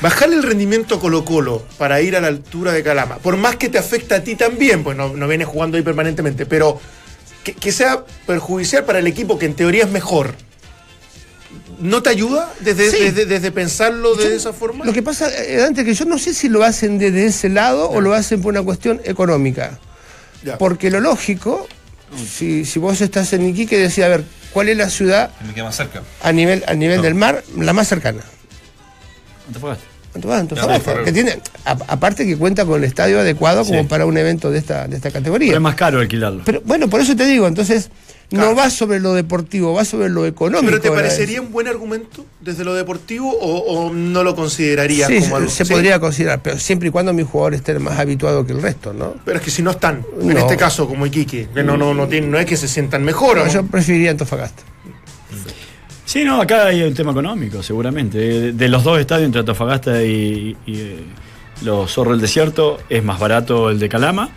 bajarle 0.00 0.36
el 0.36 0.42
rendimiento 0.42 0.94
a 0.94 1.00
Colo 1.00 1.24
Colo 1.24 1.64
para 1.78 2.00
ir 2.00 2.16
a 2.16 2.20
la 2.20 2.28
altura 2.28 2.72
de 2.72 2.82
Calama, 2.82 3.16
por 3.18 3.36
más 3.36 3.56
que 3.56 3.68
te 3.68 3.76
afecta 3.78 4.16
a 4.16 4.20
ti 4.24 4.36
también, 4.36 4.82
pues 4.84 4.96
no, 4.96 5.12
no 5.14 5.28
vienes 5.28 5.46
jugando 5.48 5.76
ahí 5.76 5.82
permanentemente, 5.82 6.46
pero 6.46 6.80
que, 7.42 7.52
que 7.54 7.70
sea 7.72 8.04
perjudicial 8.26 8.84
para 8.84 9.00
el 9.00 9.06
equipo 9.06 9.38
que 9.38 9.46
en 9.46 9.54
teoría 9.54 9.84
es 9.84 9.90
mejor. 9.90 10.34
¿No 11.80 12.02
te 12.02 12.08
ayuda 12.10 12.52
desde, 12.60 12.90
Sí. 12.90 12.98
desde, 13.04 13.26
desde 13.26 13.50
pensarlo 13.52 14.14
de 14.14 14.34
esa 14.34 14.52
forma? 14.52 14.84
Lo 14.84 14.92
que 14.92 15.02
pasa, 15.02 15.28
eh, 15.28 15.56
Dante, 15.56 15.84
que 15.84 15.92
yo 15.94 16.04
no 16.04 16.18
sé 16.18 16.32
si 16.34 16.48
lo 16.48 16.64
hacen 16.64 16.98
desde 16.98 17.26
ese 17.26 17.48
lado 17.48 17.90
o 17.90 18.00
lo 18.00 18.14
hacen 18.14 18.40
por 18.42 18.52
una 18.52 18.62
cuestión 18.62 19.00
económica. 19.04 19.78
Ya. 20.44 20.58
Porque 20.58 20.90
lo 20.90 21.00
lógico, 21.00 21.66
si, 22.30 22.64
si 22.64 22.78
vos 22.78 23.00
estás 23.00 23.32
en 23.32 23.48
Iquique, 23.48 23.78
decía, 23.78 24.06
a 24.06 24.08
ver, 24.10 24.24
¿cuál 24.52 24.68
es 24.68 24.76
la 24.76 24.90
ciudad 24.90 25.30
Me 25.46 25.54
queda 25.54 25.64
más 25.64 25.76
cerca. 25.76 26.02
a 26.22 26.32
nivel, 26.32 26.62
a 26.66 26.74
nivel 26.74 27.00
del 27.02 27.14
mar 27.14 27.42
la 27.56 27.72
más 27.72 27.88
cercana? 27.88 28.20
Antofagasta. 29.48 29.84
Antofagasta, 30.14 30.42
Antofagasta, 30.54 30.84
Ferrero. 30.84 31.04
que 31.06 31.12
tiene, 31.12 31.38
a- 31.64 31.72
aparte 31.88 32.24
que 32.24 32.36
cuenta 32.36 32.64
con 32.64 32.78
el 32.78 32.84
estadio 32.84 33.18
adecuado 33.20 33.64
como 33.64 33.80
Sí. 33.82 33.86
para 33.88 34.06
un 34.06 34.16
evento 34.16 34.50
de 34.50 34.58
esta, 34.58 34.86
de 34.86 34.96
esta 34.96 35.08
Pero 35.10 35.20
categoría. 35.20 35.54
es 35.54 35.60
más 35.60 35.74
caro 35.74 35.98
alquilarlo. 36.00 36.42
Pero 36.44 36.60
bueno, 36.64 36.88
por 36.88 37.00
eso 37.00 37.16
te 37.16 37.24
digo, 37.26 37.48
entonces 37.48 37.90
Claro. 38.34 38.50
no 38.50 38.56
va 38.56 38.68
sobre 38.70 39.00
lo 39.00 39.14
deportivo, 39.14 39.72
va 39.72 39.84
sobre 39.84 40.08
lo 40.08 40.26
económico. 40.26 40.66
¿Pero 40.66 40.80
te 40.80 40.90
parecería 40.90 41.40
un 41.40 41.50
buen 41.52 41.68
argumento 41.68 42.24
desde 42.40 42.64
lo 42.64 42.74
deportivo 42.74 43.30
o, 43.32 43.58
o 43.86 43.92
no 43.92 44.22
lo 44.22 44.34
considerarías 44.36 45.08
Sí, 45.08 45.20
como 45.20 45.36
algo? 45.36 45.50
se 45.50 45.64
¿Sí? 45.64 45.72
podría 45.72 45.98
considerar, 46.00 46.42
pero 46.42 46.58
siempre 46.58 46.88
y 46.88 46.90
cuando 46.90 47.12
mis 47.12 47.26
jugadores 47.26 47.60
estén 47.60 47.82
más 47.82 47.98
habituados 47.98 48.46
que 48.46 48.52
el 48.52 48.60
resto, 48.62 48.92
¿no? 48.92 49.14
Pero 49.24 49.38
es 49.38 49.44
que 49.44 49.50
si 49.50 49.62
no 49.62 49.70
están, 49.72 50.04
en 50.20 50.36
este 50.36 50.56
caso 50.56 50.86
como 50.88 51.06
Iquique, 51.06 51.48
que 51.54 51.62
no, 51.62 51.76
no, 51.76 51.94
no, 51.94 52.06
tienen- 52.08 52.30
no 52.30 52.38
es 52.38 52.46
que 52.46 52.56
se 52.56 52.68
sientan 52.68 53.02
mejor. 53.04 53.48
Yo 53.50 53.64
preferiría 53.64 54.10
Antofagasta. 54.10 54.62
Sí, 56.06 56.22
no, 56.24 56.40
acá 56.40 56.66
hay 56.66 56.82
un 56.82 56.94
tema 56.94 57.12
económico, 57.12 57.62
seguramente. 57.62 58.18
De, 58.18 58.52
de 58.52 58.68
los 58.68 58.84
dos 58.84 58.98
estadios, 59.00 59.26
entre 59.26 59.40
Antofagasta 59.40 60.02
y, 60.04 60.56
y, 60.66 60.76
eh, 60.80 60.96
los 61.62 61.90
Zorro 61.92 62.10
del 62.12 62.20
Desierto, 62.20 62.78
es 62.90 63.02
más 63.02 63.18
barato 63.18 63.70
el 63.70 63.78
de 63.78 63.88
Calama. 63.88 64.28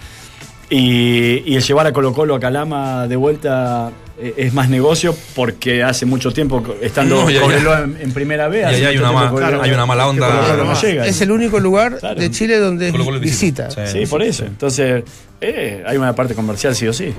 Y, 0.70 1.44
y 1.46 1.56
el 1.56 1.64
llevar 1.64 1.88
a 1.88 1.94
Colo 1.94 2.12
Colo 2.14 2.36
a 2.36 2.40
Calama 2.42 3.08
de 3.08 3.16
vuelta 3.16 3.90
eh, 4.20 4.34
es 4.36 4.54
más 4.54 4.68
negocio 4.70 5.16
porque 5.34 5.82
hace 5.82 6.06
mucho 6.06 6.32
tiempo 6.34 6.62
estando 6.82 7.24
No, 7.24 7.30
ya, 7.30 7.42
En, 7.84 7.98
en 8.02 8.12
primera 8.12 8.50
vez. 8.50 8.66
Hay 8.66 8.98
una, 8.98 9.12
ma- 9.14 9.32
Cobreloa- 9.32 9.62
hay 9.64 9.72
una 9.72 9.86
mala 9.86 10.08
onda. 10.08 10.28
que 10.28 10.34
Colo 10.36 10.48
Colo 10.50 10.66
no 10.66 10.82
llega. 10.82 11.06
Es 11.06 11.22
el 11.22 11.32
único 11.32 11.60
lugar 11.62 12.00
Claro. 12.00 12.20
de 12.20 12.30
Chile 12.32 12.58
donde 12.58 12.88
es 12.88 12.92
Colo 12.92 13.06
Colo 13.06 13.20
visita. 13.22 13.68
visita. 13.68 13.88
Sí, 13.88 14.06
por 14.08 14.22
eso. 14.22 14.44
Entonces, 14.46 15.04
eh, 15.40 15.84
hay 15.88 15.96
una 15.98 16.14
parte 16.14 16.36
comercial 16.36 16.76
sí 16.76 16.86
o 16.88 16.92
sí. 16.94 17.14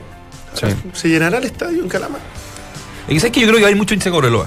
Sí. 0.53 0.67
¿Se 0.93 1.09
llenará 1.09 1.39
el 1.39 1.45
estadio 1.45 1.83
en 1.83 1.89
Calama? 1.89 2.19
Y 3.09 3.15
que 3.15 3.21
sabes 3.21 3.33
que 3.33 3.41
yo 3.41 3.47
creo 3.49 3.59
que 3.61 3.67
hay 3.67 3.75
mucho 3.75 3.95
hincha 3.95 4.11
Cobreloa. 4.11 4.47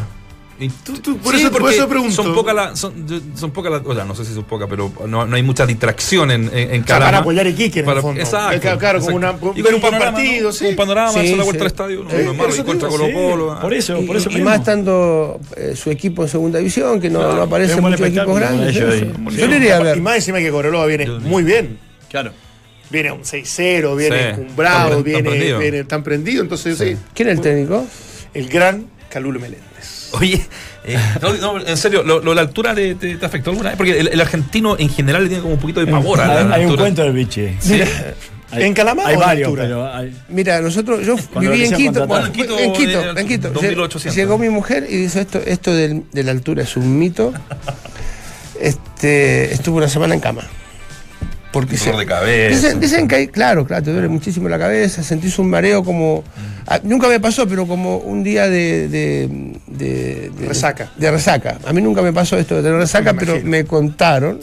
Y 0.61 0.69
Tú- 0.69 0.93
tú- 0.99 1.17
por, 1.17 1.33
Sí, 1.35 1.41
eso, 1.41 1.51
por 1.51 1.73
eso 1.73 1.89
pregunto. 1.89 2.13
Son 2.23 2.35
pocas 2.35 2.53
las. 2.55 2.79
Son, 2.79 2.93
son 3.35 3.49
pocas 3.51 3.71
las. 3.71 3.81
O 3.83 3.95
sea, 3.95 4.05
no 4.05 4.13
sé 4.15 4.23
si 4.23 4.33
son 4.35 4.43
pocas, 4.43 4.67
pero 4.69 4.91
no, 5.07 5.25
no 5.25 5.35
hay 5.35 5.41
mucha 5.41 5.65
distracción 5.65 6.29
en, 6.29 6.43
en, 6.49 6.53
en 6.53 6.67
O 6.67 6.69
sea, 6.71 6.83
Calama. 6.85 7.05
para 7.05 7.17
apoyar 7.17 7.45
a 7.47 7.49
Iquique, 7.49 7.79
en 7.79 7.85
el 7.85 7.85
Para- 7.85 8.01
fondo. 8.01 8.21
Exacto. 8.21 8.59
Claro, 8.77 8.99
como 8.99 9.17
exacto. 9.17 9.45
una- 9.47 9.57
y 9.59 9.61
con 9.63 9.73
un 9.73 9.81
panorama, 9.81 10.11
partido, 10.13 10.43
¿no? 10.49 10.53
sí. 10.53 10.65
Un 10.67 10.75
panorama, 10.75 11.11
Sí, 11.13 11.19
hacer 11.19 11.37
la 11.37 11.43
vuelta 11.43 11.63
al 11.63 11.67
estadio. 11.67 12.03
No, 12.03 12.09
Eh, 12.11 12.21
Y 12.23 12.25
contra 12.63 12.87
digo, 12.87 12.87
Colo 12.89 13.05
Sí, 13.07 13.13
Colo. 13.13 13.59
por 13.59 13.73
eso, 13.73 13.97
Y, 13.99 14.05
por 14.05 14.15
eso 14.17 14.29
y 14.29 14.33
mismo. 14.35 14.49
más 14.51 14.59
estando 14.59 15.39
eh, 15.57 15.73
su 15.75 15.89
equipo 15.89 16.21
en 16.21 16.29
segunda 16.29 16.59
división, 16.59 17.01
que 17.01 17.09
no, 17.09 17.19
Claro, 17.19 17.35
no 17.37 17.41
aparecen 17.41 17.81
muchos 17.81 18.01
equipos 18.01 18.39
grandes. 18.39 18.75
ahí. 18.77 19.11
Yo 19.37 19.47
le 19.47 19.57
iría 19.57 19.77
a 19.77 19.81
Y 19.81 19.83
ver. 19.83 19.99
más 19.99 20.15
encima 20.17 20.37
que 20.37 20.51
Cobreloa 20.51 20.85
viene 20.85 21.07
muy 21.07 21.41
bien. 21.43 21.79
Claro. 22.09 22.31
Viene 22.91 23.11
un 23.13 23.23
6-0, 23.23 23.95
viene 23.95 24.17
Sí. 24.35 24.41
encumbrado, 24.41 24.89
Tan- 24.89 24.91
tan 24.97 25.03
viene, 25.03 25.23
prendido. 25.29 25.59
viene 25.59 25.83
tan 25.85 26.03
prendido. 26.03 26.43
Entonces, 26.43 26.77
sí. 26.77 26.97
¿Quién 27.15 27.29
es 27.29 27.37
el 27.37 27.41
técnico? 27.41 27.85
El 28.33 28.47
gran 28.49 28.85
Calulo 29.09 29.39
Meléndez. 29.39 29.70
Oye, 30.13 30.45
eh, 30.83 30.97
no, 31.21 31.33
no, 31.37 31.65
en 31.65 31.77
serio, 31.77 32.03
lo, 32.03 32.19
lo- 32.21 32.33
la 32.33 32.41
altura 32.41 32.75
te, 32.75 32.95
te- 32.95 33.15
te 33.15 33.25
afectó 33.25 33.51
alguna 33.51 33.69
vez? 33.69 33.77
Porque 33.77 33.99
el, 33.99 34.07
el 34.09 34.21
argentino 34.21 34.75
en 34.77 34.89
general 34.89 35.23
le 35.23 35.29
tiene 35.29 35.41
como 35.41 35.53
un 35.55 35.59
poquito 35.59 35.79
de 35.79 35.87
pavor 35.87 36.19
a 36.21 36.27
la, 36.27 36.39
hay, 36.39 36.47
la 36.47 36.55
hay 36.55 36.65
un 36.65 36.75
cuento 36.75 37.01
del 37.03 37.13
biche. 37.13 37.55
Hay- 38.53 38.63
¿En 38.63 38.73
Calama 38.73 39.03
Hay 39.07 39.15
o 39.15 39.19
varios, 39.19 39.47
altura? 39.47 39.63
pero 39.63 39.93
hay- 39.93 40.13
Mira, 40.27 40.59
nosotros, 40.59 41.05
yo 41.05 41.15
Cuando 41.31 41.51
viví 41.51 41.65
en 41.65 41.73
Quito, 41.73 42.05
bueno, 42.05 42.25
En 42.25 42.31
en 42.33 42.73
Quito, 42.73 43.17
en 43.17 43.27
Quito. 43.27 43.49
2800. 43.51 44.13
Llegó 44.15 44.37
mi 44.37 44.49
mujer 44.49 44.85
y 44.89 44.97
dice 44.97 45.21
esto, 45.21 45.39
esto 45.45 45.73
del- 45.73 46.03
de 46.11 46.23
la 46.23 46.31
altura 46.31 46.63
es 46.63 46.75
un 46.75 46.99
mito. 46.99 47.33
Este, 48.59 49.53
estuvo 49.53 49.77
una 49.77 49.87
semana 49.89 50.13
en 50.13 50.19
cama. 50.19 50.43
Porque 51.51 51.75
Dolor 51.75 51.97
de 51.99 52.05
cabeza. 52.05 52.55
Dicen, 52.55 52.79
dicen 52.79 53.07
que 53.09 53.15
hay, 53.15 53.27
claro, 53.27 53.65
claro, 53.67 53.83
te 53.83 53.91
duele 53.91 54.07
muchísimo 54.07 54.47
la 54.47 54.57
cabeza, 54.57 55.03
sentís 55.03 55.37
un 55.37 55.49
mareo 55.49 55.83
como. 55.83 56.23
ah, 56.67 56.79
nunca 56.83 57.07
me 57.09 57.19
pasó, 57.19 57.45
pero 57.47 57.67
como 57.67 57.97
un 57.97 58.23
día 58.23 58.47
de. 58.47 58.87
de, 58.87 59.29
de- 59.67 60.31
de- 60.37 60.47
Resaca. 60.47 60.91
De 60.97 61.11
resaca. 61.11 61.57
A 61.65 61.73
mí 61.73 61.81
nunca 61.81 62.01
me 62.01 62.13
pasó 62.13 62.37
esto 62.37 62.55
de 62.55 62.63
tener 62.63 62.77
resaca, 62.77 63.11
Me 63.13 63.19
pero 63.19 63.41
me 63.43 63.65
contaron. 63.65 64.39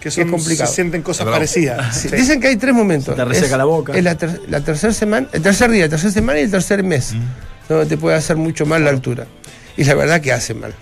Que 0.00 0.08
es 0.08 0.14
son, 0.14 0.30
complicado. 0.30 0.68
se 0.68 0.74
sienten 0.76 1.02
cosas 1.02 1.26
parecidas. 1.28 1.96
Sí, 1.96 2.08
Sí. 2.08 2.16
Dicen 2.16 2.40
que 2.40 2.48
hay 2.48 2.56
tres 2.56 2.74
momentos. 2.74 3.14
Se 3.14 3.20
te 3.20 3.24
reseca 3.24 3.46
Es- 3.46 3.58
la 3.58 3.64
boca. 3.64 3.92
Es 3.96 4.02
la, 4.04 4.14
ter- 4.16 4.40
la 4.48 4.60
tercera 4.60 4.92
semana, 4.92 5.28
el 5.32 5.42
tercer 5.42 5.70
día, 5.70 5.84
el 5.84 5.90
tercer 5.90 6.10
semana 6.12 6.38
y 6.40 6.42
el 6.44 6.50
tercer 6.50 6.82
mes, 6.84 7.14
donde 7.68 7.86
te 7.86 7.96
puede 7.96 8.16
hacer 8.16 8.36
mucho 8.36 8.64
mal 8.66 8.84
la 8.84 8.90
altura. 8.90 9.26
Y 9.76 9.84
la 9.84 9.94
verdad 9.94 10.20
que 10.20 10.32
hace 10.32 10.54
mal. 10.54 10.74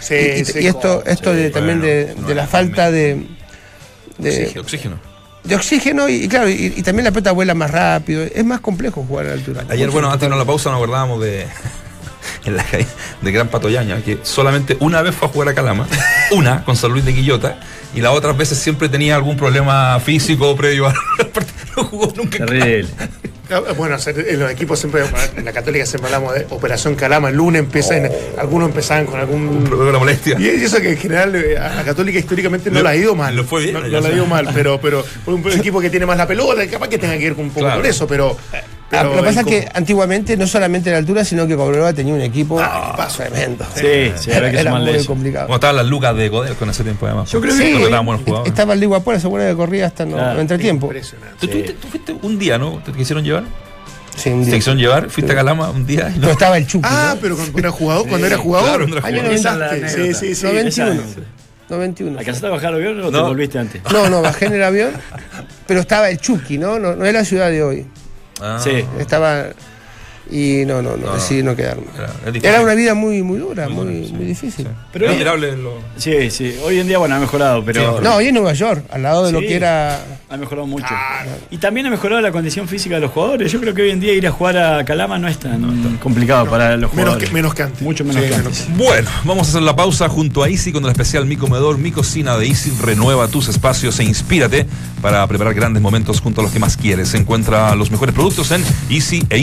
Sí, 0.00 0.14
y, 0.14 0.40
y- 0.40 0.44
sí, 0.44 0.58
y 0.60 0.66
esto, 0.66 1.02
esto 1.06 1.32
de, 1.32 1.50
también 1.50 1.78
bueno, 1.80 1.92
de, 1.94 2.14
no 2.20 2.28
de 2.28 2.34
la 2.36 2.44
es 2.44 2.50
falta 2.50 2.90
de, 2.90 3.26
de, 4.18 4.30
Oxígeno, 4.30 4.60
oxígeno. 4.60 4.96
de 5.44 5.54
oxígeno 5.54 6.08
y, 6.08 6.24
y 6.24 6.28
claro, 6.28 6.48
y, 6.48 6.74
y 6.76 6.82
también 6.82 7.04
la 7.04 7.10
pelota 7.10 7.32
vuela 7.32 7.54
más 7.54 7.70
rápido. 7.70 8.22
Es 8.22 8.44
más 8.44 8.60
complejo 8.60 9.04
jugar 9.06 9.26
a 9.26 9.28
la 9.30 9.34
altura. 9.34 9.64
Ayer, 9.68 9.90
bueno, 9.90 10.10
antes 10.10 10.28
de 10.28 10.36
la 10.36 10.44
pausa 10.44 10.70
nos 10.70 10.78
acordábamos 10.78 11.20
de. 11.20 11.46
En 12.44 12.56
la 12.56 12.62
calle 12.62 12.86
de 13.22 13.32
Gran 13.32 13.48
Patoyaña, 13.48 14.00
que 14.02 14.18
solamente 14.22 14.76
una 14.80 15.02
vez 15.02 15.14
fue 15.14 15.28
a 15.28 15.30
jugar 15.30 15.48
a 15.48 15.54
Calama, 15.54 15.86
una 16.30 16.62
con 16.64 16.76
San 16.76 16.92
Luis 16.92 17.04
de 17.04 17.14
Quillota, 17.14 17.58
y 17.94 18.00
las 18.00 18.12
otras 18.12 18.36
veces 18.36 18.58
siempre 18.58 18.88
tenía 18.88 19.16
algún 19.16 19.36
problema 19.36 19.98
físico 20.00 20.54
previo 20.54 20.86
a 20.86 20.94
no 21.76 21.84
jugó 21.84 22.12
nunca. 22.16 22.38
Terrible. 22.38 22.88
Bueno, 23.76 23.96
en 24.06 24.38
los 24.40 24.50
equipos 24.50 24.78
siempre, 24.78 25.02
en 25.36 25.44
la 25.44 25.52
Católica 25.52 25.86
siempre 25.86 26.06
hablamos 26.12 26.34
de 26.34 26.46
Operación 26.50 26.94
Calama. 26.94 27.30
El 27.30 27.36
lunes 27.36 27.60
empiezan, 27.60 28.08
algunos 28.36 28.68
empezaban 28.68 29.06
con 29.06 29.18
algún. 29.18 29.64
Problema 29.64 29.92
de 29.92 29.98
molestia. 29.98 30.36
Y 30.38 30.46
eso 30.48 30.80
que 30.80 30.90
en 30.90 30.98
general 30.98 31.34
eh, 31.36 31.56
a 31.56 31.74
la 31.76 31.84
Católica 31.84 32.18
históricamente 32.18 32.70
no 32.70 32.82
la 32.82 32.90
ha 32.90 32.96
ido 32.96 33.14
mal. 33.14 33.34
le 33.34 33.44
fue 33.44 33.62
bien, 33.62 33.74
No, 33.74 33.80
la 33.80 34.06
ha 34.08 34.12
ido 34.12 34.26
mal, 34.26 34.48
pero, 34.54 34.78
pero 34.80 35.04
por 35.24 35.34
un 35.34 35.52
equipo 35.52 35.80
que 35.80 35.88
tiene 35.90 36.04
más 36.06 36.18
la 36.18 36.26
pelota, 36.26 36.66
capaz 36.66 36.88
que 36.88 36.98
tenga 36.98 37.16
que 37.16 37.24
ver 37.24 37.34
con 37.34 37.44
un 37.46 37.50
poco 37.50 37.60
Claro. 37.66 37.80
con 37.80 37.86
eso, 37.90 38.06
pero. 38.06 38.36
Ah, 38.90 39.02
pero 39.02 39.10
lo 39.10 39.16
que 39.18 39.22
pasa 39.28 39.40
es 39.40 39.46
que 39.46 39.68
antiguamente 39.74 40.34
no 40.38 40.46
solamente 40.46 40.90
la 40.90 40.96
altura, 40.96 41.22
sino 41.22 41.46
que 41.46 41.54
Cobreloa 41.56 41.92
tenía 41.92 42.14
un 42.14 42.22
equipo 42.22 42.58
Ah, 42.58 42.94
paso. 42.96 43.22
tremendo. 43.22 43.66
Sí, 43.74 44.12
sí, 44.16 44.30
era 44.30 44.50
que 44.50 44.58
era 44.60 44.74
muy 44.74 45.04
complicado. 45.04 45.46
Como 45.46 45.56
estaban 45.56 45.76
las 45.76 45.86
lucas 45.86 46.16
de 46.16 46.28
Godel 46.30 46.54
con 46.54 46.70
ese 46.70 46.84
tiempo 46.84 47.04
además. 47.06 47.30
Yo 47.30 47.38
creo 47.40 47.52
Sí, 47.54 47.64
que- 47.64 47.72
contrataban 47.72 48.06
buenos 48.06 48.24
jugadores. 48.24 48.50
estaba 48.50 48.72
el 48.72 48.80
Liga 48.80 49.00
Puebla, 49.00 49.20
se 49.20 49.26
acuerda 49.26 49.48
que 49.50 49.56
corría 49.56 49.86
hasta 49.86 50.06
no, 50.06 50.16
Claro. 50.16 50.40
entretiempo. 50.40 50.86
Impresionante. 50.86 51.34
¿Tú, 51.38 51.48
tú- 51.48 51.72
tú 51.82 51.88
fuiste 51.88 52.16
un 52.22 52.38
día, 52.38 52.56
¿no? 52.56 52.82
¿Te 52.82 52.92
quisieron 52.92 53.24
llevar? 53.24 53.44
Sí, 54.16 54.30
un 54.30 54.40
¿Te 54.40 54.46
día. 54.46 54.54
quisieron 54.54 54.78
llevar? 54.80 55.10
¿Fuiste 55.10 55.32
a 55.32 55.34
Calama 55.36 55.68
un 55.70 55.86
día? 55.86 56.08
y 56.08 56.14
no? 56.14 56.20
Pero 56.22 56.32
estaba 56.32 56.56
el 56.56 56.66
Chucky. 56.66 56.88
Ah, 56.90 57.12
¿no? 57.14 57.20
pero 57.20 57.36
cuando 57.36 57.58
era 57.58 57.70
jugador, 57.70 58.08
cuando 58.08 58.26
era 58.26 58.38
jugador. 58.38 58.68
claro, 58.68 58.78
cuando 58.88 58.96
era 58.96 59.06
Año 59.06 59.16
jugador. 59.18 59.34
Esa 59.38 59.52
es 59.52 59.58
la 59.58 59.66
97. 59.66 60.02
anécdota. 60.02 60.18
Sí, 60.20 60.28
sí, 60.28 60.34
sí. 60.34 60.46
91. 60.46 61.02
esa- 61.02 61.20
91. 61.68 62.18
¿Alcanzaste 62.18 62.46
a 62.46 62.50
bajar 62.50 62.70
el 62.70 62.74
avión 62.76 63.00
o 63.04 63.10
te 63.10 63.16
No. 63.18 63.26
volviste 63.26 63.58
antes? 63.58 63.82
No, 63.92 64.08
no, 64.08 64.22
bajé 64.22 64.46
en 64.46 64.54
el 64.54 64.64
avión, 64.64 64.92
pero 65.66 65.80
estaba 65.80 66.08
el 66.08 66.16
Chucky, 66.18 66.56
¿no? 66.56 66.78
No, 66.78 66.96
no 66.96 67.04
es 67.04 67.12
la 67.12 67.24
ciudad 67.26 67.50
de 67.50 67.62
hoy. 67.62 67.86
Ah, 68.40 68.58
Sí. 68.62 68.84
Estaba. 68.98 69.46
Y 70.30 70.64
no, 70.66 70.82
no, 70.82 70.90
no, 70.90 70.96
No, 70.98 71.06
no. 71.06 71.14
decidí 71.14 71.42
no 71.42 71.56
quedarme. 71.56 71.84
Era. 71.96 72.48
Era 72.50 72.60
una 72.60 72.74
vida 72.74 72.92
muy, 72.94 73.22
muy 73.22 73.38
dura, 73.38 73.68
muy, 73.68 73.94
dura, 73.94 74.06
sí, 74.08 74.12
muy 74.12 74.24
difícil. 74.26 74.66
sí. 74.66 74.72
Pero- 74.92 75.06
Es 75.06 75.12
admirable 75.12 75.56
lo- 75.56 75.78
Sí, 75.96 76.30
sí. 76.30 76.54
Hoy 76.64 76.78
en 76.80 76.86
día, 76.88 76.98
bueno, 76.98 77.14
ha 77.14 77.18
mejorado, 77.18 77.64
pero. 77.64 77.96
Sí, 77.98 78.04
No, 78.04 78.20
y 78.20 78.26
en 78.28 78.34
Nueva 78.34 78.52
York, 78.52 78.84
al 78.90 79.02
lado 79.02 79.24
de 79.26 79.32
lo 79.32 79.40
que 79.40 79.54
era. 79.54 79.98
Ha 80.30 80.36
mejorado 80.36 80.66
mucho. 80.66 80.86
Y 81.50 81.56
también 81.56 81.86
ha 81.86 81.90
mejorado 81.90 82.20
la 82.20 82.30
condición 82.30 82.68
física 82.68 82.96
de 82.96 83.00
los 83.00 83.10
jugadores. 83.12 83.50
Yo 83.50 83.60
creo 83.60 83.72
que 83.72 83.82
hoy 83.82 83.90
en 83.90 84.00
día 84.00 84.12
ir 84.12 84.26
a 84.26 84.30
jugar 84.30 84.58
a 84.58 84.84
Calama 84.84 85.18
no 85.18 85.26
es 85.28 85.38
tan 85.38 85.96
complicado 86.02 86.44
para 86.50 86.76
los 86.76 86.92
Menos 86.92 87.14
jugadores. 87.14 87.28
que, 87.28 87.34
menos 87.34 87.54
que 87.54 87.62
antes. 87.62 87.80
Mucho 87.82 88.04
menos 88.04 88.22
Sí, 88.22 88.28
que 88.28 88.34
antes. 88.34 88.66
Bueno, 88.76 89.08
vamos 89.24 89.46
a 89.46 89.50
hacer 89.50 89.62
la 89.62 89.74
pausa 89.74 90.08
junto 90.10 90.42
a 90.42 90.48
Easy 90.50 90.70
con 90.72 90.84
el 90.84 90.90
especial 90.90 91.24
Mi 91.24 91.36
Comedor, 91.38 91.78
Mi 91.78 91.90
Cocina 91.92 92.36
de 92.36 92.46
Easy. 92.46 92.70
Renueva 92.82 93.28
tus 93.28 93.48
espacios 93.48 93.98
e 94.00 94.04
inspírate 94.04 94.66
para 95.00 95.26
preparar 95.26 95.54
grandes 95.54 95.82
momentos 95.82 96.20
junto 96.20 96.42
a 96.42 96.44
los 96.44 96.52
que 96.52 96.58
más 96.58 96.76
quieres. 96.76 97.14
Encuentra 97.14 97.74
los 97.74 97.90
mejores 97.90 98.14
productos 98.14 98.50
en 98.50 98.62
easy 98.90 99.24
e 99.30 99.38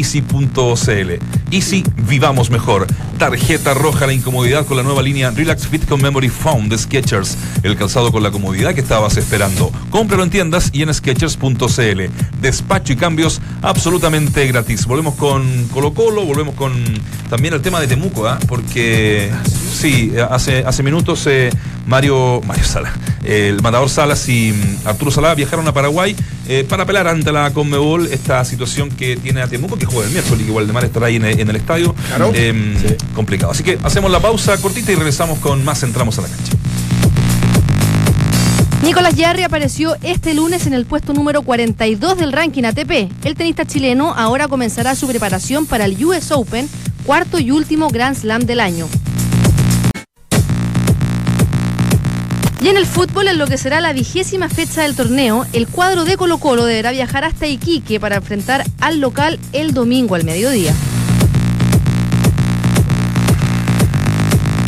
easy.cl. 0.75 1.23
Easy, 1.51 1.83
vivamos 2.07 2.49
mejor. 2.49 2.87
Tarjeta 3.17 3.73
roja 3.73 4.05
la 4.07 4.13
incomodidad 4.13 4.65
con 4.65 4.77
la 4.77 4.83
nueva 4.83 5.01
línea 5.01 5.31
Relax 5.31 5.67
Fit 5.67 5.87
con 5.87 6.01
Memory 6.01 6.29
Foam 6.29 6.69
de 6.69 6.77
Skechers. 6.77 7.37
El 7.63 7.77
calzado 7.77 8.11
con 8.11 8.21
la 8.23 8.31
comodidad 8.31 8.73
que 8.73 8.81
estabas 8.81 9.17
esperando. 9.17 9.71
Cómpralo 9.89 10.23
en 10.23 10.29
tiendas 10.29 10.69
y 10.73 10.81
en 10.81 10.93
skechers.cl. 10.93 12.01
Despacho 12.41 12.93
y 12.93 12.95
cambios 12.95 13.41
absolutamente 13.61 14.45
gratis. 14.47 14.85
Volvemos 14.85 15.15
con 15.15 15.67
Colo 15.69 15.93
Colo, 15.93 16.25
volvemos 16.25 16.55
con 16.55 16.73
también 17.29 17.53
el 17.53 17.61
tema 17.61 17.79
de 17.79 17.87
Temuco, 17.87 18.27
¿ah? 18.27 18.37
porque 18.47 19.31
Sí, 19.75 20.13
hace, 20.29 20.59
hace 20.59 20.83
minutos 20.83 21.27
eh, 21.27 21.49
Mario, 21.85 22.41
Mario 22.47 22.63
Sala, 22.63 22.91
el 23.23 23.61
matador 23.61 23.89
Salas 23.89 24.27
y 24.29 24.51
mm, 24.53 24.87
Arturo 24.87 25.11
Salá 25.11 25.35
viajaron 25.35 25.67
a 25.67 25.73
Paraguay 25.73 26.15
eh, 26.47 26.65
para 26.67 26.83
apelar 26.83 27.07
ante 27.07 27.31
la 27.31 27.51
Conmebol 27.51 28.07
esta 28.11 28.43
situación 28.45 28.89
que 28.89 29.17
tiene 29.17 29.41
a 29.41 29.47
Temuco, 29.47 29.77
que 29.77 29.85
juega 29.85 30.05
el 30.07 30.11
miércoles 30.11 30.41
y 30.41 30.45
que 30.45 30.51
Waldemar 30.51 30.83
estará 30.85 31.07
ahí 31.07 31.17
en, 31.17 31.25
el- 31.25 31.39
en 31.39 31.49
el 31.49 31.55
estadio. 31.55 31.93
Claro. 32.07 32.31
Eh, 32.33 32.97
Complicado. 33.15 33.51
Así 33.51 33.63
que 33.63 33.77
hacemos 33.83 34.11
la 34.11 34.19
pausa 34.19 34.57
cortita 34.57 34.91
y 34.91 34.95
regresamos 34.95 35.39
con 35.39 35.63
más 35.63 35.81
Entramos 35.83 36.17
a 36.19 36.21
la 36.23 36.27
cancha. 36.27 36.53
Nicolás 38.83 39.15
Yarri 39.15 39.43
apareció 39.43 39.95
este 40.03 40.33
lunes 40.35 40.67
en 40.67 40.73
el 40.73 40.85
puesto 40.85 41.13
número 41.13 41.41
42 41.41 42.17
del 42.17 42.31
ranking 42.31 42.63
ATP. 42.65 43.09
El 43.25 43.35
tenista 43.35 43.65
chileno 43.65 44.13
ahora 44.15 44.47
comenzará 44.47 44.95
su 44.95 45.07
preparación 45.07 45.65
para 45.65 45.85
el 45.85 46.03
US 46.05 46.31
Open, 46.31 46.69
cuarto 47.05 47.39
y 47.39 47.49
último 47.51 47.89
Grand 47.89 48.15
Slam 48.15 48.43
del 48.45 48.59
año. 48.59 48.87
Y 52.65 52.69
en 52.69 52.77
el 52.77 52.87
fútbol, 52.87 53.27
en 53.27 53.37
lo 53.37 53.45
que 53.45 53.59
será 53.59 53.79
la 53.79 53.93
vigésima 53.93 54.49
fecha 54.49 54.81
del 54.81 54.95
torneo, 54.95 55.45
el 55.53 55.67
cuadro 55.67 56.03
de 56.03 56.17
Colo 56.17 56.39
Colo 56.39 56.65
deberá 56.65 56.89
viajar 56.89 57.23
hasta 57.23 57.45
Iquique 57.45 57.99
para 57.99 58.15
enfrentar 58.15 58.63
al 58.81 58.99
local 58.99 59.39
el 59.53 59.75
domingo 59.75 60.15
al 60.15 60.23
mediodía. 60.23 60.73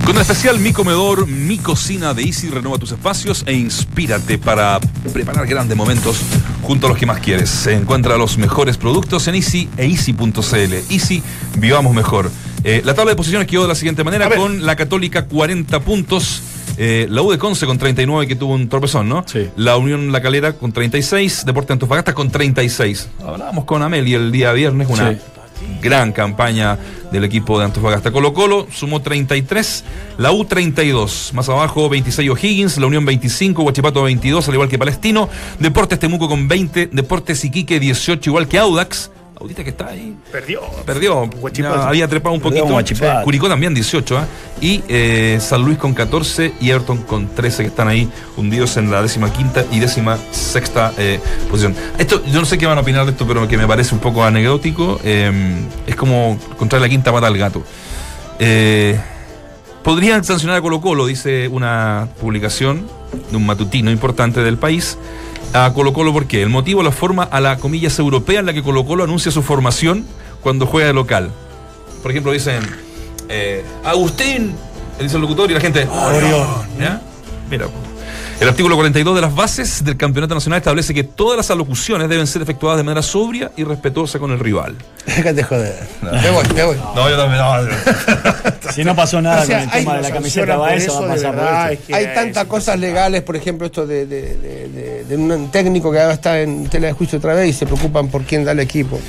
Con 0.05 0.15
el 0.15 0.21
especial 0.21 0.59
Mi 0.59 0.73
Comedor, 0.73 1.25
Mi 1.25 1.57
Cocina 1.57 2.13
de 2.13 2.21
Easy, 2.21 2.49
renueva 2.49 2.77
tus 2.77 2.91
espacios 2.91 3.41
e 3.47 3.53
inspírate 3.53 4.37
para 4.37 4.79
preparar 5.11 5.47
grandes 5.47 5.75
momentos 5.75 6.21
junto 6.61 6.85
a 6.85 6.89
los 6.89 6.99
que 6.99 7.07
más 7.07 7.19
quieres. 7.19 7.65
Encuentra 7.65 8.15
los 8.15 8.37
mejores 8.37 8.77
productos 8.77 9.27
en 9.27 9.33
Easy 9.33 9.69
e 9.75 9.87
Easy.cl. 9.87 10.93
Easy, 10.93 11.23
vivamos 11.57 11.95
mejor. 11.95 12.29
Eh, 12.63 12.83
la 12.85 12.93
tabla 12.93 13.13
de 13.13 13.15
posiciones 13.15 13.47
quedó 13.47 13.63
de 13.63 13.69
la 13.69 13.75
siguiente 13.75 14.03
manera, 14.03 14.29
con 14.35 14.67
la 14.67 14.75
Católica 14.75 15.25
40 15.25 15.79
puntos. 15.79 16.43
Eh, 16.77 17.07
la 17.09 17.21
U 17.21 17.31
de 17.31 17.37
Conce 17.37 17.65
con 17.65 17.77
39 17.77 18.27
que 18.27 18.35
tuvo 18.35 18.53
un 18.53 18.69
tropezón, 18.69 19.09
¿no? 19.09 19.23
Sí. 19.27 19.49
La 19.55 19.77
Unión 19.77 20.11
La 20.11 20.21
Calera 20.21 20.53
con 20.53 20.71
36, 20.71 21.43
Deporte 21.45 21.73
Antofagasta 21.73 22.13
con 22.13 22.29
36. 22.29 23.09
Hablábamos 23.25 23.65
con 23.65 23.81
Ameli 23.81 24.13
el 24.13 24.31
día 24.31 24.51
viernes, 24.53 24.87
una 24.89 25.11
Sí. 25.13 25.17
gran 25.81 26.11
campaña 26.11 26.77
del 27.11 27.23
equipo 27.23 27.57
de 27.57 27.65
Antofagasta. 27.65 28.11
Colo 28.11 28.33
Colo 28.33 28.67
sumó 28.71 29.01
33, 29.01 29.83
la 30.19 30.31
U 30.31 30.45
32, 30.45 31.31
más 31.33 31.49
abajo 31.49 31.89
26 31.89 32.29
O'Higgins, 32.29 32.77
la 32.77 32.85
Unión 32.85 33.05
25, 33.05 33.63
Huachipato 33.63 34.03
22, 34.03 34.47
al 34.47 34.53
igual 34.53 34.69
que 34.69 34.77
Palestino, 34.77 35.29
Deportes 35.59 35.97
Temuco 35.99 36.27
con 36.29 36.47
20, 36.47 36.89
Deportes 36.91 37.43
Iquique 37.43 37.79
18, 37.79 38.29
igual 38.29 38.47
que 38.47 38.59
Audax. 38.59 39.09
Audita 39.39 39.63
que 39.63 39.69
está 39.69 39.87
ahí. 39.87 40.15
Perdió. 40.31 40.61
Perdió, 40.85 41.29
ya 41.53 41.87
había 41.87 42.07
trepado 42.07 42.33
un 42.33 42.41
poquito. 42.41 42.67
Curicó 43.23 43.47
también 43.47 43.73
18, 43.73 44.17
¿ah? 44.17 44.25
y 44.61 44.83
eh, 44.87 45.37
San 45.39 45.63
Luis 45.63 45.77
con 45.77 45.93
14 45.93 46.53
y 46.59 46.71
Everton 46.71 47.03
con 47.03 47.27
13 47.27 47.63
que 47.63 47.69
están 47.69 47.87
ahí 47.87 48.09
hundidos 48.35 48.77
en 48.77 48.89
la 48.89 49.01
décima 49.01 49.31
quinta 49.31 49.63
y 49.71 49.79
décima 49.79 50.17
sexta 50.31 50.91
eh, 50.97 51.19
posición. 51.51 51.75
Esto, 51.99 52.23
yo 52.25 52.39
no 52.39 52.45
sé 52.45 52.57
qué 52.57 52.65
van 52.65 52.79
a 52.79 52.81
opinar 52.81 53.05
de 53.05 53.11
esto, 53.11 53.27
pero 53.27 53.47
que 53.47 53.57
me 53.57 53.67
parece 53.67 53.93
un 53.93 54.01
poco 54.01 54.23
anecdótico. 54.23 54.99
eh, 55.03 55.31
es 55.85 55.95
como 55.95 56.39
contra 56.57 56.79
la 56.79 56.89
quinta 56.89 57.11
pata 57.11 57.27
al 57.27 57.37
gato. 57.37 57.61
Eh, 58.39 58.99
Podrían 59.87 60.21
sancionar 60.25 60.57
a 60.57 60.61
Colo 60.61 60.81
Colo, 60.81 61.05
dice 61.05 61.47
una 61.47 62.09
publicación 62.19 62.85
de 63.31 63.37
un 63.37 63.45
matutino 63.45 63.89
importante 63.89 64.41
del 64.41 64.57
país. 64.57 64.97
A 65.53 65.73
Colo 65.73 65.93
Colo, 65.93 66.13
¿por 66.13 66.27
qué? 66.27 66.41
El 66.43 66.49
motivo 66.49 66.83
la 66.83 66.91
forma 66.91 67.23
a 67.23 67.39
la 67.39 67.57
comillas 67.57 67.97
europea 67.99 68.39
en 68.39 68.45
la 68.45 68.53
que 68.53 68.61
Colo 68.61 68.85
Colo 68.85 69.03
anuncia 69.03 69.31
su 69.31 69.41
formación 69.41 70.05
cuando 70.41 70.65
juega 70.65 70.87
de 70.87 70.93
local. 70.93 71.31
Por 72.01 72.11
ejemplo, 72.11 72.31
dicen 72.31 72.61
eh, 73.29 73.65
Agustín, 73.83 74.55
dice 74.99 75.15
el 75.15 75.21
locutor 75.21 75.49
y 75.49 75.53
la 75.53 75.59
gente 75.59 75.87
Orión. 75.87 76.47
¿Ya? 76.79 77.01
Mira. 77.49 77.67
El 78.39 78.47
artículo 78.47 78.75
42 78.75 79.15
de 79.15 79.21
las 79.21 79.33
bases 79.33 79.83
del 79.83 79.97
Campeonato 79.97 80.35
Nacional 80.35 80.57
establece 80.59 80.93
que 80.93 81.03
todas 81.03 81.37
las 81.37 81.49
alocuciones 81.49 82.07
deben 82.07 82.27
ser 82.27 82.43
efectuadas 82.43 82.77
de 82.77 82.83
manera 82.83 83.01
sobria 83.01 83.51
y 83.57 83.63
respetuosa 83.63 84.19
con 84.19 84.31
el 84.31 84.39
rival. 84.39 84.75
Déjate 85.07 85.41
joder. 85.41 85.75
Me 86.03 86.29
voy, 86.29 86.45
me 86.53 86.63
voy. 86.63 86.77
No, 86.95 87.09
yo 87.09 87.17
también. 87.17 87.41
Si 88.75 88.83
no 88.83 88.95
pasó 88.95 89.21
nada 89.21 89.41
O 89.41 89.45
sea, 89.45 89.59
con 89.61 89.69
el 89.69 89.73
hay- 89.75 89.81
tema 89.85 89.95
de 89.95 90.01
la 90.03 90.11
camiseta 90.11 90.57
Baeza, 90.57 90.85
eso, 90.85 91.01
va 91.01 91.07
a 91.07 91.09
pasar 91.15 91.31
por 91.33 91.43
verdad, 91.45 91.71
esto. 91.71 91.81
es 91.81 91.87
que 91.87 91.95
Hay 91.95 92.03
es- 92.05 92.13
tantas 92.13 92.45
cosas 92.45 92.79
legales, 92.79 93.23
por 93.23 93.35
ejemplo, 93.35 93.65
esto 93.65 93.87
de, 93.87 94.05
de- 94.05 94.35
de- 94.35 94.67
de- 94.67 94.67
de- 94.69 95.03
de 95.05 95.15
un 95.15 95.49
técnico 95.51 95.91
que 95.91 95.99
ahora 95.99 96.13
está 96.13 96.39
en 96.41 96.67
tela 96.69 96.87
de 96.87 96.93
juicio 96.93 97.17
otra 97.17 97.33
vez 97.33 97.49
y 97.49 97.53
se 97.53 97.65
preocupan 97.65 98.09
por 98.09 98.23
quién 98.23 98.43
da 98.43 98.51
el 98.51 98.59
equipo. 98.59 98.99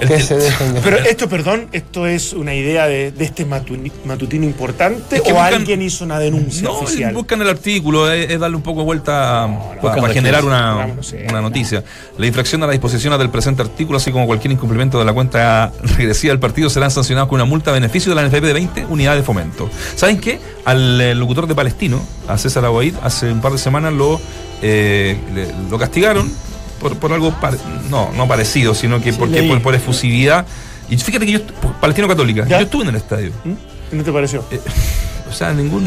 El- 0.00 0.08
que 0.08 0.14
el- 0.14 0.22
se 0.22 0.36
dejen 0.36 0.74
de 0.74 0.80
Pero 0.80 0.98
esto, 0.98 1.28
perdón, 1.28 1.68
esto 1.72 2.06
es 2.06 2.32
una 2.32 2.54
idea 2.54 2.86
de, 2.86 3.12
de 3.12 3.24
este 3.24 3.46
matutino 3.46 4.44
importante 4.44 5.16
Es 5.16 5.22
que 5.22 5.32
o 5.32 5.36
buscan- 5.36 5.54
alguien 5.54 5.82
hizo 5.82 6.04
una 6.04 6.18
denuncia 6.18 6.62
No, 6.64 6.78
oficial. 6.80 7.14
buscan 7.14 7.40
el 7.42 7.48
artículo, 7.48 8.10
es, 8.12 8.30
es 8.30 8.38
darle 8.38 8.56
un 8.56 8.62
poco 8.62 8.80
de 8.80 8.84
vuelta 8.86 9.48
para 9.80 9.94
Buscan 9.94 10.12
generar 10.12 10.42
registro. 10.42 10.48
una, 10.48 10.74
Vamos, 10.74 10.96
no 10.96 11.02
sé. 11.02 11.26
una 11.28 11.40
noticia. 11.40 11.82
La 12.18 12.26
infracción 12.26 12.62
a 12.62 12.66
las 12.66 12.74
disposiciones 12.74 13.18
del 13.18 13.30
presente 13.30 13.62
artículo, 13.62 13.96
así 13.98 14.10
como 14.12 14.26
cualquier 14.26 14.52
incumplimiento 14.52 14.98
de 14.98 15.04
la 15.04 15.12
cuenta 15.14 15.72
regresiva 15.96 16.32
del 16.32 16.40
partido, 16.40 16.68
serán 16.68 16.90
sancionados 16.90 17.28
con 17.28 17.36
una 17.36 17.44
multa 17.46 17.70
a 17.70 17.74
beneficio 17.74 18.14
de 18.14 18.16
la 18.16 18.28
NFP 18.28 18.46
de 18.46 18.52
20 18.52 18.86
unidades 18.86 19.20
de 19.22 19.24
fomento. 19.24 19.70
¿Saben 19.94 20.18
qué? 20.18 20.38
Al 20.64 21.00
eh, 21.00 21.14
locutor 21.14 21.46
de 21.46 21.54
Palestino, 21.54 22.02
a 22.28 22.36
César 22.38 22.64
Aboid, 22.64 22.94
hace 23.02 23.30
un 23.32 23.40
par 23.40 23.52
de 23.52 23.58
semanas 23.58 23.92
lo, 23.94 24.20
eh, 24.62 25.16
le- 25.34 25.52
lo 25.70 25.78
castigaron 25.78 26.30
por, 26.80 26.96
por 26.98 27.12
algo, 27.12 27.32
par- 27.40 27.56
no, 27.90 28.10
no 28.12 28.26
parecido, 28.28 28.74
sino 28.74 29.00
que 29.00 29.12
porque, 29.12 29.42
por, 29.44 29.62
por 29.62 29.74
efusividad. 29.74 30.46
Y 30.88 30.96
fíjate 30.96 31.26
que 31.26 31.32
yo, 31.32 31.46
por- 31.46 31.72
Palestino 31.74 32.06
Católica, 32.08 32.46
¿Ya? 32.46 32.58
yo 32.58 32.64
estuve 32.64 32.82
en 32.84 32.88
el 32.90 32.96
estadio. 32.96 33.32
¿No 33.92 34.02
te 34.02 34.12
pareció? 34.12 34.44
Eh, 34.50 34.60
o 35.30 35.32
sea, 35.32 35.52
ningún, 35.52 35.84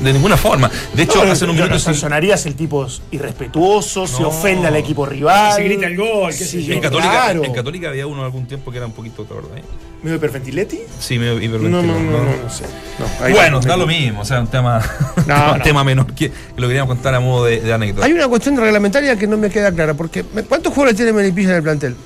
de 0.00 0.12
ninguna 0.12 0.36
forma. 0.36 0.70
De 0.94 1.02
hecho, 1.04 1.24
No, 1.24 1.30
hace 1.32 1.46
no 1.46 1.52
minutos. 1.52 1.82
sancionarías 1.82 2.44
el 2.46 2.54
tipo 2.54 2.84
es 2.86 3.00
irrespetuoso, 3.10 4.06
se 4.06 4.24
ofende 4.24 4.66
al 4.68 4.76
equipo 4.76 5.06
rival. 5.06 5.54
Se 5.54 5.64
grita 5.64 5.86
el 5.86 5.96
gol, 5.96 6.28
qué 6.30 6.36
sé 6.38 6.46
Sí, 6.46 6.64
yo. 6.64 6.74
En 6.74 6.80
Católica, 6.80 7.10
claro. 7.10 7.44
en 7.44 7.52
Católica 7.52 7.88
había 7.88 8.06
uno 8.06 8.24
algún 8.24 8.46
tiempo 8.46 8.70
que 8.70 8.78
era 8.78 8.86
un 8.86 8.92
poquito, 8.92 9.24
¿te 9.24 9.32
acordás? 9.34 9.60
¿Medio 10.02 10.16
hiperventiletti? 10.16 10.80
Sí, 10.98 11.18
medio 11.18 11.34
No, 11.58 11.68
no, 11.68 11.82
no, 11.82 12.00
no, 12.00 12.36
no 12.42 12.50
sé. 12.50 12.64
No, 12.98 13.24
ahí 13.24 13.32
Bueno, 13.32 13.60
no, 13.60 13.66
da 13.66 13.76
lo 13.76 13.86
mismo, 13.86 14.22
o 14.22 14.24
sea, 14.24 14.40
un 14.40 14.48
tema, 14.48 14.78
un 15.16 15.22
No, 15.28 15.34
tema, 15.34 15.58
no. 15.58 15.62
tema 15.64 15.84
menor 15.84 16.06
que, 16.14 16.30
que 16.30 16.60
lo 16.60 16.66
queríamos 16.66 16.94
contar 16.94 17.14
a 17.14 17.20
modo 17.20 17.44
de, 17.44 17.60
de 17.60 17.72
anécdota. 17.72 18.06
Hay 18.06 18.12
una 18.12 18.26
cuestión 18.28 18.56
reglamentaria 18.56 19.16
que 19.16 19.26
no 19.28 19.36
me 19.36 19.48
queda 19.48 19.70
clara, 19.72 19.94
porque 19.94 20.24
¿cuántos 20.48 20.72
jugadores 20.72 20.96
tiene 20.96 21.12
Melipilla 21.12 21.50
en 21.50 21.56
el 21.56 21.62
plantel? 21.62 21.96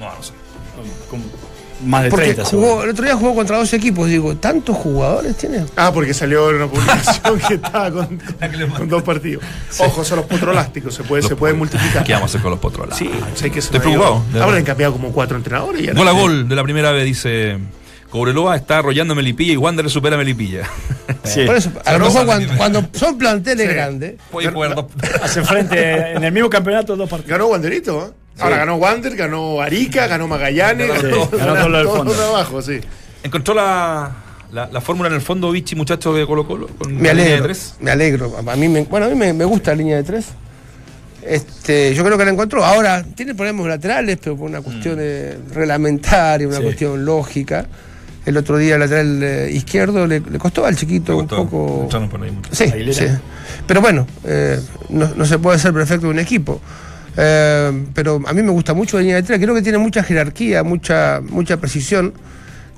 No, 0.00 0.06
no 0.14 0.22
sé. 0.22 0.32
Más 1.86 2.02
de 2.04 2.10
Porque 2.10 2.34
30, 2.34 2.44
jugó, 2.44 2.66
seguro. 2.66 2.84
el 2.84 2.90
otro 2.90 3.04
día 3.04 3.14
jugó 3.16 3.34
contra 3.34 3.56
dos 3.58 3.72
equipos, 3.72 4.08
digo, 4.08 4.36
¿tantos 4.36 4.76
jugadores 4.76 5.36
tiene? 5.36 5.64
Ah, 5.76 5.90
porque 5.94 6.12
salió 6.12 6.50
en 6.50 6.56
una 6.56 6.66
publicación 6.66 7.38
que 7.46 7.54
estaba 7.54 7.90
con, 7.90 8.18
con 8.76 8.88
dos 8.88 9.02
partidos. 9.02 9.44
Ojo, 9.78 10.04
son 10.04 10.16
los 10.18 10.26
potrolásticos, 10.26 10.94
se 10.94 11.02
puede, 11.04 11.22
se 11.22 11.36
puede 11.36 11.54
multiplicar. 11.54 12.04
¿Qué 12.04 12.12
vamos 12.12 12.28
a 12.28 12.30
hacer 12.30 12.42
con 12.42 12.50
los 12.50 12.60
potros? 12.60 12.96
Sí, 12.96 13.10
sé 13.34 13.50
que 13.50 13.60
se 13.60 13.66
Estoy 13.68 13.80
preocupado, 13.80 14.22
Ahora 14.42 14.56
han 14.58 14.64
cambiado 14.64 14.92
como 14.92 15.12
cuatro 15.12 15.36
entrenadores. 15.36 15.80
y 15.82 15.86
ya 15.86 15.92
Gol 15.94 16.08
a 16.08 16.12
gol 16.12 16.48
de 16.48 16.54
la 16.56 16.62
primera 16.62 16.90
vez, 16.92 17.04
dice. 17.04 17.58
Cobreloa 18.10 18.54
está 18.56 18.78
arrollando 18.78 19.12
a 19.12 19.16
Melipilla 19.16 19.52
y 19.52 19.56
Wander 19.56 19.90
supera 19.90 20.14
a 20.14 20.18
Melipilla. 20.18 20.62
Sí. 21.24 21.44
Por 21.44 21.56
eso, 21.56 21.70
a 21.84 21.92
lo 21.92 22.04
mejor 22.06 22.26
cuando, 22.56 22.84
son 22.94 23.18
planteles 23.18 23.68
Sí. 23.68 23.74
grandes, 23.74 24.14
Puede 24.30 24.50
jugar 24.50 24.74
dos. 24.76 24.86
Hace 25.22 25.42
frente 25.42 26.12
en 26.12 26.22
el 26.22 26.32
mismo 26.32 26.48
campeonato 26.48 26.96
dos 26.96 27.08
partidos. 27.08 27.30
Ganó 27.38 27.46
Wanderito, 27.48 28.06
¿eh? 28.06 28.10
Ahora 28.38 28.58
ganó 28.58 28.76
Wander, 28.76 29.16
ganó 29.16 29.60
Arica, 29.60 30.06
ganó 30.06 30.28
Magallanes, 30.28 30.90
Sí, 31.00 31.06
ganó, 31.06 31.28
ganó 31.30 31.54
todo 31.66 31.78
del 31.78 31.86
fondo. 31.86 32.14
de 32.14 32.24
abajo, 32.24 32.60
sí. 32.62 32.80
¿Encontró 33.22 33.54
la, 33.54 34.10
la, 34.52 34.68
la 34.70 34.80
fórmula 34.80 35.08
en 35.08 35.14
el 35.14 35.20
fondo, 35.22 35.50
Vichy, 35.50 35.74
muchacho 35.74 36.12
de 36.14 36.26
Colo 36.26 36.46
Colo? 36.46 36.68
Con 36.78 36.94
me 36.96 37.08
la 37.08 37.14
línea 37.14 37.14
de 37.14 37.20
alegro. 37.34 37.44
tres? 37.44 37.74
Me 37.80 37.90
alegro. 37.90 38.36
A 38.46 38.56
mí 38.56 38.68
me, 38.68 38.82
bueno, 38.84 39.06
a 39.06 39.08
mí 39.08 39.14
me, 39.14 39.32
me 39.32 39.44
gusta 39.44 39.70
la 39.72 39.76
línea 39.78 39.96
de 39.96 40.02
tres. 40.02 40.26
Este, 41.22 41.92
yo 41.94 42.04
creo 42.04 42.16
que 42.16 42.24
la 42.24 42.30
encontró. 42.30 42.64
Ahora, 42.64 43.02
tiene 43.02 43.34
problemas 43.34 43.66
laterales, 43.66 44.18
pero 44.22 44.36
por 44.36 44.48
una 44.48 44.60
cuestión 44.60 44.96
eh, 45.00 45.36
reglamentaria, 45.52 46.46
una 46.46 46.58
Sí. 46.58 46.62
cuestión 46.62 47.04
lógica. 47.04 47.66
El 48.24 48.36
otro 48.36 48.58
día 48.58 48.74
el 48.74 48.80
lateral 48.80 49.22
eh, 49.22 49.50
izquierdo 49.52 50.06
le, 50.06 50.20
le 50.20 50.38
costó 50.38 50.64
al 50.66 50.76
chiquito 50.76 51.16
un 51.16 51.26
poco. 51.28 51.82
Entraron 51.84 52.08
por 52.08 52.22
ahí 52.22 52.30
mucho. 52.30 52.50
Sí, 52.52 52.64
Aguilera. 52.64 52.92
sí. 52.94 53.06
Pero 53.66 53.80
bueno, 53.80 54.06
eh, 54.24 54.60
no, 54.88 55.10
no 55.16 55.24
se 55.26 55.38
puede 55.38 55.58
ser 55.58 55.72
perfecto 55.72 56.06
de 56.06 56.12
un 56.12 56.18
equipo. 56.18 56.60
Eh, 57.16 57.84
pero 57.94 58.20
a 58.26 58.32
mí 58.32 58.42
me 58.42 58.50
gusta 58.50 58.74
mucho 58.74 58.96
la 58.96 59.02
línea 59.02 59.16
de 59.16 59.22
tres. 59.22 59.38
Creo 59.38 59.54
que 59.54 59.62
tiene 59.62 59.78
mucha 59.78 60.02
jerarquía, 60.02 60.62
mucha, 60.62 61.20
mucha 61.22 61.56
precisión. 61.56 62.12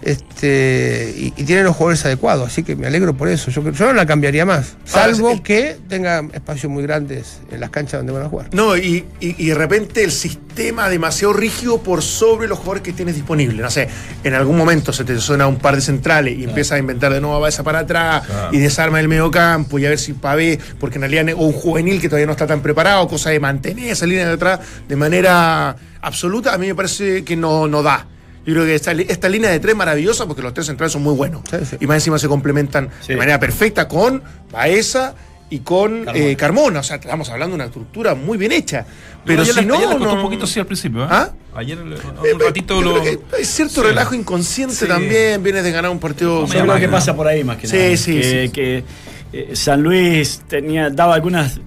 Este, 0.03 1.15
y, 1.17 1.27
y 1.37 1.45
tiene 1.45 1.63
los 1.63 1.75
jugadores 1.77 2.05
adecuados, 2.05 2.47
así 2.47 2.63
que 2.63 2.77
me 2.77 2.87
alegro 2.87 3.17
por 3.17 3.29
eso. 3.29 3.51
Yo, 3.51 3.63
yo 3.71 3.87
no 3.87 3.93
la 3.93 4.07
cambiaría 4.07 4.45
más, 4.47 4.77
Ahora, 4.93 5.13
salvo 5.15 5.31
el- 5.33 5.43
que 5.43 5.77
tenga 5.89 6.23
espacios 6.33 6.71
muy 6.71 6.83
grandes 6.83 7.41
en 7.51 7.61
las 7.61 7.71
canchas 7.71 8.01
donde 8.01 8.13
van 8.13 8.23
a 8.23 8.29
jugar. 8.29 8.49
No, 8.53 8.77
y, 8.77 9.05
y- 9.21 9.35
y 9.39 9.47
de 9.49 9.55
repente 9.55 10.05
el 10.05 10.13
sistema 10.13 10.89
demasiado 10.89 11.33
rígido 11.33 11.83
por 11.83 12.03
sobre 12.03 12.49
los 12.49 12.59
jugadores 12.59 12.83
que 12.83 12.93
tienes 12.93 13.15
disponibles. 13.17 13.61
No 13.61 13.71
sé, 13.71 13.89
en 14.25 14.35
algún 14.35 14.57
momento 14.57 14.93
se 14.93 15.05
te 15.05 15.19
suena 15.19 15.47
un 15.47 15.57
par 15.57 15.75
de 15.77 15.81
centrales 15.83 16.39
y 16.39 16.45
empiezas 16.45 16.73
a 16.73 16.79
inventar 16.79 17.13
de 17.13 17.21
nuevo 17.21 17.45
a 17.45 17.49
esa 17.49 17.63
para 17.63 17.81
atrás 17.81 18.27
Claro. 18.27 18.51
y 18.55 18.59
desarma 18.59 19.01
el 19.01 19.09
medio 19.09 19.31
campo 19.31 19.79
y 19.79 19.87
a 19.87 19.91
ver 19.91 19.99
si 19.99 20.13
pavé, 20.13 20.59
porque 20.79 20.97
en 20.97 21.03
realidad 21.11 21.35
o 21.37 21.47
un 21.47 21.53
juvenil 21.53 22.01
que 22.01 22.09
todavía 22.09 22.27
no 22.27 22.33
está 22.33 22.47
tan 22.47 22.61
preparado, 22.63 23.07
cosa 23.09 23.31
de 23.31 23.41
mantener 23.41 23.91
esa 23.91 24.07
línea 24.07 24.27
de 24.27 24.35
atrás 24.35 24.61
de 24.89 24.97
manera 24.97 25.77
absoluta, 26.01 26.55
a 26.55 26.59
mí 26.59 26.67
me 26.69 26.75
parece 26.75 27.25
que 27.25 27.37
no, 27.37 27.67
no 27.69 27.83
da. 27.83 28.07
Yo 28.49 28.55
creo 28.55 28.65
que 28.67 28.75
esta, 28.75 28.93
esta 28.93 29.29
línea 29.29 29.51
de 29.51 29.61
tres 29.61 29.73
es 29.73 29.77
maravillosa 29.79 30.27
porque 30.27 30.41
los 30.43 30.55
tres 30.55 30.67
centrales 30.67 30.93
son 30.93 31.03
muy 31.03 31.15
buenos. 31.15 31.43
Sí, 31.51 31.57
sí. 31.71 31.77
Y 31.81 31.87
más 31.87 31.97
encima 31.97 32.19
se 32.19 32.29
complementan 32.29 32.89
Sí. 33.03 33.09
de 33.13 33.17
manera 33.17 33.39
perfecta 33.39 33.87
con 33.87 34.23
Baeza 34.51 35.15
y 35.51 35.59
con 35.61 36.05
Carmona. 36.05 36.19
eh, 36.27 36.37
Carmona. 36.37 36.81
O 36.81 36.83
sea, 36.83 36.97
estamos 36.97 37.29
hablando 37.31 37.53
de 37.53 37.57
una 37.57 37.65
estructura 37.67 38.15
muy 38.15 38.39
bien 38.39 38.53
hecha. 38.53 38.87
Pero 39.25 39.43
ayer 39.43 39.55
si 39.55 39.65
no. 39.67 39.75
ayer 39.77 39.99
no- 40.01 40.15
un 40.15 40.23
poquito 40.23 40.47
sí 40.47 40.59
al 40.61 40.67
principio, 40.67 41.05
¿eh? 41.05 41.09
¿Ah? 41.11 41.31
Ayer 41.55 41.79
Eh, 41.79 42.33
un 42.35 42.41
ratito 42.41 42.81
lo. 42.81 43.03
Hay 43.03 43.45
cierto 43.45 43.83
Sí. 43.83 43.87
relajo 43.89 44.15
inconsciente 44.15 44.75
Sí. 44.75 44.87
también. 44.87 45.43
Vienes 45.43 45.65
de 45.65 45.71
ganar 45.73 45.91
un 45.91 45.99
partido. 45.99 46.41
No, 46.41 46.47
máquina. 46.47 46.81
que 46.81 46.89
pasa 46.89 47.15
por 47.15 47.27
ahí 47.27 47.45
más 47.45 47.59
que 47.59 47.67
Sí, 47.67 47.77
nada. 47.77 47.97
sí, 47.97 48.15
que, 48.21 48.47
sí. 48.47 48.53
que, 48.53 48.85
eh, 49.33 49.51
San 49.57 49.83
Luis 49.83 50.43
tenía, 50.49 50.89
daba 50.91 51.15
algunas 51.15 51.61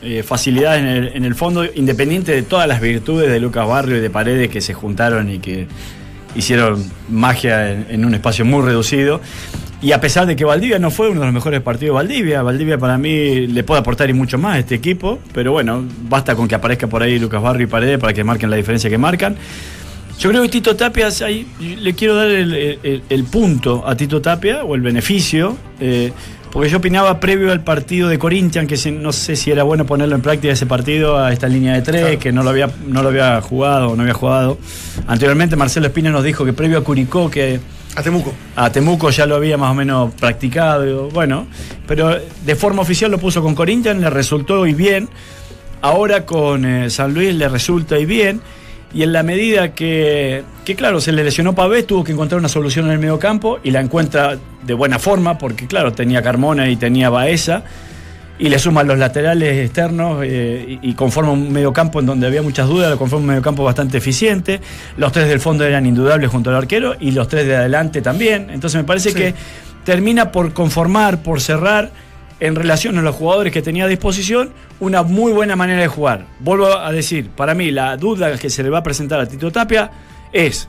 eh, 0.00 0.22
facilidades 0.22 0.80
en 0.80 0.86
el, 0.86 1.08
en 1.16 1.24
el 1.24 1.34
fondo, 1.34 1.64
independiente 1.64 2.30
de 2.32 2.42
todas 2.42 2.68
las 2.68 2.80
virtudes 2.80 3.30
de 3.30 3.40
Lucas 3.40 3.66
Barrio 3.66 3.96
y 3.96 4.00
de 4.00 4.10
Paredes 4.10 4.48
que 4.48 4.60
se 4.60 4.72
juntaron 4.72 5.28
y 5.28 5.38
que 5.40 5.66
hicieron 6.34 6.84
magia 7.08 7.70
en, 7.70 8.04
un 8.04 8.14
espacio 8.14 8.44
muy 8.44 8.62
reducido. 8.62 9.20
Y 9.80 9.92
a 9.92 10.00
pesar 10.00 10.26
de 10.26 10.34
que 10.34 10.44
Valdivia 10.44 10.78
no 10.78 10.90
fue 10.90 11.08
uno 11.08 11.20
de 11.20 11.26
los 11.26 11.34
mejores 11.34 11.60
partidos 11.60 11.94
de 11.94 11.94
Valdivia, 11.94 12.42
Valdivia 12.42 12.78
para 12.78 12.98
mí 12.98 13.46
le 13.46 13.62
puede 13.62 13.80
aportar 13.80 14.10
y 14.10 14.12
mucho 14.12 14.36
más 14.36 14.56
a 14.56 14.58
este 14.58 14.74
equipo, 14.74 15.20
pero 15.32 15.52
bueno, 15.52 15.84
basta 16.08 16.34
con 16.34 16.48
que 16.48 16.56
aparezca 16.56 16.88
por 16.88 17.02
ahí 17.02 17.18
Lucas 17.18 17.40
Barrio 17.40 17.68
y 17.68 17.70
Paredes 17.70 17.98
para 17.98 18.12
que 18.12 18.24
marquen 18.24 18.50
la 18.50 18.56
diferencia 18.56 18.90
que 18.90 18.98
marcan. 18.98 19.36
Yo 20.18 20.30
creo 20.30 20.42
que 20.42 20.48
Tito 20.48 20.74
Tapia, 20.74 21.08
ahí 21.24 21.46
le 21.60 21.94
quiero 21.94 22.16
dar 22.16 22.28
el 22.28 23.24
punto 23.30 23.86
a 23.86 23.96
Tito 23.96 24.20
Tapia, 24.20 24.64
o 24.64 24.74
el 24.74 24.80
beneficio, 24.80 25.56
eh, 25.78 26.12
porque 26.50 26.68
yo 26.68 26.78
opinaba 26.78 27.20
previo 27.20 27.52
al 27.52 27.62
partido 27.62 28.08
de 28.08 28.18
Corinthians, 28.18 28.68
que 28.68 28.90
no 28.90 29.12
sé 29.12 29.36
si 29.36 29.50
era 29.50 29.62
bueno 29.62 29.84
ponerlo 29.84 30.14
en 30.14 30.22
práctica 30.22 30.52
ese 30.52 30.66
partido, 30.66 31.18
a 31.18 31.32
esta 31.32 31.48
línea 31.48 31.74
de 31.74 31.82
tres, 31.82 32.16
que 32.18 32.32
no 32.32 32.42
lo, 32.42 32.50
había, 32.50 32.70
no 32.86 33.02
lo 33.02 33.08
había 33.08 33.40
jugado 33.40 33.94
no 33.96 34.02
había 34.02 34.14
jugado. 34.14 34.58
Anteriormente 35.06 35.56
Marcelo 35.56 35.86
Espina 35.86 36.10
nos 36.10 36.24
dijo 36.24 36.44
que 36.44 36.52
previo 36.52 36.78
a 36.78 36.84
Curicó, 36.84 37.30
que 37.30 37.60
A 37.94 38.02
Temuco. 38.02 38.32
a 38.56 38.70
Temuco 38.70 39.10
ya 39.10 39.26
lo 39.26 39.36
había 39.36 39.56
más 39.56 39.70
o 39.70 39.74
menos 39.74 40.14
practicado, 40.14 41.08
bueno, 41.10 41.46
pero 41.86 42.16
de 42.44 42.56
forma 42.56 42.82
oficial 42.82 43.10
lo 43.10 43.18
puso 43.18 43.42
con 43.42 43.54
Corinthians, 43.54 44.00
le 44.00 44.10
resultó 44.10 44.66
y 44.66 44.74
bien. 44.74 45.08
Ahora 45.80 46.26
con 46.26 46.64
eh, 46.64 46.90
San 46.90 47.14
Luis 47.14 47.34
le 47.34 47.48
resulta 47.48 47.98
y 47.98 48.04
bien. 48.04 48.40
Y 48.92 49.02
en 49.02 49.12
la 49.12 49.22
medida 49.22 49.74
que, 49.74 50.44
que, 50.64 50.74
claro, 50.74 51.00
se 51.00 51.12
le 51.12 51.22
lesionó 51.22 51.54
Pavés, 51.54 51.86
tuvo 51.86 52.04
que 52.04 52.12
encontrar 52.12 52.38
una 52.38 52.48
solución 52.48 52.86
en 52.86 52.92
el 52.92 52.98
medio 52.98 53.18
campo 53.18 53.58
y 53.62 53.70
la 53.70 53.80
encuentra 53.80 54.38
de 54.64 54.74
buena 54.74 54.98
forma, 54.98 55.36
porque 55.36 55.66
claro, 55.66 55.92
tenía 55.92 56.22
Carmona 56.22 56.68
y 56.70 56.76
tenía 56.76 57.10
Baeza, 57.10 57.64
y 58.38 58.48
le 58.48 58.58
suman 58.58 58.86
los 58.86 58.98
laterales 58.98 59.64
externos 59.64 60.22
eh, 60.24 60.78
y, 60.80 60.90
y 60.90 60.94
conforma 60.94 61.32
un 61.32 61.52
medio 61.52 61.72
campo 61.72 62.00
en 62.00 62.06
donde 62.06 62.26
había 62.26 62.40
muchas 62.40 62.68
dudas, 62.68 62.88
lo 62.90 62.96
conforma 62.96 63.22
un 63.24 63.28
medio 63.28 63.42
campo 63.42 63.64
bastante 63.64 63.98
eficiente. 63.98 64.60
Los 64.96 65.12
tres 65.12 65.28
del 65.28 65.40
fondo 65.40 65.64
eran 65.64 65.84
indudables 65.86 66.30
junto 66.30 66.50
al 66.50 66.56
arquero 66.56 66.94
y 67.00 67.10
los 67.10 67.28
tres 67.28 67.46
de 67.46 67.56
adelante 67.56 68.00
también. 68.00 68.48
Entonces 68.50 68.80
me 68.80 68.84
parece 68.84 69.12
que 69.12 69.34
termina 69.84 70.30
por 70.30 70.52
conformar, 70.52 71.22
por 71.22 71.40
cerrar 71.40 71.90
en 72.40 72.54
relación 72.54 72.98
a 72.98 73.02
los 73.02 73.16
jugadores 73.16 73.52
que 73.52 73.62
tenía 73.62 73.84
a 73.84 73.88
disposición, 73.88 74.52
una 74.80 75.02
muy 75.02 75.32
buena 75.32 75.56
manera 75.56 75.80
de 75.80 75.88
jugar. 75.88 76.26
Vuelvo 76.40 76.66
a 76.66 76.92
decir, 76.92 77.30
para 77.30 77.54
mí 77.54 77.70
la 77.70 77.96
duda 77.96 78.36
que 78.38 78.50
se 78.50 78.62
le 78.62 78.70
va 78.70 78.78
a 78.78 78.82
presentar 78.82 79.20
a 79.20 79.26
Tito 79.26 79.50
Tapia 79.50 79.90
es 80.32 80.68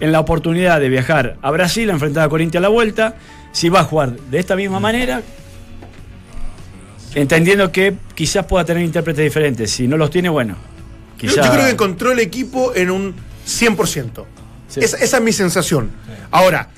en 0.00 0.12
la 0.12 0.20
oportunidad 0.20 0.80
de 0.80 0.88
viajar 0.88 1.36
a 1.42 1.50
Brasil 1.50 1.88
a 1.90 1.92
enfrentar 1.92 2.24
a 2.24 2.28
Corinthians 2.28 2.60
a 2.60 2.68
la 2.68 2.68
vuelta, 2.68 3.14
si 3.52 3.68
va 3.68 3.80
a 3.80 3.84
jugar 3.84 4.16
de 4.16 4.38
esta 4.38 4.56
misma 4.56 4.80
manera, 4.80 5.22
entendiendo 7.14 7.72
que 7.72 7.94
quizás 8.14 8.44
pueda 8.46 8.64
tener 8.64 8.82
intérpretes 8.82 9.24
diferentes. 9.24 9.70
Si 9.70 9.86
no 9.86 9.96
los 9.96 10.10
tiene, 10.10 10.28
bueno. 10.28 10.56
Yo, 11.18 11.32
creo 11.34 11.64
que 11.64 11.70
encontró 11.70 12.12
el 12.12 12.18
equipo 12.18 12.74
en 12.74 12.90
un 12.90 13.14
100%. 13.46 14.24
Sí. 14.68 14.80
Esa, 14.80 14.98
esa 14.98 15.16
es 15.16 15.22
mi 15.22 15.32
sensación. 15.32 15.90
Ahora, 16.30 16.68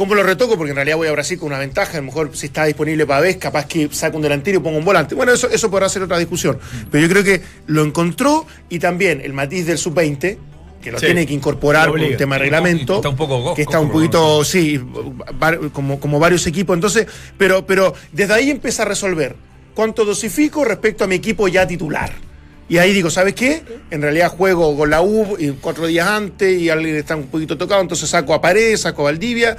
¿cómo 0.00 0.14
lo 0.14 0.22
retoco? 0.22 0.56
Porque 0.56 0.70
en 0.70 0.76
realidad 0.76 0.96
voy 0.96 1.08
a 1.08 1.12
Brasil 1.12 1.38
con 1.38 1.48
una 1.48 1.58
ventaja. 1.58 1.92
A 1.92 2.00
lo 2.00 2.04
mejor 2.04 2.34
si 2.34 2.46
está 2.46 2.64
disponible 2.64 3.04
para 3.04 3.20
vez, 3.20 3.36
capaz 3.36 3.66
que 3.66 3.90
saca 3.92 4.16
un 4.16 4.22
delantero 4.22 4.58
y 4.58 4.62
ponga 4.62 4.78
un 4.78 4.84
volante. 4.86 5.14
Bueno, 5.14 5.30
eso, 5.30 5.50
eso 5.50 5.70
podrá 5.70 5.90
ser 5.90 6.00
otra 6.00 6.16
discusión. 6.16 6.58
Pero 6.90 7.06
yo 7.06 7.10
creo 7.12 7.22
que 7.22 7.42
lo 7.66 7.84
encontró 7.84 8.46
y 8.70 8.78
también 8.78 9.20
el 9.22 9.34
matiz 9.34 9.66
del 9.66 9.76
sub-20, 9.76 10.38
que 10.80 10.90
lo 10.90 10.98
Sí. 10.98 11.04
tiene 11.04 11.26
que 11.26 11.34
incorporar 11.34 11.90
por 11.90 12.00
un 12.00 12.16
tema 12.16 12.36
de 12.36 12.44
reglamento. 12.44 12.96
está 12.96 13.10
un 13.10 13.16
poco 13.16 13.52
que 13.52 13.60
está 13.60 13.78
un 13.78 13.90
poquito, 13.90 14.42
sí, 14.42 14.80
como, 15.74 16.00
como 16.00 16.18
varios 16.18 16.46
equipos. 16.46 16.74
Entonces, 16.74 17.06
pero, 17.36 17.66
pero 17.66 17.92
desde 18.10 18.32
ahí 18.32 18.48
empieza 18.48 18.84
a 18.84 18.86
resolver 18.86 19.36
cuánto 19.74 20.06
dosifico 20.06 20.64
respecto 20.64 21.04
a 21.04 21.08
mi 21.08 21.16
equipo 21.16 21.46
ya 21.46 21.66
titular. 21.66 22.10
Y 22.70 22.78
ahí 22.78 22.92
digo, 22.92 23.10
¿sabes 23.10 23.34
qué? 23.34 23.62
En 23.90 24.00
realidad 24.00 24.28
juego 24.30 24.76
con 24.76 24.88
la 24.90 25.02
U 25.02 25.36
cuatro 25.60 25.88
días 25.88 26.06
antes 26.06 26.56
y 26.56 26.70
alguien 26.70 26.94
está 26.94 27.16
un 27.16 27.26
poquito 27.26 27.58
tocado, 27.58 27.82
entonces 27.82 28.08
saco 28.08 28.32
a 28.32 28.40
Paredes, 28.40 28.82
saco 28.82 29.02
a 29.02 29.04
Valdivia 29.10 29.56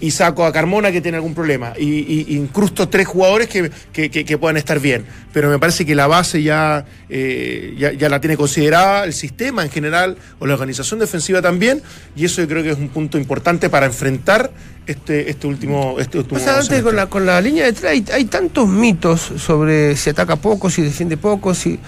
y 0.00 0.10
saco 0.10 0.46
a 0.46 0.52
Carmona 0.52 0.90
que 0.90 1.02
tiene 1.02 1.16
algún 1.18 1.34
problema. 1.34 1.74
Y, 1.78 2.34
incrusto 2.34 2.88
tres 2.88 3.06
jugadores 3.06 3.48
que, 3.48 3.70
que- 3.92 4.10
que- 4.10 4.24
que 4.24 4.38
puedan 4.38 4.56
estar 4.56 4.80
bien. 4.80 5.04
Pero 5.34 5.50
me 5.50 5.58
parece 5.58 5.84
que 5.84 5.94
la 5.94 6.06
base 6.06 6.42
ya, 6.42 6.86
eh, 7.10 7.74
ya, 7.76 7.92
ya 7.92 8.08
la 8.08 8.18
tiene 8.18 8.38
considerada, 8.38 9.04
el 9.04 9.12
sistema 9.12 9.62
en 9.62 9.70
general, 9.70 10.16
o 10.38 10.46
la 10.46 10.54
organización 10.54 10.98
defensiva 11.00 11.42
también, 11.42 11.82
y 12.16 12.24
eso 12.24 12.40
yo 12.40 12.48
creo 12.48 12.62
que 12.62 12.70
es 12.70 12.78
un 12.78 12.88
punto 12.88 13.18
importante 13.18 13.68
para 13.68 13.84
enfrentar 13.84 14.50
este, 14.86 15.28
este 15.30 15.46
último... 15.46 15.96
Este 15.98 16.16
último 16.16 16.40
O 16.40 16.42
sea, 16.42 16.60
antes 16.60 16.82
con 16.82 16.96
la, 16.96 17.06
con 17.10 17.26
la 17.26 17.38
línea 17.42 17.66
de 17.66 17.74
tres 17.74 17.84
hay, 17.92 18.04
hay 18.10 18.24
tantos 18.24 18.66
mitos 18.66 19.20
sobre 19.36 19.96
si 19.96 20.08
ataca 20.08 20.36
poco, 20.36 20.70
si 20.70 20.80
defiende 20.80 21.18
poco, 21.18 21.52
si. 21.54 21.78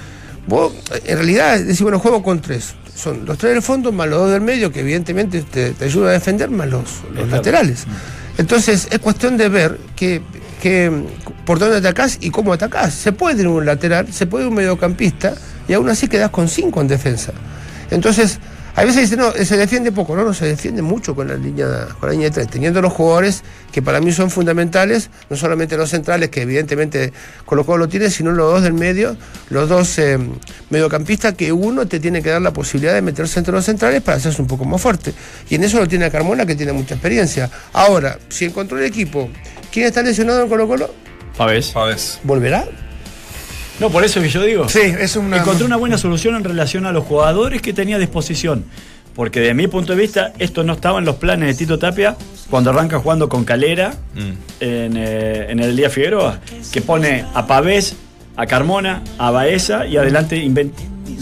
Vos, 0.47 0.73
en 1.05 1.17
realidad, 1.17 1.59
decís, 1.59 1.83
bueno, 1.83 1.99
juego 1.99 2.23
con 2.23 2.41
tres. 2.41 2.75
Son 2.95 3.27
los 3.27 3.37
tres 3.37 3.53
del 3.53 3.63
fondo 3.63 3.93
más 3.93 4.09
los 4.09 4.21
dos 4.21 4.31
del 4.31 4.41
medio, 4.41 4.73
que 4.73 4.81
evidentemente 4.81 5.43
te, 5.43 5.73
te 5.73 5.85
ayudan 5.85 6.11
a 6.11 6.13
defender, 6.13 6.51
más 6.51 6.69
los, 6.69 7.03
los 7.15 7.29
laterales. 7.29 7.85
Entonces, 8.39 8.89
es 8.91 8.99
cuestión 9.01 9.37
de 9.37 9.49
ver 9.49 9.79
que, 9.97 10.23
que, 10.63 10.93
por 11.45 11.59
dónde 11.59 11.79
atacás 11.79 12.19
y 12.21 12.31
cómo 12.31 12.53
atacás. 12.53 12.95
Se 12.95 13.13
puede 13.13 13.43
ir 13.43 13.49
un 13.49 13.67
lateral, 13.67 14.13
se 14.13 14.27
puede 14.27 14.45
ir 14.45 14.49
un 14.49 14.57
mediocampista, 14.57 15.35
y 15.69 15.73
aún 15.73 15.89
así 15.89 16.09
quedás 16.09 16.31
con 16.31 16.49
cinco 16.49 16.81
en 16.81 16.89
defensa. 16.89 17.33
Entonces, 17.91 18.39
a 18.77 18.85
veces 18.85 19.03
dicen, 19.03 19.21
no, 19.21 19.33
se 19.33 19.57
defiende 19.57 19.91
poco, 19.91 20.15
no, 20.15 20.23
no, 20.23 20.35
se 20.35 20.45
defiende 20.45 20.83
mucho 20.83 21.15
con 21.15 21.29
la 21.29 21.35
línea, 21.35 21.89
con 21.99 22.11
la 22.11 22.13
línea 22.13 22.29
de 22.29 22.35
tres, 22.35 22.49
teniendo 22.49 22.83
los 22.83 22.93
jugadores 22.93 23.43
que 23.73 23.81
para 23.81 24.03
mí 24.03 24.13
son 24.13 24.31
fundamentales, 24.31 25.09
no 25.31 25.37
solamente 25.37 25.79
los 25.79 25.89
centrales, 25.89 26.29
que 26.29 26.43
evidentemente 26.43 27.11
Colo 27.47 27.65
Colo 27.65 27.85
lo 27.85 27.89
tiene, 27.89 28.11
sino 28.11 28.33
los 28.33 28.53
dos 28.53 28.63
del 28.63 28.75
medio, 28.75 29.17
los 29.49 29.71
dos 29.71 29.99
eh, 29.99 30.19
mediocampistas, 30.69 31.33
que 31.33 31.53
uno 31.53 31.89
te 31.89 32.01
tiene 32.01 32.21
que 32.21 32.29
dar 32.29 32.43
la 32.43 32.53
posibilidad 32.53 32.93
de 32.93 33.01
meterse 33.01 33.39
entre 33.39 33.55
los 33.55 33.65
centrales 33.65 34.03
para 34.03 34.19
hacerse 34.19 34.43
un 34.43 34.49
poco 34.49 34.67
más 34.67 34.83
fuerte. 34.83 35.15
Y 35.49 35.55
en 35.55 35.65
eso 35.65 35.79
lo 35.79 35.89
tiene 35.89 36.11
Carmona, 36.11 36.45
que 36.45 36.55
tiene 36.55 36.75
mucha 36.75 36.97
experiencia. 36.97 37.51
Ahora, 37.73 38.19
si 38.29 38.45
encontró 38.45 38.77
el 38.77 38.85
equipo, 38.85 39.31
¿quién 39.73 39.87
está 39.87 40.03
lesionado 40.03 40.43
en 40.43 40.51
Colo 40.51 40.69
Colo? 40.69 40.91
Pavés. 41.39 41.71
Pavés. 41.71 42.21
¿Volverá? 42.25 42.67
No, 43.81 43.91
por 43.91 44.05
eso 44.05 44.21
que 44.23 44.29
yo 44.29 44.43
digo. 44.43 44.69
Sí, 44.69 44.81
es 44.81 45.17
una... 45.17 45.39
Encontré 45.39 45.65
una 45.67 45.77
buena 45.77 45.99
solución 45.99 46.35
en 46.37 46.45
relación 46.45 46.87
a 46.87 46.93
los 46.93 47.05
jugadores 47.05 47.61
que 47.61 47.73
tenía 47.73 47.97
a 47.97 47.99
disposición. 47.99 48.65
Porque 49.15 49.41
de 49.41 49.55
mi 49.55 49.67
punto 49.67 49.95
de 49.95 50.01
vista, 50.03 50.33
esto 50.39 50.63
no 50.63 50.75
estaba 50.75 50.99
en 50.99 51.05
los 51.07 51.17
planes 51.17 51.49
de 51.49 51.55
Tito 51.55 51.79
Tapia 51.79 52.17
cuando 52.51 52.71
arranca 52.71 52.99
jugando 52.99 53.29
con 53.29 53.45
Calera 53.45 53.95
Mm. 54.15 54.19
en, 54.61 54.97
eh, 54.97 55.47
en 55.51 55.61
el 55.61 55.75
día 55.77 55.89
Figueroa, 55.91 56.41
que 56.71 56.83
pone 56.83 57.25
a 57.35 57.47
Pavés, 57.47 57.97
a 58.37 58.47
Carmona, 58.47 59.03
a 59.19 59.31
Baeza 59.31 59.87
y 59.87 59.97
adelante 59.97 60.37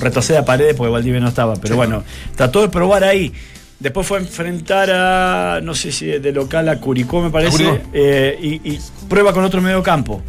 retrocede 0.01 0.39
a 0.39 0.45
Paredes 0.45 0.75
porque 0.75 0.91
Valdivia 0.91 1.21
no 1.21 1.29
estaba. 1.29 1.55
Pero 1.55 1.77
bueno, 1.77 2.03
trató 2.35 2.63
de 2.63 2.69
probar 2.69 3.05
ahí. 3.05 3.33
Después 3.79 4.07
fue 4.07 4.19
a 4.19 4.21
enfrentar 4.23 4.91
a, 4.91 5.61
no 5.63 5.75
sé 5.75 5.93
si 5.93 6.07
de 6.07 6.33
local 6.33 6.69
a 6.69 6.81
Curicó, 6.81 7.21
me 7.23 7.31
parece, 7.31 7.65
Curicó. 7.65 7.79
eh, 7.93 8.37
y, 8.41 8.73
y 8.73 8.81
prueba 9.09 9.33
con 9.33 9.45
otro 9.45 9.61
medio 9.61 9.83
campo. 9.83 10.23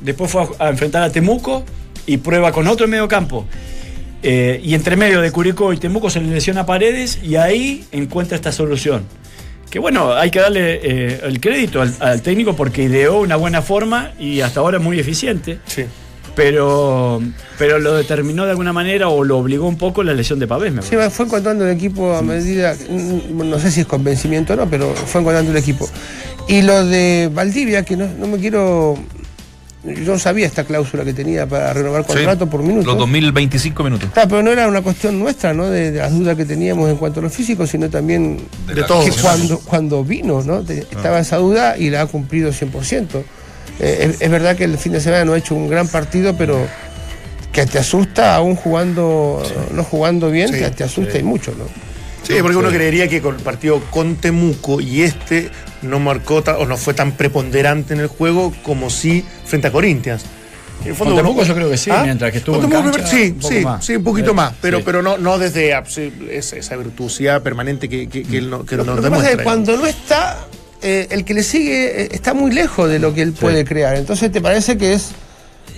Después 0.00 0.30
fue 0.30 0.42
a, 0.58 0.66
a 0.66 0.68
enfrentar 0.70 1.02
a 1.02 1.10
Temuco 1.10 1.64
y 2.06 2.18
prueba 2.18 2.52
con 2.52 2.66
otro 2.66 2.88
medio 2.88 3.08
campo. 3.08 3.46
Eh, 4.22 4.60
y 4.62 4.74
entre 4.74 4.96
medio 4.96 5.20
de 5.20 5.30
Curicó 5.30 5.72
y 5.72 5.78
Temuco 5.78 6.10
se 6.10 6.20
le 6.20 6.30
lesiona 6.30 6.62
a 6.62 6.66
Paredes 6.66 7.20
y 7.22 7.36
ahí 7.36 7.84
encuentra 7.92 8.36
esta 8.36 8.52
solución. 8.52 9.04
Que 9.70 9.78
bueno, 9.78 10.12
hay 10.12 10.30
que 10.30 10.40
darle 10.40 10.80
eh, 10.82 11.20
el 11.22 11.40
crédito 11.40 11.80
al, 11.80 11.94
al 12.00 12.22
técnico 12.22 12.54
porque 12.56 12.82
ideó 12.82 13.20
una 13.20 13.36
buena 13.36 13.62
forma 13.62 14.10
y 14.18 14.40
hasta 14.40 14.60
ahora 14.60 14.78
muy 14.78 14.98
eficiente. 14.98 15.58
Sí. 15.66 15.84
Pero, 16.34 17.20
pero 17.58 17.78
lo 17.78 17.94
determinó 17.94 18.44
de 18.44 18.50
alguna 18.52 18.72
manera 18.72 19.08
o 19.08 19.24
lo 19.24 19.38
obligó 19.38 19.66
un 19.66 19.76
poco 19.76 20.02
la 20.02 20.14
lesión 20.14 20.38
de 20.38 20.46
Pavés, 20.46 20.72
me 20.72 20.82
Sí, 20.82 20.96
fue 21.10 21.26
encontrando 21.26 21.66
el 21.66 21.76
equipo 21.76 22.14
a 22.14 22.22
medida, 22.22 22.74
mm, 22.88 23.48
no 23.48 23.58
sé 23.58 23.70
si 23.70 23.80
es 23.80 23.86
convencimiento 23.86 24.52
o 24.52 24.56
no, 24.56 24.68
pero 24.70 24.94
fue 24.94 25.20
encontrando 25.20 25.50
el 25.50 25.56
equipo. 25.56 25.88
Y 26.48 26.62
lo 26.62 26.84
de 26.84 27.30
Valdivia, 27.32 27.84
que 27.84 27.96
no, 27.96 28.06
no 28.18 28.26
me 28.26 28.38
quiero, 28.38 28.96
yo 29.82 30.12
no 30.12 30.18
sabía 30.18 30.46
esta 30.46 30.64
cláusula 30.64 31.04
que 31.04 31.14
tenía 31.14 31.46
para 31.46 31.72
renovar 31.72 32.04
contrato 32.04 32.46
por 32.48 32.62
minuto. 32.62 32.86
Los 32.86 32.98
2025 32.98 33.82
minutos. 33.84 34.10
Claro, 34.12 34.28
pero 34.28 34.42
no 34.42 34.50
era 34.52 34.68
una 34.68 34.82
cuestión 34.82 35.18
nuestra, 35.18 35.54
¿no? 35.54 35.68
De, 35.70 35.90
de 35.90 35.98
las 35.98 36.12
dudas 36.12 36.36
que 36.36 36.44
teníamos 36.44 36.90
en 36.90 36.96
cuanto 36.96 37.20
a 37.20 37.22
lo 37.22 37.30
físico, 37.30 37.66
sino 37.66 37.88
también 37.88 38.38
De 38.66 38.74
De 38.74 38.82
todos. 38.84 39.04
que 39.04 39.20
cuando, 39.22 39.58
cuando 39.60 40.04
vino, 40.04 40.42
¿no? 40.42 40.62
Te- 40.62 40.80
Estaba 40.80 41.18
esa 41.20 41.36
duda 41.38 41.78
y 41.78 41.88
la 41.90 42.02
ha 42.02 42.06
cumplido 42.06 42.50
100%. 42.52 43.22
Eh, 43.80 44.10
es, 44.10 44.20
es 44.20 44.30
verdad 44.30 44.54
que 44.56 44.64
el 44.64 44.76
fin 44.76 44.92
de 44.92 45.00
semana 45.00 45.24
no 45.24 45.32
ha 45.32 45.38
hecho 45.38 45.54
un 45.54 45.68
gran 45.68 45.88
partido, 45.88 46.36
pero 46.36 46.66
que 47.50 47.64
te 47.66 47.78
asusta 47.78 48.34
aún 48.36 48.56
jugando, 48.56 49.42
no 49.72 49.82
jugando 49.82 50.30
bien, 50.30 50.48
Sí, 50.48 50.54
te, 50.60 50.70
te 50.70 50.84
asusta 50.84 51.18
y 51.18 51.22
mucho, 51.22 51.52
¿no? 51.58 51.64
Sí, 52.22 52.34
porque 52.42 52.56
uno 52.56 52.68
creería 52.70 53.08
que 53.08 53.20
con 53.20 53.34
el 53.36 53.40
partido 53.42 53.80
con 53.90 54.16
Temuco 54.16 54.80
y 54.80 55.02
este 55.02 55.50
no 55.82 55.98
marcó 55.98 56.42
ta- 56.42 56.58
o 56.58 56.66
no 56.66 56.76
fue 56.76 56.94
tan 56.94 57.12
preponderante 57.12 57.94
en 57.94 58.00
el 58.00 58.06
juego 58.06 58.52
como 58.62 58.90
sí 58.90 59.24
frente 59.44 59.68
a 59.68 59.72
Corinthians. 59.72 60.22
En 60.84 60.92
el 60.92 60.96
Con 60.96 61.14
Temuco 61.16 61.40
uno- 61.40 61.42
yo 61.44 61.54
creo 61.54 61.70
que 61.70 61.76
sí, 61.76 61.90
mientras 62.02 62.30
que 62.32 62.38
estuvo 62.38 62.56
Con 62.60 62.72
en 62.72 62.82
cancha, 62.90 63.06
sí, 63.06 63.30
un 63.34 63.38
poco 63.38 63.54
sí, 63.54 63.60
más. 63.60 63.84
sí, 63.84 63.96
un 63.96 64.04
poquito 64.04 64.30
Eh, 64.30 64.34
más, 64.34 64.52
pero, 64.60 64.78
sí. 64.78 64.82
pero 64.86 65.02
no, 65.02 65.18
no 65.18 65.38
desde 65.38 65.72
esa, 66.30 66.56
esa 66.56 66.76
virtuosidad 66.76 67.42
permanente 67.42 67.88
que, 67.88 68.08
que, 68.08 68.22
que 68.22 68.38
él 68.38 68.48
no- 68.50 68.64
que 68.64 68.76
Lo, 68.76 68.84
nos 68.84 68.96
lo 68.96 69.02
que 69.02 69.10
pasa 69.10 69.22
es 69.30 69.36
demuestra. 69.36 69.36
que 69.38 69.44
cuando 69.44 69.76
no 69.76 69.86
está, 69.86 70.46
eh, 70.82 71.08
el 71.10 71.24
que 71.24 71.34
le 71.34 71.42
sigue 71.42 72.02
eh, 72.04 72.08
está 72.12 72.32
muy 72.34 72.50
lejos 72.52 72.88
de 72.88 72.98
lo 72.98 73.12
que 73.12 73.22
él 73.22 73.32
puede 73.32 73.64
crear. 73.64 73.96
Entonces 73.96 74.30
te 74.30 74.40
parece 74.40 74.78
que 74.78 74.92
es. 74.94 75.10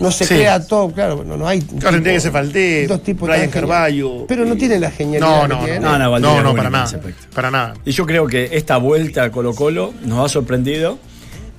No 0.01 0.11
se 0.11 0.24
Sí. 0.24 0.34
crea 0.34 0.64
todo, 0.66 0.90
claro, 0.93 1.22
no, 1.24 1.36
no 1.36 1.47
hay. 1.47 1.61
Claro, 1.61 1.93
tendría 1.97 2.14
que 2.14 2.20
ser 2.20 2.32
Valdés, 2.32 2.88
dos 2.88 3.03
tipos 3.03 3.28
Brian. 3.28 3.51
Carballo. 3.51 4.26
Pero 4.26 4.45
no 4.45 4.57
tiene 4.57 4.78
la 4.78 4.90
genialidad. 4.90 5.43
No, 5.43 5.43
que 5.43 5.55
no, 5.55 5.64
tiene. 5.64 5.80
No, 5.80 5.99
no, 5.99 6.18
No, 6.18 6.43
no, 6.43 6.55
para 6.55 6.70
nada. 6.70 7.01
Para 7.34 7.51
nada. 7.51 7.74
Y 7.84 7.93
yo 7.93 8.07
creo 8.07 8.26
que 8.26 8.51
esta 8.53 8.76
vuelta 8.78 9.24
a 9.24 9.30
Colo 9.30 9.55
Colo 9.55 9.93
nos 10.05 10.24
ha 10.24 10.28
sorprendido. 10.28 10.99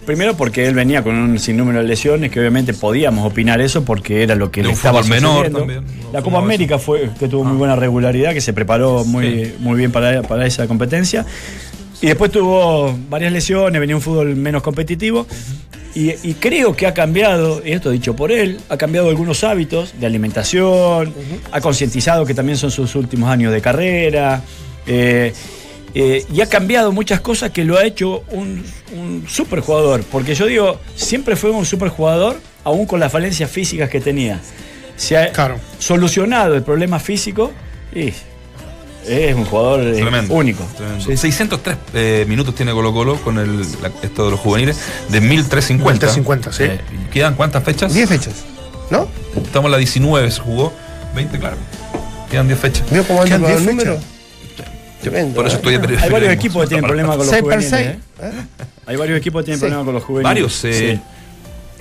Primero 0.06 0.36
porque 0.36 0.68
él 0.68 0.76
venía 0.76 1.02
con 1.02 1.16
un 1.16 1.40
sinnúmero 1.40 1.80
de 1.80 1.86
lesiones, 1.88 2.30
que 2.30 2.38
obviamente 2.42 2.74
podíamos 2.74 3.26
opinar 3.26 3.62
eso 3.62 3.86
porque 3.86 4.22
era 4.24 4.36
lo 4.36 4.52
que 4.52 4.60
De 4.60 4.68
le 4.68 4.74
un 4.74 4.76
estaba 4.76 5.02
fútbol 5.02 5.16
menor 5.16 5.50
también, 5.50 5.84
La 6.12 6.22
Copa 6.22 6.40
América 6.40 6.78
fue 6.78 7.10
que 7.18 7.30
tuvo 7.30 7.46
muy 7.46 7.56
buena 7.56 7.78
regularidad, 7.78 8.34
que 8.34 8.42
se 8.42 8.52
preparó 8.52 9.06
muy, 9.06 9.54
muy 9.60 9.78
bien 9.78 9.94
para, 9.94 10.22
para 10.24 10.46
esa 10.46 10.68
competencia. 10.68 11.26
Y 12.02 12.08
después 12.08 12.32
tuvo 12.32 12.94
varias 13.10 13.32
lesiones, 13.32 13.80
venía 13.80 13.96
un 13.96 14.02
fútbol 14.02 14.36
menos 14.36 14.62
competitivo. 14.62 15.26
Y, 15.96 16.12
y 16.28 16.34
creo 16.40 16.76
que 16.76 16.88
ha 16.88 16.94
cambiado, 16.94 17.62
y 17.64 17.72
esto 17.72 17.92
dicho 17.92 18.16
por 18.16 18.32
él, 18.32 18.60
ha 18.70 18.78
cambiado 18.78 19.10
algunos 19.10 19.44
hábitos 19.44 19.94
de 20.00 20.06
alimentación, 20.08 21.14
ha 21.52 21.62
concientizado 21.62 22.26
que 22.26 22.34
también 22.34 22.58
son 22.58 22.72
sus 22.72 22.96
últimos 22.96 23.30
años 23.30 23.54
de 23.54 23.62
carrera, 23.62 24.42
eh, 24.88 25.34
eh, 25.94 26.26
y 26.34 26.42
ha 26.42 26.48
cambiado 26.50 26.92
muchas 26.92 27.22
cosas 27.22 27.52
que 27.52 27.64
lo 27.64 27.78
ha 27.78 27.86
hecho 27.86 28.24
un, 28.32 28.64
un 28.98 29.26
super 29.28 29.60
jugador. 29.60 30.04
Porque 30.12 30.34
yo 30.34 30.48
digo, 30.48 30.80
siempre 30.96 31.36
fue 31.36 31.52
un 31.52 31.66
super 31.66 31.90
jugador, 31.90 32.40
aún 32.64 32.88
con 32.88 33.00
las 33.00 33.12
falencias 33.12 33.52
físicas 33.52 33.88
que 33.90 34.00
tenía. 34.02 34.40
Se 34.96 35.16
ha 35.18 35.32
Claro. 35.32 35.58
solucionado 35.78 36.56
el 36.56 36.64
problema 36.64 37.00
físico 37.00 37.52
y 37.94 38.12
es 39.06 39.36
un 39.36 39.46
jugador 39.46 39.82
eh, 39.82 39.94
Tremendo. 40.00 40.34
único. 40.34 40.64
Tremendo. 40.78 41.04
Sí, 41.06 41.12
sí. 41.12 41.18
603 41.18 41.78
eh, 41.94 42.26
minutos 42.28 42.56
tiene 42.56 42.72
Colo 42.72 42.94
Colo 42.94 43.16
con 43.18 43.38
el, 43.40 43.62
la- 43.82 43.92
esto 44.02 44.26
de 44.26 44.32
los 44.32 44.40
juveniles 44.40 44.78
de 45.10 45.22
1350. 45.22 46.08
1350, 46.08 46.52
sí. 46.54 46.64
Eh, 46.64 46.80
¿Quedan 47.12 47.36
cuántas 47.36 47.64
fechas? 47.64 47.94
10 47.94 48.10
fechas. 48.10 48.34
¿No? 48.90 49.08
Estamos 49.36 49.66
en 49.68 49.72
la 49.72 49.78
19, 49.78 50.32
se 50.32 50.40
jugó. 50.42 50.74
20, 51.16 51.40
claro. 51.40 51.58
Quedan 52.30 52.48
10 52.48 52.60
fechas. 52.60 52.90
¿Vio 52.92 53.04
cómo 53.06 53.22
anda 53.24 53.36
el 53.36 53.46
10 53.46 53.62
número? 53.64 53.98
Tremendo. 55.02 55.36
Por 55.36 55.48
eso 55.48 55.58
¿eh? 55.58 55.76
estoy 55.76 55.98
Hay 56.02 56.10
varios 56.10 56.32
equipos 56.34 56.62
que 56.64 56.68
tienen 56.70 56.86
problemas 56.86 57.18
con 57.18 57.26
los 57.26 57.30
6 57.30 57.44
per 57.44 57.62
juveniles. 57.64 57.98
6. 58.20 58.32
¿eh? 58.32 58.32
Hay 58.86 58.96
varios 58.96 59.18
equipos 59.18 59.42
que 59.42 59.46
tienen 59.46 59.60
Sí. 59.60 59.64
problemas 59.66 59.86
con 59.86 59.94
los 59.96 60.04
juveniles. 60.04 60.30
Varios. 60.30 60.66
eh, 60.66 60.74
Sí. 60.96 61.02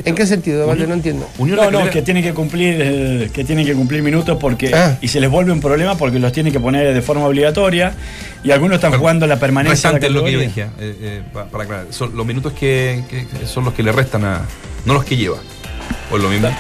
¿En 0.05 0.15
qué 0.15 0.27
sentido, 0.27 0.67
Valde? 0.67 0.87
No 0.87 0.95
entiendo. 0.95 1.29
Unión 1.39 1.57
No, 1.59 1.71
no, 1.71 1.91
que 1.91 2.03
tienen 2.03 2.23
que 2.25 2.33
cumplir, 2.35 2.77
eh, 2.81 3.31
que 3.33 3.45
tienen 3.45 3.65
que 3.67 3.75
cumplir 3.75 4.03
minutos 4.03 4.37
porque 4.41 4.71
Ah. 4.75 4.97
y 5.01 5.09
se 5.09 5.21
les 5.21 5.31
vuelve 5.31 5.53
un 5.53 5.61
problema 5.61 5.97
porque 5.97 6.19
los 6.19 6.33
tienen 6.33 6.53
que 6.53 6.59
poner 6.61 6.93
de 6.93 7.03
forma 7.03 7.25
obligatoria 7.27 7.93
y 8.43 8.51
algunos 8.51 8.77
están 8.77 8.93
jugando 8.99 9.27
la 9.27 9.39
permanencia. 9.39 9.91
de 9.91 9.93
la 9.95 9.99
Restante 10.01 10.07
es 10.07 10.13
lo 10.13 10.25
que 10.25 10.33
yo 10.33 10.41
dije, 10.41 10.63
eh, 10.81 10.97
eh, 11.01 11.23
pa- 11.33 11.45
para 11.47 11.65
aclarar. 11.65 11.87
Son 11.91 12.17
los 12.17 12.27
minutos 12.27 12.53
que, 12.53 13.03
son 13.47 13.65
los 13.65 13.75
que 13.75 13.83
le 13.83 13.93
restan 13.93 14.25
a. 14.25 14.43
No 14.85 14.95
los 14.95 15.05
que 15.05 15.17
lleva. 15.17 15.37
¿O 16.11 16.17
es 16.17 16.23
lo 16.23 16.29
mismo? 16.29 16.49
No, 16.49 16.55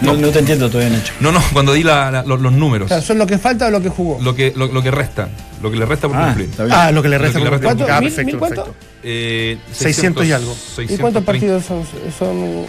No. 0.00 0.14
no 0.14 0.28
te 0.30 0.40
entiendo 0.40 0.68
todavía, 0.70 0.96
Nacho. 0.98 1.12
No, 1.20 1.32
no, 1.32 1.42
cuando 1.52 1.72
di 1.72 1.82
la- 1.82 2.10
la- 2.10 2.22
los, 2.24 2.40
los 2.40 2.52
números. 2.52 2.86
O 2.86 2.88
sea, 2.88 3.00
¿son 3.00 3.16
lo 3.18 3.26
que 3.26 3.38
falta 3.38 3.68
o 3.68 3.70
lo 3.70 3.80
que 3.80 3.88
jugó? 3.88 4.20
Lo 4.20 4.34
que, 4.34 4.52
lo, 4.56 4.66
lo 4.66 4.82
que 4.82 4.90
resta. 4.90 5.28
Lo 5.62 5.70
que 5.70 5.76
le 5.78 5.86
resta 5.86 6.08
por 6.08 6.16
Ah, 6.18 6.26
cumplir. 6.26 6.50
Ah, 6.70 6.90
lo 6.92 7.02
que 7.02 7.08
le 7.08 7.16
resta 7.18 7.38
que 7.38 7.44
por 7.44 7.52
cumplir. 7.60 7.74
¿Cuánto? 7.76 7.84
Ah, 7.94 8.00
¿Mil- 8.00 8.08
perfecto, 8.10 8.26
mil 8.26 8.38
cuánto? 8.38 8.64
perfecto. 8.64 8.86
Eh, 9.02 9.58
600 9.72 10.26
y 10.26 10.32
algo. 10.32 10.52
¿Y 10.52 10.54
cuántos 10.54 10.86
630. 10.86 11.20
partidos 11.22 11.64
son? 11.64 11.84
Son, 12.18 12.66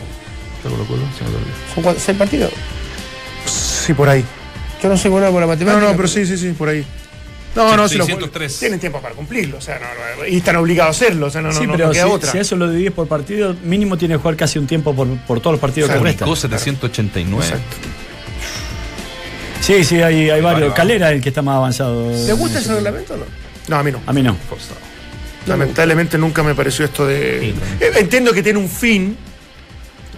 son 1.73 1.95
seis 1.97 2.17
partidos. 2.17 2.51
Sí, 3.45 3.93
por 3.93 4.09
ahí. 4.09 4.23
Yo 4.81 4.89
no 4.89 4.97
soy 4.97 5.11
bueno 5.11 5.27
por 5.31 5.41
la 5.41 5.47
No, 5.47 5.53
matemática. 5.53 5.89
no, 5.91 5.95
pero 5.95 6.07
sí, 6.07 6.25
sí, 6.25 6.37
sí, 6.37 6.51
por 6.51 6.69
ahí. 6.69 6.85
No, 7.55 7.77
no, 7.77 7.87
si 7.87 7.97
lo 7.97 8.05
603. 8.05 8.59
tienen 8.59 8.79
tiempo 8.79 9.01
para 9.01 9.15
cumplirlo, 9.15 9.57
o 9.57 9.61
sea, 9.61 9.79
no, 9.79 9.85
no, 9.85 10.27
y 10.27 10.37
están 10.37 10.57
obligados 10.57 11.01
a 11.01 11.05
hacerlo, 11.05 11.27
o 11.27 11.29
sea, 11.29 11.41
no, 11.41 11.49
no, 11.49 11.53
sí, 11.59 11.65
no, 11.65 11.73
pero 11.73 11.87
no 11.87 11.93
queda 11.93 12.05
si, 12.05 12.11
otra. 12.11 12.31
si 12.31 12.37
eso 12.39 12.55
lo 12.57 12.69
divides 12.69 12.91
por 12.91 13.07
partido, 13.07 13.55
mínimo 13.63 13.97
tiene 13.97 14.15
que 14.15 14.19
jugar 14.19 14.35
casi 14.35 14.59
un 14.59 14.67
tiempo 14.67 14.93
por, 14.93 15.07
por 15.19 15.39
todos 15.39 15.53
los 15.53 15.61
partidos 15.61 15.89
que 15.89 15.97
restan. 15.97 16.27
Curicó 16.27 16.35
789. 16.35 17.45
Exacto. 17.45 17.77
Sí, 19.61 19.83
sí, 19.83 20.01
hay, 20.01 20.29
hay 20.29 20.41
varios. 20.41 20.69
va. 20.69 20.75
Calera 20.75 21.09
es 21.09 21.15
el 21.15 21.23
que 21.23 21.29
está 21.29 21.41
más 21.41 21.55
avanzado. 21.55 22.11
¿Te 22.11 22.33
gusta 22.33 22.59
ese 22.59 22.75
reglamento 22.75 23.15
o 23.15 23.17
no? 23.17 23.25
No, 23.67 23.77
a 23.77 23.83
mí 23.83 23.91
no. 23.91 24.01
A 24.05 24.13
mí 24.13 24.21
no. 24.21 24.37
Lamentablemente 25.47 26.17
nunca 26.17 26.43
me 26.43 26.53
pareció 26.53 26.85
esto 26.85 27.07
de. 27.07 27.49
Eh, 27.49 27.55
Entiendo 27.95 28.31
que 28.33 28.43
tiene 28.43 28.59
un 28.59 28.69
fin 28.69 29.17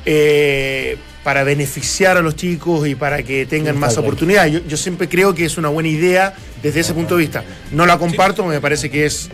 eh, 0.05 0.97
para 1.27 1.43
beneficiar 1.43 2.15
a 2.15 2.21
los 2.21 2.37
chicos 2.37 2.87
y 2.87 2.95
para 2.95 3.21
que 3.21 3.45
tengan 3.45 3.77
más 3.77 3.97
oportunidades. 3.97 4.53
Yo, 4.53 4.59
yo 4.65 4.77
siempre 4.77 5.09
creo 5.09 5.35
que 5.35 5.43
es 5.43 5.57
una 5.57 5.67
buena 5.67 5.89
idea 5.89 6.33
desde 6.63 6.79
ese 6.79 6.93
punto 6.93 7.17
de 7.17 7.23
vista. 7.23 7.43
No 7.73 7.85
la 7.85 7.97
comparto, 7.97 8.45
me 8.45 8.61
parece 8.61 8.89
que 8.89 9.05
es. 9.05 9.27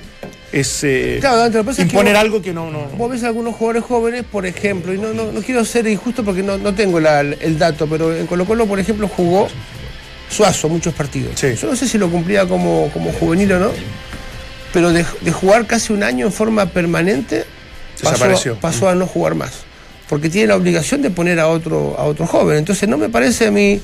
es 0.52 0.84
eh, 0.84 1.18
Claro, 1.22 1.46
es 1.70 1.76
que 1.76 1.84
imponer 1.84 2.16
algo 2.16 2.42
que 2.42 2.52
no. 2.52 2.72
no 2.72 2.86
Vos 2.98 3.12
ves 3.12 3.24
a 3.24 3.28
algunos 3.28 3.54
jugadores 3.54 3.84
jóvenes, 3.84 4.24
por 4.24 4.48
ejemplo, 4.48 4.92
y 4.92 4.98
no, 4.98 5.14
no, 5.14 5.32
no 5.32 5.40
quiero 5.44 5.64
ser 5.66 5.86
injusto 5.86 6.24
porque 6.26 6.42
no, 6.42 6.58
no 6.58 6.74
tengo 6.74 7.00
la- 7.00 7.22
el 7.22 7.60
dato, 7.60 7.86
pero 7.86 8.12
en 8.16 8.26
Colo 8.26 8.46
Colo, 8.46 8.66
por 8.66 8.80
ejemplo, 8.80 9.08
jugó 9.08 9.48
Suazo 10.32 10.70
muchos 10.70 10.96
partidos. 10.96 11.40
Sí. 11.40 11.54
Yo 11.62 11.70
no 11.70 11.76
sé 11.76 11.88
si 11.88 12.00
lo 12.00 12.10
cumplía 12.10 12.48
como, 12.48 12.90
como 12.92 13.14
juvenil 13.14 13.52
o 13.52 13.60
no, 13.60 13.70
pero 14.74 14.92
de, 14.92 15.06
de 15.22 15.32
jugar 15.32 15.68
casi 15.68 15.94
un 15.94 16.02
año 16.02 16.26
en 16.26 16.32
forma 16.34 16.66
permanente, 16.66 17.46
pasó, 18.02 18.14
Desapareció. 18.16 18.56
pasó 18.56 18.90
a 18.90 18.96
no 18.96 19.06
jugar 19.06 19.36
más. 19.36 19.52
Porque 20.14 20.30
tiene 20.30 20.48
la 20.50 20.56
obligación 20.58 21.02
de 21.02 21.10
poner 21.10 21.40
a 21.40 21.48
otro, 21.48 21.96
a 21.98 22.04
otro 22.04 22.28
joven. 22.28 22.58
Entonces 22.58 22.88
no 22.88 22.98
me 23.00 23.10
parece 23.10 23.48
a 23.48 23.52
mí, 23.52 23.80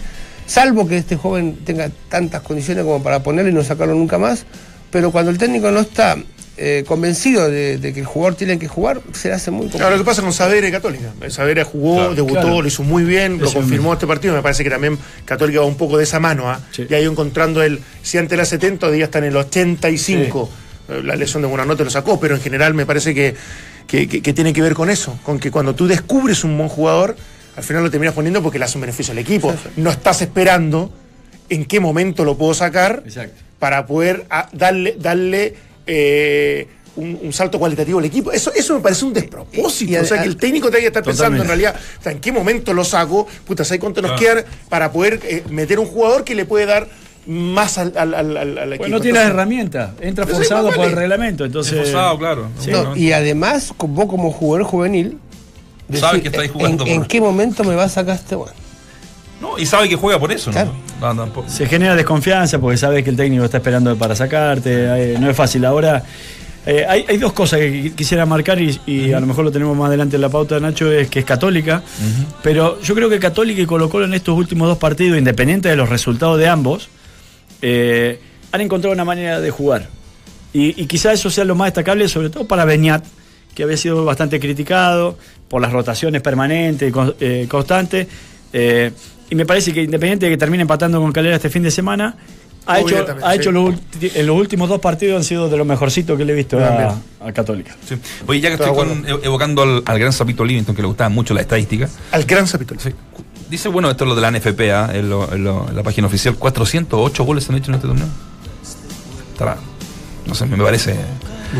salvo 0.46 0.88
que 0.88 0.98
este 0.98 1.16
joven 1.16 1.58
tenga 1.66 1.90
tantas 2.08 2.42
condiciones 2.44 2.84
como 2.84 3.02
para 3.02 3.24
ponerlo 3.24 3.50
y 3.50 3.54
no 3.54 3.64
sacarlo 3.64 3.96
nunca 3.96 4.20
más, 4.20 4.46
pero 4.92 5.12
cuando 5.12 5.32
el 5.32 5.40
técnico 5.40 5.72
no 5.72 5.80
está 5.80 6.18
eh, 6.58 6.84
convencido 6.88 7.50
de, 7.50 7.78
de 7.80 7.94
que 7.94 8.02
el 8.02 8.06
jugador 8.06 8.36
tiene 8.36 8.60
que 8.60 8.68
jugar, 8.68 9.02
se 9.14 9.30
le 9.30 9.34
hace 9.34 9.50
muy 9.50 9.62
Claro, 9.70 9.72
complicado. 9.72 9.92
lo 9.92 9.98
que 9.98 10.06
pasa 10.06 10.22
con 10.22 10.34
Savere 10.34 10.70
Católica. 10.72 11.14
Savere 11.30 11.64
jugó, 11.64 11.96
Claro, 11.96 12.14
debutó, 12.16 12.42
claro. 12.42 12.62
lo 12.62 12.68
hizo 12.68 12.84
muy 12.84 13.04
bien, 13.04 13.40
lo 13.40 13.46
Eso 13.46 13.56
confirmó 13.56 13.94
este 13.94 14.06
partido. 14.06 14.36
Me 14.36 14.42
parece 14.44 14.64
que 14.64 14.70
también 14.70 15.00
Católica 15.26 15.62
va 15.62 15.66
un 15.66 15.78
poco 15.78 15.98
de 15.98 16.04
esa 16.04 16.20
mano. 16.20 16.48
¿ah? 16.50 16.60
Sí. 16.72 16.86
Y 16.88 16.94
ahí 16.94 17.06
encontrando 17.06 17.64
el, 17.64 17.80
si 18.04 18.20
antes 18.20 18.34
era 18.34 18.46
70, 18.46 18.86
hoy 18.88 18.98
día 18.98 19.06
está 19.06 19.18
en 19.20 19.24
el 19.26 19.36
85. 19.38 20.50
Eh, 20.90 21.02
La 21.04 21.16
lesión 21.16 21.42
de 21.42 21.48
Buenanote 21.48 21.84
lo 21.86 21.90
sacó, 21.90 22.20
pero 22.20 22.36
en 22.36 22.42
general 22.42 22.74
me 22.74 22.86
parece 22.86 23.14
que, 23.16 23.36
que, 23.90 24.08
que- 24.08 24.22
que 24.22 24.34
tiene 24.34 24.54
que 24.54 24.62
ver 24.62 24.74
con 24.76 24.90
eso, 24.90 25.20
con 25.24 25.40
que 25.40 25.52
cuando 25.52 25.76
tú 25.76 25.88
descubres 25.88 26.44
un 26.46 26.58
buen 26.58 26.70
jugador, 26.70 27.16
al 27.56 27.64
final 27.64 27.84
lo 27.84 27.92
terminas 27.92 28.14
poniendo 28.14 28.42
porque 28.42 28.60
le 28.60 28.66
hace 28.66 28.78
un 28.78 28.82
beneficio 28.82 29.12
al 29.12 29.18
equipo. 29.18 29.54
No 29.76 29.90
estás 29.90 30.22
esperando 30.22 30.94
en 31.50 31.66
qué 31.66 31.80
momento 31.80 32.24
lo 32.24 32.38
puedo 32.38 32.54
sacar 32.54 33.02
Exacto. 33.06 33.36
para 33.58 33.86
poder 33.88 34.26
ah, 34.30 34.48
darle, 34.54 34.96
darle 35.00 35.56
eh, 35.88 36.68
un, 36.96 37.18
un 37.24 37.34
salto 37.34 37.58
cualitativo 37.58 37.98
al 38.00 38.06
equipo. 38.06 38.32
Eso, 38.32 38.54
eso 38.54 38.76
me 38.76 38.82
parece 38.82 39.06
un 39.06 39.14
despropósito. 39.14 39.92
Y- 39.92 39.96
y 39.96 39.98
o 39.98 40.06
sea, 40.06 40.22
que 40.22 40.28
el 40.28 40.38
técnico 40.38 40.68
tenga 40.70 40.82
que 40.82 40.88
estar 40.88 41.04
pensando 41.04 41.42
en 41.42 41.48
realidad, 41.48 41.76
o 42.00 42.04
sea, 42.04 42.12
¿en 42.12 42.20
qué 42.20 42.32
momento 42.32 42.74
lo 42.74 42.84
saco? 42.84 43.28
Puta, 43.46 43.66
¿sabes 43.66 43.80
cuánto 43.82 44.02
nos 44.02 44.12
Claro. 44.20 44.42
queda 44.44 44.52
para 44.70 44.92
poder 44.92 45.20
eh, 45.24 45.44
meter 45.50 45.80
un 45.80 45.88
jugador 45.88 46.24
que 46.24 46.36
le 46.36 46.46
puede 46.46 46.66
dar 46.68 46.88
más 47.30 47.78
al, 47.78 47.94
al, 47.96 48.14
al, 48.14 48.38
al- 48.38 48.58
al 48.58 48.74
equipo? 48.74 48.78
Pues 48.80 48.92
no 48.92 49.00
tiene 49.00 49.20
Entonces, 49.20 49.34
herramientas. 49.34 49.92
Entra 50.02 50.26
forzado 50.28 50.72
por 50.72 50.86
el 50.88 50.94
reglamento. 50.94 51.46
Entonces, 51.46 51.74
Esforzado, 51.74 52.18
claro. 52.18 52.48
Sí. 52.60 52.72
No, 52.72 52.96
y 52.96 53.12
además, 53.12 53.74
vos 53.78 54.06
como 54.08 54.32
jugador 54.32 54.66
juvenil, 54.66 55.18
Sabes 55.94 56.22
que 56.22 56.28
estáis 56.28 56.52
jugando 56.52 56.86
en, 56.86 56.92
en 57.02 57.06
qué 57.06 57.20
momento 57.20 57.64
me 57.64 57.74
va 57.76 57.86
a 57.86 57.90
sacar 57.90 58.16
este 58.16 58.36
weón? 58.36 58.54
No, 59.42 59.58
y 59.58 59.66
sabe 59.66 59.88
que 59.90 59.96
juega 59.96 60.20
por 60.20 60.32
eso, 60.32 60.52
¿no? 60.52 60.54
Claro. 61.00 61.32
Se 61.48 61.66
genera 61.66 61.96
desconfianza 61.96 62.60
porque 62.60 62.78
sabes 62.78 63.04
que 63.04 63.10
el 63.10 63.16
técnico 63.16 63.46
está 63.46 63.58
esperando 63.58 63.96
para 63.98 64.14
sacarte. 64.16 64.70
eh, 65.14 65.18
no 65.20 65.30
es 65.30 65.36
fácil. 65.36 65.64
Ahora, 65.66 66.04
eh, 66.66 66.86
hay, 66.88 67.06
hay 67.08 67.18
dos 67.18 67.32
cosas 67.34 67.60
que 67.60 67.72
qui- 67.86 67.96
quisiera 67.96 68.26
marcar 68.26 68.62
y, 68.62 68.80
y 68.86 69.14
a 69.14 69.20
lo 69.20 69.26
mejor 69.26 69.46
lo 69.46 69.52
tenemos 69.52 69.76
más 69.78 69.88
adelante 69.88 70.18
en 70.18 70.22
la 70.22 70.30
pauta, 70.30 70.60
Nacho, 70.60 70.92
es 70.92 71.10
que 71.10 71.20
es 71.20 71.26
católica. 71.26 71.82
Pero 72.44 72.80
yo 72.82 72.94
creo 72.94 73.10
que 73.10 73.18
Católica 73.18 73.62
y 73.62 73.66
Colo 73.66 73.90
Colo 73.90 74.06
en 74.06 74.14
estos 74.14 74.38
últimos 74.38 74.68
dos 74.68 74.78
partidos, 74.78 75.18
independiente 75.18 75.70
de 75.70 75.76
los 75.78 75.88
resultados 75.90 76.38
de 76.38 76.48
ambos, 76.50 76.90
eh, 77.62 78.20
han 78.52 78.62
encontrado 78.62 78.94
una 78.94 79.06
manera 79.06 79.40
de 79.40 79.52
jugar. 79.52 79.88
Y, 80.54 80.82
y 80.82 80.86
quizá 80.88 81.14
eso 81.14 81.30
sea 81.30 81.46
lo 81.46 81.56
más 81.56 81.68
destacable, 81.68 82.08
sobre 82.08 82.30
todo 82.30 82.46
para 82.48 82.66
Beñat, 82.66 83.06
que 83.54 83.64
había 83.64 83.78
sido 83.78 84.04
bastante 84.06 84.40
criticado 84.40 85.18
por 85.48 85.62
las 85.62 85.72
rotaciones 85.72 86.22
permanentes 86.22 86.92
y 86.92 87.00
eh, 87.20 87.46
constantes. 87.50 88.08
Eh, 88.54 88.92
y 89.30 89.36
me 89.36 89.46
parece 89.46 89.72
que 89.74 89.84
independiente 89.84 90.26
de 90.26 90.32
que 90.32 90.38
termine 90.38 90.62
empatando 90.64 91.00
con 91.00 91.12
Calera 91.12 91.36
este 91.36 91.50
fin 91.50 91.62
de 91.62 91.70
semana, 91.70 92.16
ha 92.66 92.80
hecho, 92.80 93.06
ha 93.24 93.32
sí. 93.34 93.40
hecho 93.40 93.52
los, 93.52 93.70
ulti- 93.74 94.12
en 94.16 94.26
los 94.28 94.36
últimos 94.38 94.70
dos 94.70 94.80
partidos 94.80 95.18
han 95.18 95.24
sido 95.24 95.50
de 95.50 95.58
los 95.58 95.66
mejorcitos 95.68 96.18
que 96.18 96.26
le 96.26 96.34
he 96.34 96.36
visto 96.36 96.60
a, 96.60 96.96
a 97.20 97.32
Católica. 97.32 97.76
Sí. 97.88 97.96
Oye, 98.28 98.42
ya 98.42 98.50
que 98.50 98.56
Estoy 98.56 98.76
con- 98.76 99.06
evocando 99.24 99.62
al, 99.64 99.84
al 99.86 100.00
gran 100.00 100.14
Sapito 100.14 100.44
Livington, 100.44 100.76
que 100.76 100.82
le 100.82 100.88
gustaba 100.88 101.10
mucho 101.10 101.34
la 101.34 101.42
estadística. 101.42 101.88
Al 102.12 102.24
gran 102.26 102.48
capítulo. 102.48 102.80
Sí. 102.80 102.90
Dice, 103.50 103.68
bueno, 103.70 103.90
esto 103.90 104.04
es 104.04 104.08
lo 104.10 104.16
de 104.16 104.22
la 104.22 104.32
NFP, 104.32 104.62
¿ah? 104.72 104.90
en, 104.94 105.10
lo- 105.10 105.34
en 105.34 105.44
lo- 105.44 105.68
en 105.70 105.76
la 105.76 105.82
página 105.84 106.08
oficial, 106.08 106.36
408 106.36 107.24
goles 107.24 107.44
se 107.44 107.52
han 107.52 107.58
hecho 107.58 107.72
en 107.72 107.76
este 107.76 107.88
torneo. 107.88 108.08
estará, 109.32 109.58
no 110.28 110.36
sé, 110.36 110.46
me 110.46 110.58
parece 110.64 110.96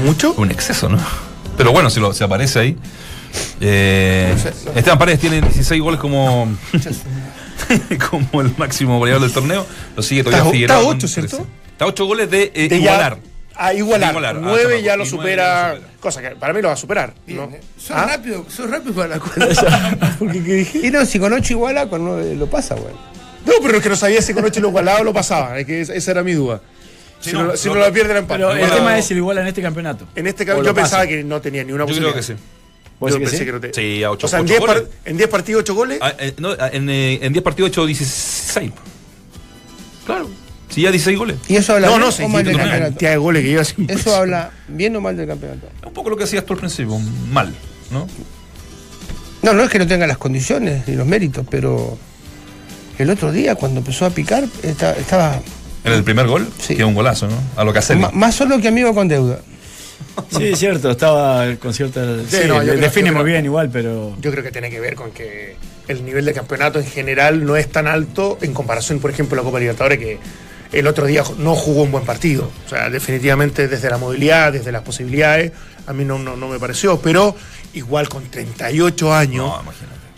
¿Mucho? 0.06 0.34
un 0.38 0.52
exceso, 0.52 0.88
¿no? 0.90 1.00
Pero 1.58 1.72
bueno, 1.72 1.90
si, 1.90 2.00
lo, 2.00 2.12
aparece 2.12 2.60
ahí. 2.60 2.78
Eh, 3.60 4.34
No 4.36 4.42
sé, 4.42 4.54
no. 4.66 4.72
Esteban 4.74 4.98
Paredes 5.00 5.20
tiene 5.20 5.42
16 5.42 5.82
goles 5.82 6.00
como, 6.00 6.48
como 8.10 8.42
el 8.42 8.54
máximo 8.58 8.98
goleador 9.00 9.24
del 9.24 9.34
torneo. 9.34 9.66
Lo 9.96 10.04
sigue 10.04 10.24
todavía 10.24 10.44
Está- 10.44 10.52
Figueroa. 10.52 10.78
está 10.78 10.88
con 10.88 10.98
ocho, 10.98 11.08
¿cierto? 11.08 11.36
13. 11.38 11.52
Está 11.72 11.86
8 11.86 12.06
goles 12.06 12.32
de, 12.32 12.52
eh, 12.56 12.68
De 12.70 12.70
ya- 12.70 12.76
igualar. 12.78 13.20
A 13.62 13.74
igualar. 13.74 14.12
Igualar. 14.12 14.36
Ah, 14.38 14.40
9 14.42 14.62
tampoco. 14.64 14.84
ya 14.84 14.96
lo 14.98 15.06
supera. 15.06 15.44
ya 15.44 15.70
lo 15.70 15.76
supera. 15.76 15.92
Cosa 16.00 16.22
que 16.22 16.30
para 16.36 16.54
mí 16.54 16.62
lo 16.62 16.70
va 16.70 16.74
a 16.76 16.78
superar. 16.78 17.14
¿no? 17.28 17.48
Bien, 17.48 17.62
Sos 17.78 17.92
¿Ah? 17.92 18.06
rápido, 18.08 18.46
sos 18.50 18.70
rápido 18.70 18.94
para 18.96 19.08
la 19.10 19.20
cuenta. 19.20 20.16
Porque, 20.18 20.44
¿qué 20.44 20.54
dije? 20.54 20.80
Y 20.88 20.92
no, 20.92 21.06
si 21.06 21.20
con 21.20 21.34
8 21.34 21.54
iguala, 21.54 21.90
con 21.90 22.06
9 22.06 22.36
lo 22.36 22.48
pasa, 22.48 22.76
güey. 22.76 22.94
No, 23.46 23.54
pero 23.62 23.78
es 23.78 23.84
que 23.84 23.90
no 23.90 23.96
sabía 23.96 24.22
si 24.22 24.34
con 24.34 24.46
8 24.46 24.60
lo 24.62 24.70
igualaba 24.70 25.00
o 25.02 25.04
lo 25.04 25.14
pasaba. 25.14 25.60
Es 25.60 25.66
que 25.66 25.82
esa 25.82 26.12
era 26.12 26.24
mi 26.24 26.34
duda. 26.34 26.62
Si, 27.20 27.32
Sí, 27.32 27.36
no, 27.36 27.44
no, 27.44 27.58
si 27.58 27.68
no, 27.68 27.76
no, 27.76 27.82
la 27.82 27.92
pierde 27.92 28.14
la 28.14 28.20
empate. 28.20 28.40
Pero 28.44 28.54
el 28.54 28.72
tema 28.72 28.98
es 28.98 29.06
si 29.06 29.14
lo 29.14 29.20
igualan 29.20 29.44
en 29.44 29.50
este 29.50 29.62
campeonato. 29.62 30.08
En 30.16 30.26
este 30.28 30.44
O 30.44 30.48
caso, 30.48 30.60
lo 30.62 30.66
yo 30.68 30.74
pensaba 30.74 31.04
pasa. 31.04 31.08
que 31.10 31.24
no 31.24 31.42
tenía 31.42 31.64
ni 31.66 31.74
una 31.74 31.84
Yo 31.84 31.88
posibilidad. 31.88 32.14
creo 32.14 32.22
que 32.22 32.34
sí. 32.34 32.44
¿Vos 32.98 33.12
Yo 33.14 33.20
pensé 33.20 33.38
sí? 33.40 33.46
que 33.46 33.52
no 33.52 33.60
te... 33.60 33.74
Sí, 33.74 34.04
a 34.04 34.12
ocho- 34.12 34.28
O 34.28 34.30
sea, 34.30 34.40
en 34.40 34.46
ocho 34.46 34.54
10, 34.56 34.66
par- 34.66 34.78
goles. 34.82 34.90
en 35.06 35.18
10 35.18 35.30
partidos, 35.30 35.62
8 35.64 35.74
goles. 35.76 36.00
Ah, 36.02 36.14
eh, 36.18 36.34
no, 36.38 36.50
ah, 36.60 36.70
en, 36.72 36.90
eh, 36.90 37.20
en 37.22 37.32
10 37.34 37.44
partidos 37.44 37.72
8 37.72 37.86
16. 37.86 38.72
Claro. 40.06 40.30
Sí, 40.70 40.82
ya 40.82 40.92
16 40.92 41.18
goles. 41.18 41.38
¿Y 41.48 41.56
eso 41.56 41.74
habla 41.74 41.88
no, 41.88 41.94
bien 41.94 42.02
no, 42.02 42.08
o 42.08 42.12
sé. 42.12 42.28
mal 42.28 42.44
del 42.44 42.54
La 42.58 42.64
campeonato? 42.64 42.90
cantidad 42.92 43.12
de 43.12 43.18
goles 43.18 43.42
que 43.44 43.50
lleva 43.50 43.62
es 43.64 43.76
Eso 43.88 44.16
habla 44.16 44.52
bien 44.68 44.96
o 44.96 45.02
mal 45.02 45.18
del 45.18 45.28
campeonato. 45.28 45.68
Un 45.86 45.94
poco 45.94 46.10
lo 46.12 46.18
que 46.18 46.24
hacías 46.26 46.46
tú 46.46 46.54
al 46.54 46.60
principio, 46.60 46.98
mal, 47.32 47.54
¿no? 47.92 48.08
No, 49.42 49.54
no 49.54 49.64
es 49.64 49.70
que 49.70 49.80
no 49.80 49.88
tenga 49.88 50.06
las 50.06 50.18
condiciones 50.18 50.88
ni 50.88 50.96
los 50.96 51.08
méritos, 51.08 51.46
pero 51.50 51.98
el 52.98 53.10
otro 53.10 53.32
día 53.32 53.56
cuando 53.56 53.80
empezó 53.80 54.06
a 54.06 54.10
picar 54.10 54.44
esta- 54.64 54.94
estaba 54.98 55.40
En 55.86 55.94
el 55.94 56.04
primer 56.04 56.28
gol, 56.28 56.48
Sí. 56.60 56.76
que 56.76 56.82
es 56.82 56.88
un 56.88 56.94
golazo, 56.94 57.28
¿no? 57.28 57.38
A 57.56 57.64
lo 57.64 57.72
que 57.72 57.80
hace. 57.80 57.96
más 57.96 58.36
solo 58.36 58.60
que 58.60 58.68
amigo 58.68 58.94
con 58.94 59.08
deuda. 59.08 59.40
Sí, 60.30 60.48
es 60.50 60.60
cierto, 60.60 60.92
estaba 60.92 61.56
con 61.56 61.74
cierta. 61.74 62.02
Sí, 62.28 62.40
no, 62.48 62.56
yo 62.56 62.60
le- 62.64 62.72
creo- 62.74 62.82
define 62.82 63.08
yo 63.08 63.14
muy 63.14 63.24
creo- 63.24 63.34
bien 63.34 63.46
igual, 63.46 63.70
pero. 63.72 64.16
Yo 64.22 64.30
creo 64.32 64.44
que 64.44 64.52
tiene 64.52 64.70
que 64.70 64.82
ver 64.82 64.96
con 64.96 65.12
que 65.12 65.56
el 65.88 66.04
nivel 66.04 66.26
de 66.26 66.34
campeonato 66.34 66.80
en 66.80 66.86
general 66.86 67.46
no 67.46 67.56
es 67.56 67.72
tan 67.72 67.88
alto 67.88 68.38
en 68.42 68.54
comparación, 68.54 69.00
por 69.00 69.10
ejemplo, 69.10 69.36
a 69.40 69.42
la 69.42 69.46
Copa 69.46 69.60
Libertadores, 69.60 69.98
que 70.00 70.20
el 70.72 70.88
otro 70.88 71.06
día 71.08 71.24
no 71.38 71.56
jugó 71.56 71.84
un 71.84 71.92
buen 71.92 72.06
partido. 72.06 72.52
O 72.66 72.70
sea, 72.70 72.90
definitivamente 72.90 73.68
desde 73.68 73.90
la 73.90 73.98
movilidad, 73.98 74.54
desde 74.54 74.72
las 74.72 74.82
posibilidades, 74.84 75.52
a 75.88 75.94
mí 75.94 76.06
no, 76.06 76.20
no, 76.20 76.36
no 76.36 76.48
me 76.48 76.60
pareció, 76.60 77.00
pero 77.00 77.36
igual 77.74 78.08
con 78.10 78.24
38 78.30 79.14
años, 79.14 79.46
No, 79.64 79.72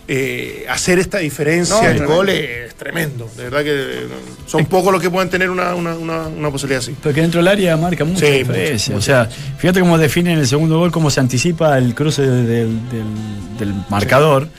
eh, 0.08 0.66
hacer 0.70 1.00
esta 1.00 1.20
diferencia 1.20 1.76
No, 1.76 1.82
en 1.84 1.90
tremendo. 1.92 2.16
goles 2.16 2.50
es 2.68 2.76
tremendo. 2.76 3.32
De 3.38 3.44
verdad 3.44 3.64
que 3.64 3.72
eh, 3.72 4.08
son 4.46 4.66
pocos 4.66 4.92
los 4.92 5.02
que 5.02 5.10
pueden 5.10 5.30
tener 5.30 5.50
una, 5.50 5.74
una, 5.74 5.94
una, 5.96 6.28
una 6.28 6.50
posibilidad 6.52 6.82
así. 6.84 6.94
Porque 7.02 7.22
dentro 7.22 7.40
del 7.40 7.48
área 7.48 7.78
marca 7.78 8.04
mucha 8.04 8.26
Sí, 8.26 8.32
diferencia. 8.40 8.94
mucho, 8.96 9.00
o 9.00 9.02
sea, 9.02 9.30
fíjate 9.58 9.80
cómo 9.80 9.98
define 9.98 10.34
en 10.34 10.40
el 10.40 10.48
segundo 10.48 10.80
gol, 10.80 10.92
cómo 10.92 11.10
se 11.10 11.22
anticipa 11.22 11.78
el 11.78 11.96
cruce 11.96 12.24
del, 12.24 12.90
del- 12.90 13.58
del 13.58 13.74
marcador. 13.90 14.50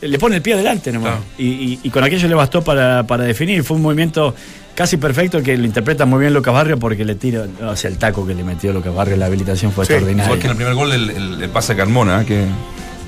Le 0.00 0.18
pone 0.18 0.36
el 0.36 0.42
pie 0.42 0.54
adelante 0.54 0.92
nomás. 0.92 1.12
Claro. 1.12 1.24
Y, 1.38 1.46
y- 1.46 1.80
y 1.82 1.90
con 1.90 2.04
aquello 2.04 2.28
le 2.28 2.34
bastó 2.34 2.62
para, 2.62 3.04
para 3.04 3.24
definir. 3.24 3.64
Fue 3.64 3.76
un 3.76 3.82
movimiento 3.82 4.34
casi 4.74 4.96
perfecto 4.96 5.42
que 5.42 5.56
lo 5.56 5.64
interpreta 5.64 6.04
muy 6.04 6.20
bien 6.20 6.34
Lucas 6.34 6.52
Barrio 6.54 6.78
porque 6.78 7.04
le 7.04 7.14
tira, 7.14 7.46
o 7.62 7.76
sea, 7.76 7.90
el 7.90 7.98
taco 7.98 8.26
que 8.26 8.34
le 8.34 8.42
metió 8.44 8.72
Lucas 8.72 8.94
Barrio, 8.94 9.16
la 9.16 9.26
habilitación 9.26 9.72
fue 9.72 9.86
Sí, 9.86 9.92
extraordinaria. 9.92 10.24
Igual 10.26 10.38
que 10.40 10.46
en 10.46 10.50
el 10.50 10.56
primer 10.56 10.74
gol 10.74 10.92
el, 10.92 11.10
el- 11.10 11.42
el 11.42 11.50
pase 11.50 11.72
a 11.72 11.76
Carmona, 11.76 12.24
que 12.24 12.44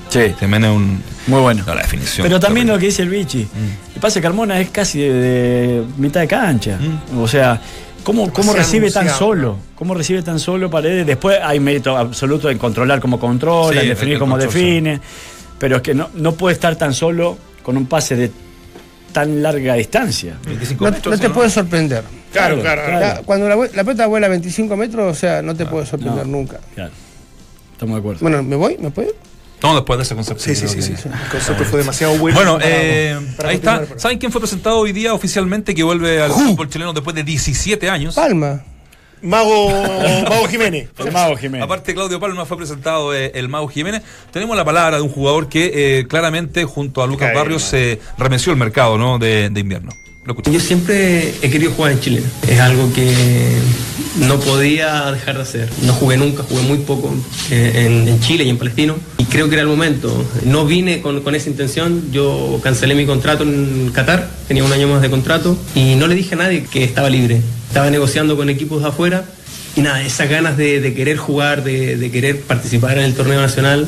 Sí, 0.09 0.21
también 0.39 0.65
es 0.65 0.71
un. 0.71 1.03
muy 1.27 1.41
bueno. 1.41 1.65
No, 1.67 1.75
la 1.75 1.83
definición. 1.83 2.25
Pero 2.27 2.39
también 2.39 2.69
lo 2.69 2.79
que 2.79 2.87
dice 2.87 3.03
el 3.03 3.09
Vichy. 3.09 3.43
Mm. 3.43 3.95
El 3.97 4.01
pase 4.01 4.21
de 4.21 4.23
Carmona 4.23 4.61
es 4.61 4.71
casi 4.71 5.01
de, 5.01 5.13
de 5.13 5.83
mitad 5.99 6.21
de 6.21 6.29
cancha. 6.29 6.79
Mm. 7.13 7.19
O 7.19 7.27
sea, 7.27 7.61
¿cómo, 8.05 8.33
cómo 8.33 8.53
recibe 8.53 8.89
tan 8.93 9.11
solo? 9.11 9.59
¿Cómo 9.75 9.95
recibe 9.95 10.23
tan 10.23 10.39
solo 10.39 10.71
Paredes? 10.71 11.05
Después 11.07 11.39
hay 11.43 11.59
mérito 11.59 11.97
absoluto 11.97 12.49
en 12.49 12.57
controlar 12.57 13.01
cómo 13.01 13.19
controla, 13.19 13.73
Sí, 13.81 13.87
en 13.87 13.89
definir 13.95 14.19
cómo 14.21 14.39
define. 14.39 15.01
Pero 15.59 15.77
es 15.77 15.83
que 15.83 15.93
no, 15.93 16.09
no 16.15 16.33
puede 16.33 16.55
estar 16.55 16.77
tan 16.77 16.95
solo 16.95 17.37
con 17.65 17.77
un 17.77 17.87
pase 17.87 18.15
de 18.15 18.31
tan 19.17 19.43
larga 19.43 19.73
distancia. 19.73 20.37
25 20.45 20.85
No, 20.85 20.91
metros, 20.91 21.15
no 21.15 21.19
te 21.19 21.29
¿no? 21.29 21.35
puede 21.35 21.49
sorprender. 21.49 22.05
Claro, 22.33 22.61
Claro, 22.61 22.83
claro. 22.85 22.99
claro. 22.99 23.23
Cuando 23.25 23.49
la, 23.49 23.57
la 23.57 23.83
pelota 23.83 24.07
vuela 24.07 24.27
a 24.27 24.29
25 24.31 24.77
metros, 24.77 25.11
o 25.11 25.19
sea, 25.19 25.41
no 25.41 25.55
te 25.57 25.65
puede 25.65 25.87
sorprender 25.87 26.27
no. 26.27 26.33
nunca. 26.37 26.61
Claro. 26.75 26.93
Estamos 27.73 27.95
de 27.95 28.01
acuerdo. 28.01 28.19
Bueno, 28.21 28.43
¿me 28.43 28.57
voy? 28.57 28.77
¿Me 28.79 28.91
puedo 28.91 29.09
ir? 29.09 29.15
No, 29.63 29.75
después 29.75 29.97
de 29.99 30.03
ese 30.03 30.15
concepto. 30.15 30.43
Sí, 30.45 30.55
sí, 30.55 30.69
sí, 30.69 30.83
sí. 30.83 30.93
El 30.93 31.31
concepto 31.31 31.65
fue 31.65 31.79
demasiado 31.79 32.19
bueno. 32.19 32.37
Bueno, 32.37 32.59
para- 32.59 32.67
eh, 32.71 33.19
para 33.39 33.49
ahí 33.49 33.55
está. 33.57 33.81
pero- 33.81 33.99
¿Saben 33.99 34.19
quién 34.19 34.31
fue 34.31 34.43
presentado 34.43 34.81
hoy 34.81 34.93
día 34.93 35.15
oficialmente 35.15 35.75
que 35.75 35.83
vuelve 35.83 36.21
al 36.21 36.31
fútbol 36.31 36.69
chileno 36.69 36.93
después 36.93 37.17
de 37.17 37.23
17 37.25 37.89
años? 37.89 38.15
Palma. 38.17 38.63
Mago, 39.23 39.71
Mago 40.29 40.47
Jiménez. 40.49 40.89
El 40.99 41.13
Mago 41.13 41.37
Jiménez. 41.37 41.65
Aparte, 41.65 41.95
Claudio 41.95 42.21
Palma 42.21 42.45
fue 42.45 42.57
presentado 42.57 43.15
eh, 43.15 43.33
el 43.35 43.49
Mago 43.49 43.69
Jiménez. 43.69 44.03
Tenemos 44.31 44.57
la 44.57 44.65
palabra 44.65 44.97
de 44.97 45.03
un 45.03 45.09
jugador 45.09 45.49
que 45.49 45.99
eh, 45.99 46.07
claramente, 46.07 46.65
junto 46.65 47.03
a 47.03 47.07
Lucas 47.07 47.29
Cae, 47.29 47.37
Barrios, 47.37 47.63
se 47.63 48.01
remeció 48.19 48.53
el 48.53 48.59
mercado 48.59 48.99
¿no? 48.99 49.19
de, 49.19 49.51
de 49.51 49.61
invierno. 49.61 49.93
Yo 50.51 50.59
siempre 50.59 51.35
he 51.41 51.51
querido 51.51 51.71
jugar 51.73 51.93
en 51.93 52.01
Chile. 52.01 52.23
Es 52.49 52.59
algo 52.59 52.93
que 52.93 53.13
no 54.27 54.41
podía 54.41 55.13
dejar 55.13 55.37
de 55.37 55.43
hacer. 55.43 55.71
No 55.83 55.93
jugué 55.93 56.17
nunca, 56.17 56.43
jugué 56.43 56.63
muy 56.63 56.79
poco 56.79 57.15
eh, 57.51 58.07
en, 58.09 58.21
Chile 58.21 58.43
y 58.43 58.51
en 58.51 58.59
Palestino. 58.59 58.97
Y 59.19 59.25
creo 59.25 59.49
que 59.49 59.55
era 59.55 59.63
el 59.63 59.69
momento. 59.69 60.25
No 60.45 60.67
vine 60.67 61.01
con, 61.01 61.21
con 61.21 61.37
esa 61.37 61.49
intención. 61.49 62.11
Yo 62.11 62.59
cancelé 62.63 62.97
mi 62.97 63.07
contrato 63.07 63.45
en 63.45 63.91
Qatar. 63.93 64.29
Tenía 64.49 64.65
un 64.65 64.73
año 64.73 64.89
más 64.89 65.01
de 65.01 65.11
contrato. 65.11 65.57
Y 65.77 65.95
no 65.95 66.09
le 66.09 66.17
dije 66.17 66.35
a 66.35 66.39
nadie 66.39 66.65
que 66.65 66.83
estaba 66.83 67.09
libre. 67.09 67.41
Estaba 67.69 67.89
negociando 67.91 68.37
con 68.37 68.51
equipos 68.51 68.83
de 68.83 68.89
afuera. 68.89 69.25
Y 69.77 69.83
nada, 69.83 70.03
esas 70.03 70.29
ganas 70.29 70.57
de, 70.57 70.93
querer 70.95 71.19
jugar, 71.19 71.63
de 71.63 72.11
querer 72.11 72.41
participar 72.41 72.99
en 72.99 73.05
el 73.05 73.15
torneo 73.15 73.41
nacional, 73.41 73.87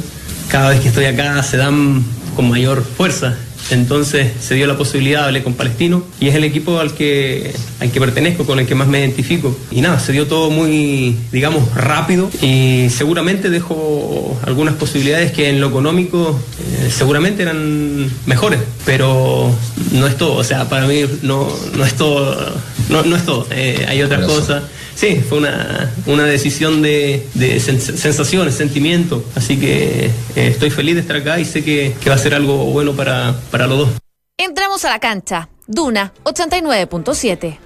cada 0.48 0.70
vez 0.70 0.80
que 0.80 0.88
estoy 0.88 1.06
acá 1.06 1.42
se 1.42 1.56
dan 1.56 2.04
con 2.36 2.48
mayor 2.48 2.84
fuerza. 2.84 3.36
Entonces 3.70 4.32
se 4.40 4.54
dio 4.54 4.66
la 4.66 4.76
posibilidad, 4.76 5.24
hablé 5.24 5.42
con 5.42 5.54
Palestino 5.54 6.02
y 6.20 6.28
es 6.28 6.34
el 6.34 6.44
equipo 6.44 6.78
al 6.78 6.94
que, 6.94 7.54
al 7.80 7.90
que 7.90 8.00
pertenezco, 8.00 8.44
con 8.44 8.58
el 8.58 8.66
que 8.66 8.74
más 8.74 8.88
me 8.88 9.00
identifico. 9.00 9.56
Y 9.70 9.80
nada, 9.80 10.00
se 10.00 10.12
dio 10.12 10.26
todo 10.26 10.50
muy, 10.50 11.16
digamos, 11.32 11.74
rápido 11.74 12.30
y 12.40 12.88
seguramente 12.90 13.50
dejo 13.50 14.38
algunas 14.44 14.74
posibilidades 14.74 15.32
que 15.32 15.50
en 15.50 15.60
lo 15.60 15.68
económico 15.68 16.38
eh, 16.60 16.90
seguramente 16.90 17.42
eran 17.42 18.10
mejores, 18.26 18.60
pero 18.84 19.50
no 19.92 20.06
es 20.06 20.16
todo. 20.16 20.34
O 20.34 20.44
sea, 20.44 20.68
para 20.68 20.86
mí 20.86 21.04
no, 21.22 21.48
no 21.76 21.84
es 21.84 21.94
todo. 21.94 22.52
No, 22.88 23.02
no 23.02 23.16
es 23.16 23.24
todo. 23.24 23.46
Eh, 23.50 23.84
hay 23.88 24.02
otras 24.02 24.24
cosas. 24.26 24.62
Sí, 24.98 25.22
fue 25.28 25.38
una, 25.38 25.92
una 26.06 26.24
decisión 26.24 26.82
de, 26.82 27.24
de 27.34 27.58
sen- 27.58 27.78
sensaciones, 27.78 28.54
sentimientos. 28.56 29.22
Así 29.36 29.56
que 29.56 30.06
eh, 30.06 30.12
estoy 30.34 30.70
feliz 30.70 30.96
de 30.96 31.02
estar 31.02 31.14
acá 31.14 31.38
y 31.38 31.44
sé 31.44 31.62
que, 31.62 31.94
que 32.00 32.10
va 32.10 32.16
a 32.16 32.18
ser 32.18 32.34
algo 32.34 32.56
bueno 32.64 32.94
para, 32.94 33.32
para 33.52 33.68
los 33.68 33.78
dos. 33.78 33.88
Entramos 34.36 34.84
a 34.84 34.90
la 34.90 34.98
cancha. 34.98 35.48
Duna 35.68 36.12
89.7. 36.24 37.58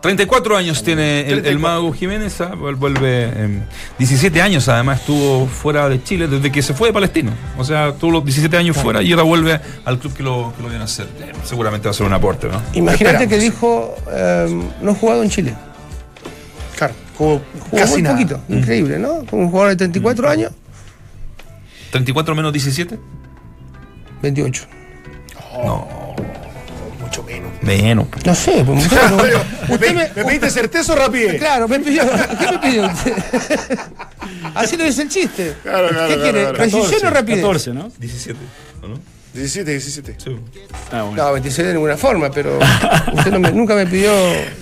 34 0.00 0.56
años 0.56 0.82
tiene 0.82 1.20
el, 1.20 1.34
el 1.34 1.42
34. 1.42 1.60
Mago 1.60 1.92
Jiménez, 1.92 2.40
ah, 2.40 2.50
vuel- 2.56 2.74
vuelve. 2.76 3.26
eh, 3.32 3.62
17 3.98 4.42
años 4.42 4.68
además 4.68 4.98
estuvo 4.98 5.46
fuera 5.46 5.88
de 5.88 6.02
Chile 6.02 6.26
desde 6.26 6.50
que 6.50 6.62
se 6.62 6.74
fue 6.74 6.88
de 6.88 6.92
Palestino. 6.94 7.30
O 7.56 7.64
sea, 7.64 7.92
tuvo 7.94 8.10
los 8.10 8.24
17 8.24 8.56
años 8.56 8.76
fuera 8.76 9.00
y 9.02 9.12
ahora 9.12 9.22
vuelve 9.22 9.60
al 9.84 10.00
club 10.00 10.12
que 10.16 10.24
lo, 10.24 10.52
que 10.56 10.62
lo 10.64 10.68
viene 10.68 10.82
a 10.82 10.86
hacer. 10.86 11.06
Seguramente 11.44 11.86
va 11.86 11.92
a 11.92 11.94
ser 11.94 12.06
un 12.06 12.12
aporte, 12.12 12.48
¿no? 12.48 12.60
Imagínate 12.74 13.24
Esperamos. 13.24 13.28
que 13.28 13.38
dijo, 13.38 13.94
eh, 14.12 14.62
no 14.82 14.90
he 14.90 14.94
jugado 14.96 15.22
en 15.22 15.30
Chile. 15.30 15.54
Claro, 17.22 17.42
jugó 17.52 17.64
Jugó 17.70 17.76
casi 17.82 17.92
muy 17.94 18.02
nada. 18.02 18.14
poquito. 18.16 18.40
Increíble, 18.48 18.98
¿no? 18.98 19.24
Como 19.26 19.42
un 19.42 19.50
jugador 19.50 19.70
de 19.70 19.76
34 19.76 20.28
años, 20.28 20.52
34 21.90 22.34
menos 22.34 22.52
17. 22.52 22.98
28. 24.22 24.64
Mucho 27.00 27.22
menos. 27.24 27.50
Menos. 27.62 28.06
No 28.24 28.34
sé, 28.34 28.62
pues, 28.64 28.84
usted, 28.84 28.98
¿Me, 29.68 29.74
usted 29.74 29.94
me, 29.94 30.08
me 30.16 30.24
pediste 30.24 30.50
certeza 30.50 30.92
o 30.92 30.96
rapidez? 30.96 31.38
Claro, 31.38 31.68
me 31.68 31.78
pidió. 31.80 32.02
¿Qué 32.38 32.46
me 32.52 32.58
pidió 32.58 32.86
usted? 32.86 33.12
Así 34.54 34.76
lo 34.76 34.84
dice 34.84 35.02
el 35.02 35.08
chiste. 35.08 35.54
Claro, 35.62 35.88
claro, 35.88 36.08
¿Qué 36.08 36.14
claro, 36.14 36.22
quiere? 36.22 36.40
claro. 36.40 36.56
¿Precisión 36.58 37.06
o 37.06 37.10
rapidez? 37.10 37.40
14, 37.40 37.74
¿no? 37.74 37.92
17. 37.98 38.38
¿o 38.82 38.88
no? 38.88 38.98
17, 39.34 39.70
17. 39.70 40.14
Sí. 40.18 40.36
Ah, 40.92 41.02
bueno. 41.02 41.22
No, 41.24 41.32
26 41.32 41.66
de 41.68 41.72
ninguna 41.74 41.96
forma, 41.96 42.30
pero 42.30 42.58
usted 43.14 43.30
no 43.32 43.40
me- 43.40 43.52
nunca 43.52 43.74
me 43.74 43.86
pidió 43.86 44.12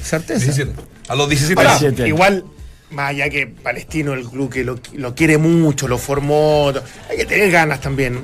certeza. 0.02 0.44
17. 0.44 0.72
A 1.10 1.16
los 1.16 1.28
17 1.28 1.60
años. 1.60 2.06
Igual, 2.06 2.44
más 2.90 3.10
allá 3.10 3.28
que 3.28 3.48
Palestino, 3.48 4.14
el 4.14 4.28
club 4.28 4.48
que 4.48 4.62
lo, 4.62 4.78
lo, 4.94 5.12
quiere 5.12 5.38
mucho, 5.38 5.88
lo 5.88 5.98
formó, 5.98 6.72
hay 7.08 7.16
que 7.16 7.24
tener 7.24 7.50
ganas 7.50 7.80
también. 7.80 8.20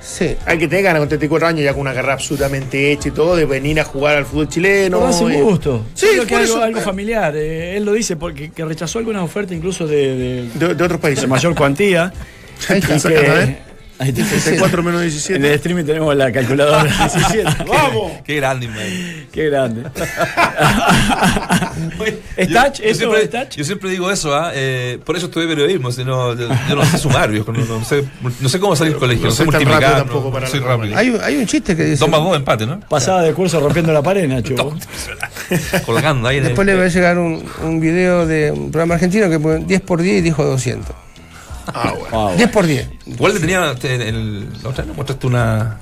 Sí. 0.00 0.36
Hay 0.46 0.56
que 0.56 0.66
tener 0.66 0.84
ganas 0.84 1.00
con 1.00 1.08
34 1.10 1.48
años, 1.48 1.64
ya 1.64 1.72
con 1.72 1.82
una 1.82 1.92
carrera 1.92 2.14
absolutamente 2.14 2.92
hecha 2.92 3.08
y 3.08 3.12
todo, 3.12 3.36
de 3.36 3.44
venir 3.44 3.78
a 3.78 3.84
jugar 3.84 4.16
al 4.16 4.24
fútbol 4.24 4.48
chileno. 4.48 5.00
Por 5.00 5.22
un 5.22 5.32
eh. 5.32 5.42
gusto. 5.42 5.84
Sí, 5.92 6.06
Creo 6.12 6.24
que 6.24 6.32
por 6.32 6.40
algo, 6.40 6.62
algo, 6.62 6.80
familiar. 6.80 7.36
Eh, 7.36 7.76
él 7.76 7.84
lo 7.84 7.92
dice 7.92 8.16
porque 8.16 8.50
rechazó 8.56 9.00
algunas 9.00 9.22
ofertas 9.22 9.54
incluso 9.54 9.86
de, 9.86 10.48
de, 10.54 10.66
otros 10.66 10.98
países. 10.98 11.22
De 11.22 11.28
mayor 11.28 11.54
cuantía. 11.54 12.10
y 12.70 12.80
que, 12.80 13.58
64 14.00 14.66
este 14.66 14.82
menos 14.82 15.00
17. 15.02 15.38
En 15.38 15.44
el 15.44 15.52
streaming 15.52 15.84
tenemos 15.84 16.16
la 16.16 16.32
calculadora. 16.32 16.84
17. 16.98 17.64
¡Vamos! 17.68 18.12
Qué, 18.24 18.36
grande, 18.36 18.68
Qué 19.30 19.50
grande. 19.50 19.82
¿Es 22.36 22.52
touch? 22.52 22.80
Siempre. 22.80 23.28
Yo 23.56 23.64
siempre 23.64 23.90
digo 23.90 24.10
eso, 24.10 24.34
¿ah? 24.34 24.52
¿eh? 24.54 24.98
por 25.04 25.16
eso 25.16 25.26
estudié 25.26 25.46
periodismo. 25.46 25.92
Sino, 25.92 26.34
yo, 26.34 26.48
yo, 26.68 26.76
no 26.76 26.84
sé 26.84 26.98
sumar, 26.98 27.30
viejo, 27.30 27.52
no, 27.52 27.64
no, 27.64 27.84
sé, 27.84 28.04
no, 28.40 28.48
sé, 28.48 28.58
cómo 28.58 28.74
salir 28.74 28.94
del 28.94 29.00
colegio, 29.00 29.26
no 29.26 29.32
sé 29.32 29.44
multiplicar. 29.44 29.96
tampoco 29.96 30.32
para 30.32 30.46
soy 30.46 30.60
rápido. 30.60 30.96
Hay, 30.96 31.14
hay, 31.22 31.36
un 31.36 31.46
chiste 31.46 31.76
que 31.76 31.84
dice. 31.84 32.04
Toma 32.04 32.18
vos 32.18 32.36
empate, 32.36 32.66
¿no? 32.66 32.80
Pasada 32.80 33.22
de 33.22 33.34
curso 33.34 33.60
rompiendo 33.60 33.92
la 33.92 34.02
pared, 34.02 34.26
Nacho. 34.26 34.54
Colgando 35.84 36.28
ahí. 36.28 36.40
Después 36.40 36.66
le 36.66 36.74
va 36.74 36.84
a 36.84 36.88
llegar 36.88 37.18
un, 37.18 37.80
video 37.80 38.26
de 38.26 38.50
un 38.50 38.70
programa 38.70 38.94
argentino 38.94 39.28
que 39.28 39.38
pone 39.38 39.64
10 39.64 39.80
por 39.82 40.00
10 40.00 40.18
y 40.18 40.20
dijo 40.22 40.44
200. 40.44 41.09
Ah, 41.66 41.92
bueno. 41.98 42.06
Wow. 42.28 42.36
10 42.36 42.50
por 42.50 42.66
10. 42.66 42.88
Igual 43.06 43.34
le 43.34 43.40
tenía, 43.40 43.74
te- 43.74 43.94
en 43.94 44.02
el, 44.02 44.48
la 44.62 44.68
otra 44.70 44.84
vez 44.84 44.96
mostraste 44.96 45.26
una, 45.26 45.78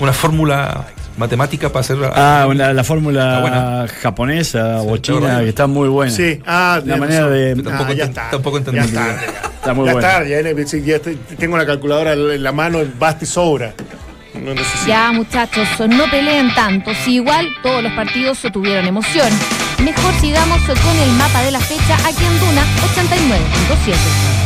una 0.00 0.12
fórmula 0.12 0.86
matemática 1.16 1.68
para 1.70 1.80
hacer... 1.80 1.98
Ah, 2.14 2.46
la 2.54 2.70
Está 2.70 2.84
fórmula 2.84 3.40
buena. 3.40 3.86
japonesa 4.02 4.80
o 4.82 4.94
está 4.96 5.12
china 5.14 5.40
que 5.40 5.48
está 5.50 5.66
muy 5.66 5.88
buena. 5.88 6.12
Sí, 6.12 6.40
ah, 6.46 6.80
La 6.84 6.96
manera 6.96 7.22
razón. 7.28 7.34
de- 7.34 7.62
Tampoco 7.62 7.90
Ah, 7.90 7.92
ya 7.94 8.04
ent- 8.04 8.08
está. 8.08 8.30
tampoco 8.30 8.58
entendí 8.58 8.80
Ya 8.80 8.82
muy 8.86 8.92
está. 8.92 9.04
bien. 9.06 9.18
Está 9.54 9.74
muy 9.74 9.86
ya 9.86 9.92
buena. 9.92 10.08
está, 10.08 10.28
ya, 10.28 10.38
en- 10.40 10.68
sí, 10.68 10.82
ya 10.82 10.96
estoy- 10.96 11.18
tengo 11.38 11.56
la 11.58 11.66
calculadora 11.66 12.12
en 12.14 12.42
la 12.42 12.52
mano, 12.52 12.78
basta 12.98 13.24
y 13.24 13.28
sobra. 13.28 13.74
No 14.34 14.54
necesito. 14.54 14.86
Ya, 14.88 15.12
muchachos, 15.12 15.68
no 15.88 16.10
peleen 16.10 16.54
tanto. 16.54 16.90
Si 17.04 17.16
igual 17.16 17.46
todos 17.62 17.82
los 17.82 17.92
partidos 17.92 18.38
tuvieron 18.52 18.86
emoción. 18.86 19.28
Mejor 19.84 20.14
sigamos 20.20 20.58
con 20.62 20.96
el 20.96 21.10
mapa 21.12 21.42
de 21.42 21.50
la 21.50 21.60
fecha 21.60 21.94
aquí 22.08 22.24
en 22.24 22.40
Duna 22.40 22.62
89.7. 22.94 24.41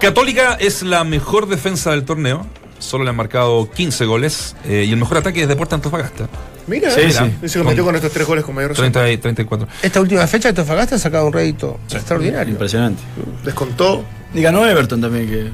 Católica 0.00 0.54
es 0.58 0.82
la 0.82 1.04
mejor 1.04 1.46
defensa 1.48 1.90
del 1.90 2.04
torneo, 2.04 2.46
solo 2.78 3.04
le 3.04 3.10
han 3.10 3.16
marcado 3.16 3.70
15 3.70 4.04
goles, 4.06 4.56
eh, 4.64 4.84
y 4.88 4.92
el 4.92 4.96
mejor 4.96 5.18
ataque 5.18 5.42
es 5.42 5.48
Deportes 5.48 5.74
Antofagasta, 5.74 6.28
Mira, 6.66 6.90
Sí, 6.90 7.00
mira, 7.06 7.30
sí. 7.46 7.58
que 7.58 7.64
metió 7.64 7.84
con 7.84 7.96
estos 7.96 8.12
tres 8.12 8.26
goles 8.26 8.44
con 8.44 8.54
mayor 8.54 8.70
razón. 8.70 8.92
30 8.92 9.10
y 9.10 9.16
34. 9.16 9.66
Esta 9.82 10.00
última 10.00 10.26
fecha 10.26 10.50
Antofagasta 10.50 10.94
ha 10.96 10.98
sacado 10.98 11.26
un 11.26 11.32
rédito 11.32 11.80
extraordinario. 11.90 12.52
Impresionante. 12.52 13.02
Descontó. 13.44 14.04
Y 14.32 14.40
ganó 14.40 14.64
Everton 14.66 15.00
también, 15.00 15.26
que 15.28 15.50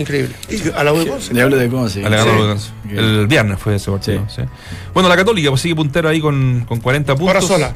Increíble. 0.00 0.34
Y 0.48 0.70
a 0.70 0.84
la 0.84 0.92
U 0.92 0.98
de 0.98 1.06
Conce. 1.08 1.34
le 1.34 1.42
hablo 1.42 1.56
de 1.56 1.90
sí. 1.90 2.00
Le 2.00 2.08
ganó 2.08 2.56
Sí. 2.58 2.70
El 2.90 3.26
viernes 3.26 3.58
fue 3.58 3.74
ese 3.74 3.90
partido. 3.90 4.24
sí. 4.28 4.42
Bueno, 4.94 5.08
la 5.08 5.16
Católica 5.16 5.50
pues, 5.50 5.60
sigue 5.60 5.74
puntero 5.74 6.08
ahí 6.08 6.20
con, 6.20 6.64
con 6.68 6.78
40 6.80 7.14
puntos. 7.16 7.28
Ahora 7.28 7.40
sola. 7.42 7.74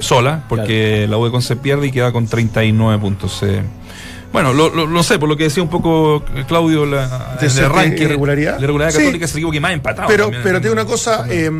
Sola, 0.00 0.44
porque 0.48 1.06
la 1.08 1.16
U 1.18 1.24
de 1.24 1.30
Conce 1.30 1.56
pierde 1.56 1.86
y 1.86 1.92
queda 1.92 2.10
con 2.12 2.26
39 2.26 3.00
puntos. 3.00 3.40
eh. 3.44 3.62
Bueno, 4.32 4.52
lo, 4.52 4.70
lo- 4.70 4.86
lo 4.86 5.02
sé, 5.02 5.18
por 5.18 5.28
lo 5.28 5.36
que 5.36 5.44
decía 5.44 5.62
un 5.62 5.68
poco 5.70 6.24
eh, 6.36 6.44
Claudio, 6.46 6.86
la, 6.86 7.36
De 7.40 7.46
el 7.48 7.64
arranque. 7.64 8.04
irregularidad. 8.04 8.56
La 8.58 8.62
irregularidad 8.64 8.92
Sí. 8.96 9.04
católica 9.04 9.24
es 9.24 9.32
el 9.32 9.38
equipo 9.38 9.50
que 9.52 9.60
más 9.60 9.70
ha 9.70 9.74
empatado. 9.74 10.08
Pero, 10.08 10.24
también. 10.24 10.42
pero 10.44 10.58
te 10.60 10.68
digo 10.68 10.72
una 10.74 10.84
cosa, 10.84 11.26
eh, 11.28 11.50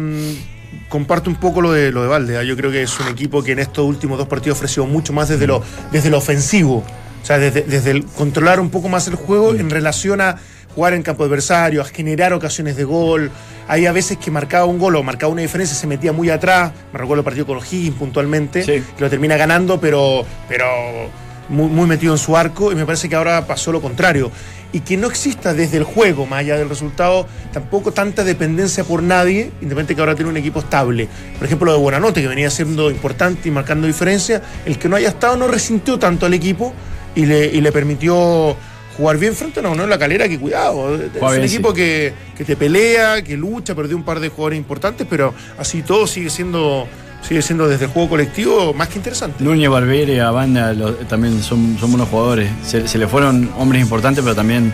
comparto 0.88 1.30
un 1.30 1.36
poco 1.36 1.60
lo 1.60 1.72
de 1.72 1.90
lo 1.90 2.02
de 2.02 2.08
Valde. 2.08 2.38
¿ah? 2.38 2.42
Yo 2.44 2.56
creo 2.56 2.70
que 2.70 2.82
es 2.82 3.00
un 3.00 3.08
equipo 3.08 3.42
que 3.42 3.52
en 3.52 3.58
estos 3.58 3.84
últimos 3.84 4.18
dos 4.18 4.28
partidos 4.28 4.58
ofreció 4.58 4.86
mucho 4.86 5.12
más 5.12 5.28
desde 5.28 5.46
lo, 5.46 5.62
desde 5.90 6.10
lo 6.10 6.18
ofensivo. 6.18 6.84
O 7.22 7.26
sea, 7.26 7.38
desde, 7.38 7.62
desde 7.62 7.90
el 7.90 8.04
controlar 8.06 8.60
un 8.60 8.70
poco 8.70 8.88
más 8.88 9.06
el 9.08 9.14
juego 9.16 9.52
en 9.54 9.68
relación 9.68 10.20
a 10.20 10.36
jugar 10.74 10.94
en 10.94 11.02
campo 11.02 11.24
adversario, 11.24 11.82
a 11.82 11.84
generar 11.84 12.32
ocasiones 12.32 12.76
de 12.76 12.84
gol. 12.84 13.30
Hay 13.68 13.86
a 13.86 13.92
veces 13.92 14.16
que 14.16 14.30
marcaba 14.30 14.64
un 14.64 14.78
gol 14.78 14.94
o 14.96 15.02
marcaba 15.02 15.32
una 15.32 15.42
diferencia, 15.42 15.76
se 15.76 15.86
metía 15.88 16.12
muy 16.12 16.30
atrás. 16.30 16.72
Me 16.92 16.98
recuerdo 17.00 17.20
el 17.20 17.24
partido 17.24 17.46
con 17.46 17.58
O'Higgins 17.58 17.96
puntualmente, 17.96 18.62
Sí. 18.62 18.82
que 18.96 19.00
lo 19.04 19.10
termina 19.10 19.36
ganando, 19.36 19.80
pero, 19.80 20.24
pero 20.48 20.64
muy, 21.50 21.68
muy 21.68 21.86
metido 21.86 22.14
en 22.14 22.18
su 22.18 22.36
arco. 22.36 22.72
Y 22.72 22.74
me 22.74 22.86
parece 22.86 23.08
que 23.08 23.16
ahora 23.16 23.46
pasó 23.46 23.72
lo 23.72 23.82
contrario. 23.82 24.30
Y 24.72 24.80
que 24.80 24.96
no 24.96 25.08
exista 25.08 25.52
desde 25.52 25.76
el 25.76 25.84
juego, 25.84 26.26
más 26.26 26.40
allá 26.40 26.56
del 26.56 26.68
resultado, 26.68 27.26
tampoco 27.52 27.92
tanta 27.92 28.22
dependencia 28.24 28.84
por 28.84 29.02
nadie, 29.02 29.50
independientemente 29.60 29.94
que 29.96 30.00
ahora 30.00 30.14
tiene 30.14 30.30
un 30.30 30.36
equipo 30.36 30.60
estable. 30.60 31.08
Por 31.36 31.46
ejemplo, 31.46 31.66
lo 31.66 31.72
de 31.72 31.78
Buenanote, 31.78 32.22
que 32.22 32.28
venía 32.28 32.50
siendo 32.50 32.90
importante 32.90 33.48
y 33.48 33.52
marcando 33.52 33.86
diferencia, 33.86 34.40
el 34.64 34.78
que 34.78 34.88
no 34.88 34.96
haya 34.96 35.08
estado 35.08 35.36
no 35.36 35.48
resintió 35.48 35.98
tanto 35.98 36.26
al 36.26 36.34
equipo 36.34 36.72
y 37.16 37.26
le, 37.26 37.46
y 37.46 37.60
le 37.60 37.72
permitió 37.72 38.56
jugar 38.96 39.18
bien 39.18 39.34
frente 39.34 39.58
a 39.58 39.62
una 39.62 39.70
Unión 39.70 39.90
La 39.90 39.98
Calera, 39.98 40.28
que 40.28 40.38
cuidado, 40.38 40.94
es 40.94 41.10
un 41.20 41.42
equipo 41.42 41.70
sí. 41.70 41.76
que, 41.76 42.12
que 42.36 42.44
te 42.44 42.54
pelea, 42.54 43.22
que 43.22 43.36
lucha, 43.36 43.74
perdió 43.74 43.96
un 43.96 44.04
par 44.04 44.20
de 44.20 44.28
jugadores 44.28 44.58
importantes, 44.58 45.06
pero 45.08 45.34
así 45.58 45.82
todo 45.82 46.06
sigue 46.06 46.30
siendo, 46.30 46.86
sigue 47.22 47.42
siendo 47.42 47.68
desde 47.68 47.86
el 47.86 47.90
juego 47.90 48.08
colectivo 48.08 48.72
más 48.74 48.88
que 48.88 48.98
interesante. 48.98 49.42
Núñez, 49.42 49.68
Barbieri, 49.70 50.18
Abanda 50.18 50.74
también 51.08 51.42
son, 51.42 51.76
son 51.78 51.90
buenos 51.90 52.08
jugadores. 52.08 52.50
Se, 52.62 52.88
se 52.88 52.98
le 52.98 53.06
fueron 53.06 53.50
hombres 53.58 53.82
importantes, 53.82 54.22
pero 54.22 54.34
también 54.34 54.72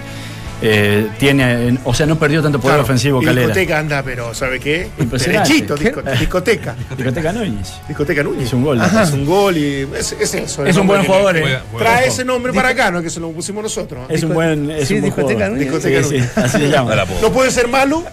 eh, 0.63 1.09
tiene. 1.19 1.69
en- 1.69 1.81
o 1.85 1.93
sea, 1.95 2.07
no 2.07 2.19
perdió 2.19 2.43
tanto 2.43 2.59
poder 2.59 2.75
Claro, 2.77 2.85
ofensivo 2.85 3.21
Calera. 3.21 3.49
discoteca 3.49 3.79
anda, 3.79 4.03
pero 4.03 4.35
¿sabe 4.35 4.59
qué? 4.61 4.89
Derechito, 4.99 5.75
discoteca. 5.77 6.75
Discoteca 6.99 7.33
Núñez. 7.33 7.75
Discoteca 7.89 8.23
Núñez. 8.23 8.47
Hizo 8.49 8.57
un 8.57 8.65
gol. 8.65 8.81
Es 8.83 9.11
un 9.13 9.27
gol 9.27 9.57
y 9.57 9.87
es, 9.97 10.13
es 10.19 10.35
eso. 10.35 10.65
Es 10.65 10.77
un 10.77 10.87
buen 10.87 11.05
jugador, 11.05 11.37
eh. 11.37 11.59
Trae 11.79 12.09
ese 12.09 12.25
nombre 12.25 12.53
para 12.53 12.71
acá, 12.71 12.91
no 12.91 12.99
es 12.99 13.05
que 13.05 13.11
se 13.11 13.21
lo 13.21 13.31
pusimos 13.33 13.63
nosotros. 13.63 14.07
Es 14.09 14.23
un 14.23 14.35
buen. 14.35 14.71
Es 14.71 14.89
Sí, 14.89 14.95
un 14.95 15.01
buen 15.01 15.13
discoteca 15.15 15.47
jugador. 15.47 15.51
Núñez. 15.59 15.73
Discoteca 15.73 16.03
Sí, 16.03 16.41
así 16.41 16.59
se 16.59 16.69
llama. 16.71 16.95
No 17.23 17.33
puede 17.33 17.51
ser 17.51 17.69
malo 17.69 18.05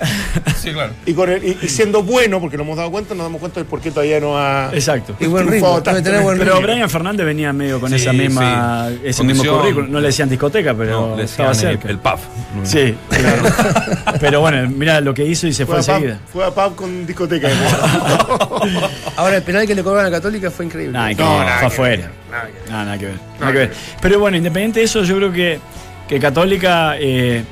Sí, 0.62 0.72
claro. 0.72 0.94
y, 1.06 1.14
con 1.14 1.30
el- 1.30 1.44
y- 1.44 1.58
y 1.62 1.68
siendo 1.68 2.04
bueno, 2.04 2.40
porque 2.40 2.58
lo 2.58 2.64
hemos 2.64 2.78
dado 2.78 2.92
cuenta, 2.92 3.14
nos 3.16 3.26
damos 3.26 3.40
cuenta 3.40 3.60
de 3.60 3.66
por 3.66 3.80
qué 3.82 3.92
todavía 3.92 4.20
no 4.20 4.38
ha. 4.38 4.70
Exacto. 4.74 5.16
Y 5.20 5.26
buen 5.28 5.48
ritmo. 5.48 5.82
Buen 6.24 6.38
Pero. 6.40 6.62
Brian 6.62 6.90
Fernández 6.90 7.26
venía 7.26 7.54
medio 7.54 7.80
con 7.80 7.90
Sí, 7.90 7.96
esa 7.96 8.14
misma, 8.14 8.88
sí. 8.90 9.00
ese 9.06 9.24
mismo 9.24 9.44
currículum. 9.58 9.92
No 9.92 10.00
le 10.00 10.08
decían 10.08 10.30
discoteca, 10.30 10.74
pero 10.74 11.10
No, 11.10 11.16
le 11.18 11.24
estaba 11.24 11.54
cerca. 11.54 11.90
el 11.90 11.98
PAF. 12.00 12.22
Sí, 12.64 12.96
pero 14.20 14.42
bueno, 14.42 14.70
mira 14.70 15.02
lo 15.02 15.14
que 15.14 15.26
hizo 15.26 15.48
y 15.48 15.54
se 15.54 15.66
Fue 15.66 15.78
enseguida. 15.78 16.20
fue 16.32 16.46
a 16.46 16.52
pub 16.52 16.76
con 16.76 17.06
discoteca. 17.06 17.50
Ahora, 19.18 19.38
el 19.38 19.44
penal 19.44 19.66
que 19.68 19.76
le 19.76 19.84
cobraron 19.84 20.08
a 20.08 20.10
la 20.10 20.18
Católica 20.18 20.50
fue 20.52 20.66
increíble. 20.66 20.94
Nada, 20.94 21.10
que 21.10 21.24
No, 21.24 21.38
ver, 21.40 21.46
nada 21.48 21.58
fue 21.58 21.60
que 21.60 21.66
afuera. 21.74 22.12
Nada 22.32 22.48
que 22.48 22.54
ver. 22.54 22.70
Nada, 22.70 22.86
nada 22.86 22.98
que 22.98 23.06
ver. 23.06 23.16
Nada 23.16 23.28
nada 23.40 23.52
que 23.52 23.54
que 23.54 23.66
ver. 23.68 23.74
Pero 24.02 24.20
bueno, 24.20 24.38
independiente 24.38 24.80
de 24.80 24.86
eso, 24.86 25.04
yo 25.04 25.18
creo 25.18 25.32
que, 25.32 25.60
que 26.08 26.20
Católica 26.20 26.96
eh, 27.00 27.44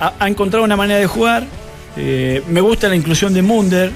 ha, 0.00 0.12
ha 0.18 0.28
encontrado 0.28 0.64
una 0.64 0.76
manera 0.76 0.98
de 1.00 1.06
jugar. 1.06 1.44
Eh, 1.96 2.42
me 2.48 2.60
gusta 2.60 2.88
la 2.88 2.94
inclusión 2.96 3.34
de 3.34 3.42
Munder. 3.42 3.90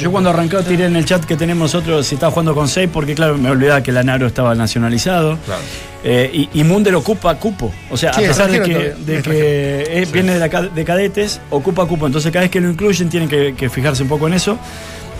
Yo 0.00 0.10
cuando 0.10 0.30
arrancó 0.30 0.62
tiré 0.62 0.86
en 0.86 0.96
el 0.96 1.04
chat 1.04 1.24
que 1.24 1.36
tenemos 1.36 1.72
nosotros 1.72 2.06
si 2.06 2.14
estaba 2.16 2.32
jugando 2.32 2.54
con 2.54 2.66
6, 2.68 2.90
porque 2.92 3.14
claro, 3.14 3.38
me 3.38 3.50
olvidaba 3.50 3.82
que 3.82 3.92
Lanaro 3.92 4.26
estaba 4.26 4.54
nacionalizado. 4.54 5.38
Claro. 5.44 5.62
Eh, 6.02 6.30
y, 6.52 6.60
y 6.60 6.64
Munder 6.64 6.94
ocupa 6.96 7.34
cupo. 7.36 7.72
O 7.90 7.96
sea, 7.96 8.12
Sí, 8.12 8.24
a 8.24 8.28
pesar 8.28 8.50
de 8.50 8.62
que, 8.62 8.72
extranjero 8.72 8.98
de 9.06 9.22
todavía. 9.22 9.22
que 9.22 10.02
es- 10.02 10.12
viene 10.12 10.34
de, 10.34 10.38
la 10.40 10.48
de 10.62 10.84
cadetes, 10.84 11.40
ocupa 11.50 11.86
cupo. 11.86 12.06
Entonces 12.06 12.30
cada 12.32 12.42
vez 12.42 12.50
que 12.50 12.60
lo 12.60 12.68
incluyen 12.68 13.08
tienen 13.08 13.28
que, 13.28 13.54
que 13.56 13.70
fijarse 13.70 14.02
un 14.02 14.08
poco 14.08 14.26
en 14.26 14.34
eso. 14.34 14.58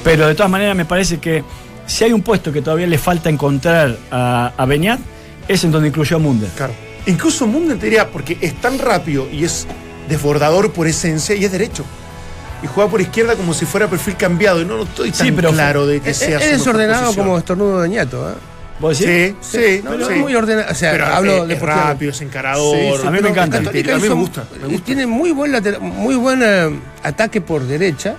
Pero 0.05 0.27
de 0.27 0.35
todas 0.35 0.51
maneras 0.51 0.77
me 0.77 0.85
parece 0.85 1.19
que 1.19 1.43
si 1.87 2.05
hay 2.05 2.13
un 2.13 2.23
puesto 2.23 2.53
que 2.53 2.61
todavía 2.63 2.87
le 2.89 2.99
falta 2.99 3.31
encontrar 3.31 3.97
a, 4.11 4.53
a 4.57 4.67
Beñat, 4.67 4.99
es 5.49 5.63
en 5.65 5.71
donde 5.71 5.89
incluyó 5.89 6.17
a 6.17 6.19
Munder. 6.19 6.49
Claro. 6.57 6.73
Incluso 7.07 7.47
Munden 7.47 7.79
te 7.79 7.87
diría, 7.87 8.09
porque 8.11 8.37
es 8.41 8.55
tan 8.61 8.79
rápido 8.81 9.29
y 9.33 9.45
es 9.45 9.67
desbordador 10.09 10.73
por 10.73 10.87
esencia 10.89 11.35
y 11.37 11.45
es 11.45 11.53
derecho. 11.53 11.85
Y 12.63 12.67
juega 12.67 12.91
por 12.91 13.01
izquierda 13.01 13.35
como 13.37 13.53
si 13.55 13.67
fuera 13.67 13.87
perfil 13.89 14.17
cambiado. 14.17 14.61
Y 14.61 14.65
no, 14.65 14.77
no 14.79 14.83
estoy 14.85 15.11
tan 15.13 15.27
Sí, 15.27 15.33
pero- 15.33 15.51
claro 15.53 15.87
de 15.87 16.01
que 16.01 16.11
Es, 16.11 16.17
sea 16.19 16.39
es 16.39 16.51
desordenado 16.53 17.15
como 17.15 17.39
estornudo 17.39 17.83
de 17.83 17.89
ñato. 17.89 18.31
¿eh? 18.31 18.35
¿Vos 18.79 18.99
decís? 18.99 19.35
Sí, 19.41 19.59
sí, 19.59 19.81
No, 19.83 19.93
no, 19.93 19.99
no, 19.99 20.09
sí. 20.09 20.15
muy 20.15 20.35
ordenado. 20.35 20.71
O 20.71 20.75
sea, 20.75 20.93
Pero 20.93 21.07
hablo 21.07 21.33
es, 21.37 21.43
es 21.43 21.49
deportivamente. 21.49 21.93
rápido, 21.93 22.11
es 22.13 22.21
encarador. 22.21 22.77
Sí, 22.77 22.89
sí, 23.01 23.07
A 23.07 23.11
mí 23.11 23.19
me 23.21 23.29
encanta. 23.31 23.59
Católica 23.59 23.93
A 23.93 23.95
mí 23.97 24.01
me 24.03 24.07
hizo- 24.09 24.17
gusta, 24.17 24.45
me 24.61 24.69
gusta. 24.69 24.85
Tiene 24.85 25.07
muy 25.07 25.31
buen, 25.33 25.53
lateral- 25.53 25.81
muy 25.81 26.15
buen 26.17 26.43
eh, 26.43 26.81
ataque 27.03 27.41
por 27.41 27.63
derecha 27.63 28.17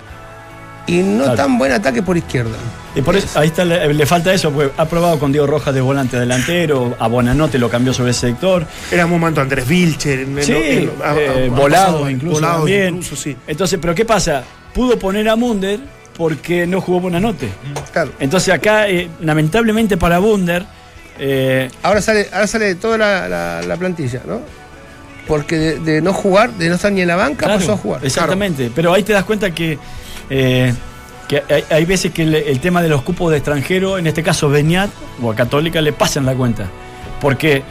y 0.88 0.96
no 1.02 1.22
Claro. 1.24 1.36
tan 1.36 1.58
buen 1.58 1.70
ataque 1.70 2.02
por 2.02 2.16
izquierda. 2.16 2.56
Y 2.96 3.02
por 3.02 3.14
eso, 3.14 3.38
ahí 3.38 3.48
está, 3.48 3.64
le, 3.64 3.94
le 3.94 4.06
falta 4.06 4.32
eso, 4.32 4.50
porque 4.50 4.72
ha 4.76 4.86
probado 4.86 5.18
con 5.20 5.30
Diego 5.30 5.46
Rojas 5.46 5.72
de 5.72 5.80
volante 5.80 6.18
delantero, 6.18 6.96
a 6.98 7.06
Bonanote 7.06 7.58
lo 7.58 7.68
cambió 7.70 7.92
sobre 7.94 8.10
ese 8.10 8.28
sector. 8.28 8.66
Era 8.90 9.04
un 9.04 9.12
momento 9.12 9.40
Andrés 9.40 9.68
Vilcher. 9.68 10.26
Sí, 10.42 10.52
eh, 10.52 10.90
ha 11.04 11.54
volado 11.54 12.10
incluso 12.10 12.36
Volado 12.36 12.56
también. 12.58 12.88
incluso, 12.96 13.14
sí. 13.14 13.36
Entonces, 13.46 13.78
¿pero 13.80 13.94
qué 13.94 14.04
pasa? 14.04 14.42
Pudo 14.74 14.98
poner 14.98 15.28
a 15.28 15.36
Munder 15.36 15.78
porque 16.16 16.66
no 16.66 16.80
jugó 16.80 16.98
Bonanote. 17.00 17.48
Claro. 17.92 18.10
Entonces 18.18 18.52
acá, 18.52 18.88
eh, 18.88 19.08
lamentablemente 19.20 19.96
para 19.96 20.18
Munder, 20.18 20.64
eh, 21.20 21.70
Ahora 21.82 22.00
sale, 22.02 22.28
ahora 22.32 22.46
sale 22.46 22.74
toda 22.76 22.98
la, 22.98 23.28
la- 23.28 23.62
la 23.62 23.76
plantilla, 23.76 24.22
¿no? 24.26 24.40
Porque 25.26 25.56
de, 25.58 25.78
de 25.80 26.00
no 26.02 26.12
jugar, 26.14 26.50
de 26.52 26.68
no 26.70 26.76
estar 26.76 26.90
ni 26.90 27.02
en 27.02 27.08
la 27.08 27.16
banca, 27.16 27.44
Claro, 27.46 27.60
pasó 27.60 27.72
a 27.74 27.76
jugar. 27.76 28.04
Exactamente, 28.04 28.70
pero 28.74 28.94
ahí 28.94 29.02
te 29.02 29.12
das 29.12 29.24
cuenta 29.24 29.50
que, 29.52 29.78
eh, 30.30 30.74
que 31.28 31.42
hay, 31.48 31.64
hay 31.70 31.84
veces 31.84 32.12
que 32.12 32.22
el, 32.22 32.34
el 32.34 32.60
tema 32.60 32.82
de 32.82 32.88
los 32.88 33.02
cupos 33.02 33.30
de 33.30 33.36
extranjero, 33.38 33.98
en 33.98 34.06
este 34.06 34.22
caso 34.22 34.48
Beñat 34.48 34.90
o 35.22 35.30
a 35.30 35.34
Católica, 35.34 35.80
le 35.80 35.92
pasan 35.92 36.24
la 36.26 36.34
cuenta. 36.34 36.66
Porque 37.20 37.62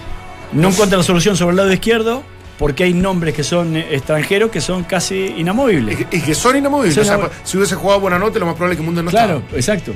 no 0.53 0.69
encuentra 0.69 0.97
la 0.97 1.03
solución 1.03 1.35
sobre 1.35 1.51
el 1.51 1.57
lado 1.57 1.71
izquierdo, 1.73 2.23
porque 2.59 2.83
hay 2.83 2.93
nombres 2.93 3.33
que 3.33 3.43
son 3.43 3.75
eh, 3.77 3.87
extranjeros 3.91 4.51
que 4.51 4.61
son 4.61 4.83
casi 4.83 5.33
inamovibles. 5.37 5.99
Y 5.99 6.03
que, 6.05 6.17
y 6.17 6.21
que 6.21 6.35
son 6.35 6.55
inamovibles. 6.57 6.95
Son 6.95 7.01
O 7.03 7.05
sea, 7.05 7.15
inamovibles. 7.15 7.49
si 7.49 7.57
hubiese 7.57 7.75
jugado 7.75 7.99
buena 7.99 8.19
nota, 8.19 8.39
lo 8.39 8.45
más 8.45 8.55
probable 8.55 8.73
es 8.73 8.77
que 8.77 8.81
el 8.81 8.85
mundo 8.85 9.03
no 9.03 9.09
claro, 9.11 9.37
estaba. 9.37 9.57
exacto. 9.57 9.93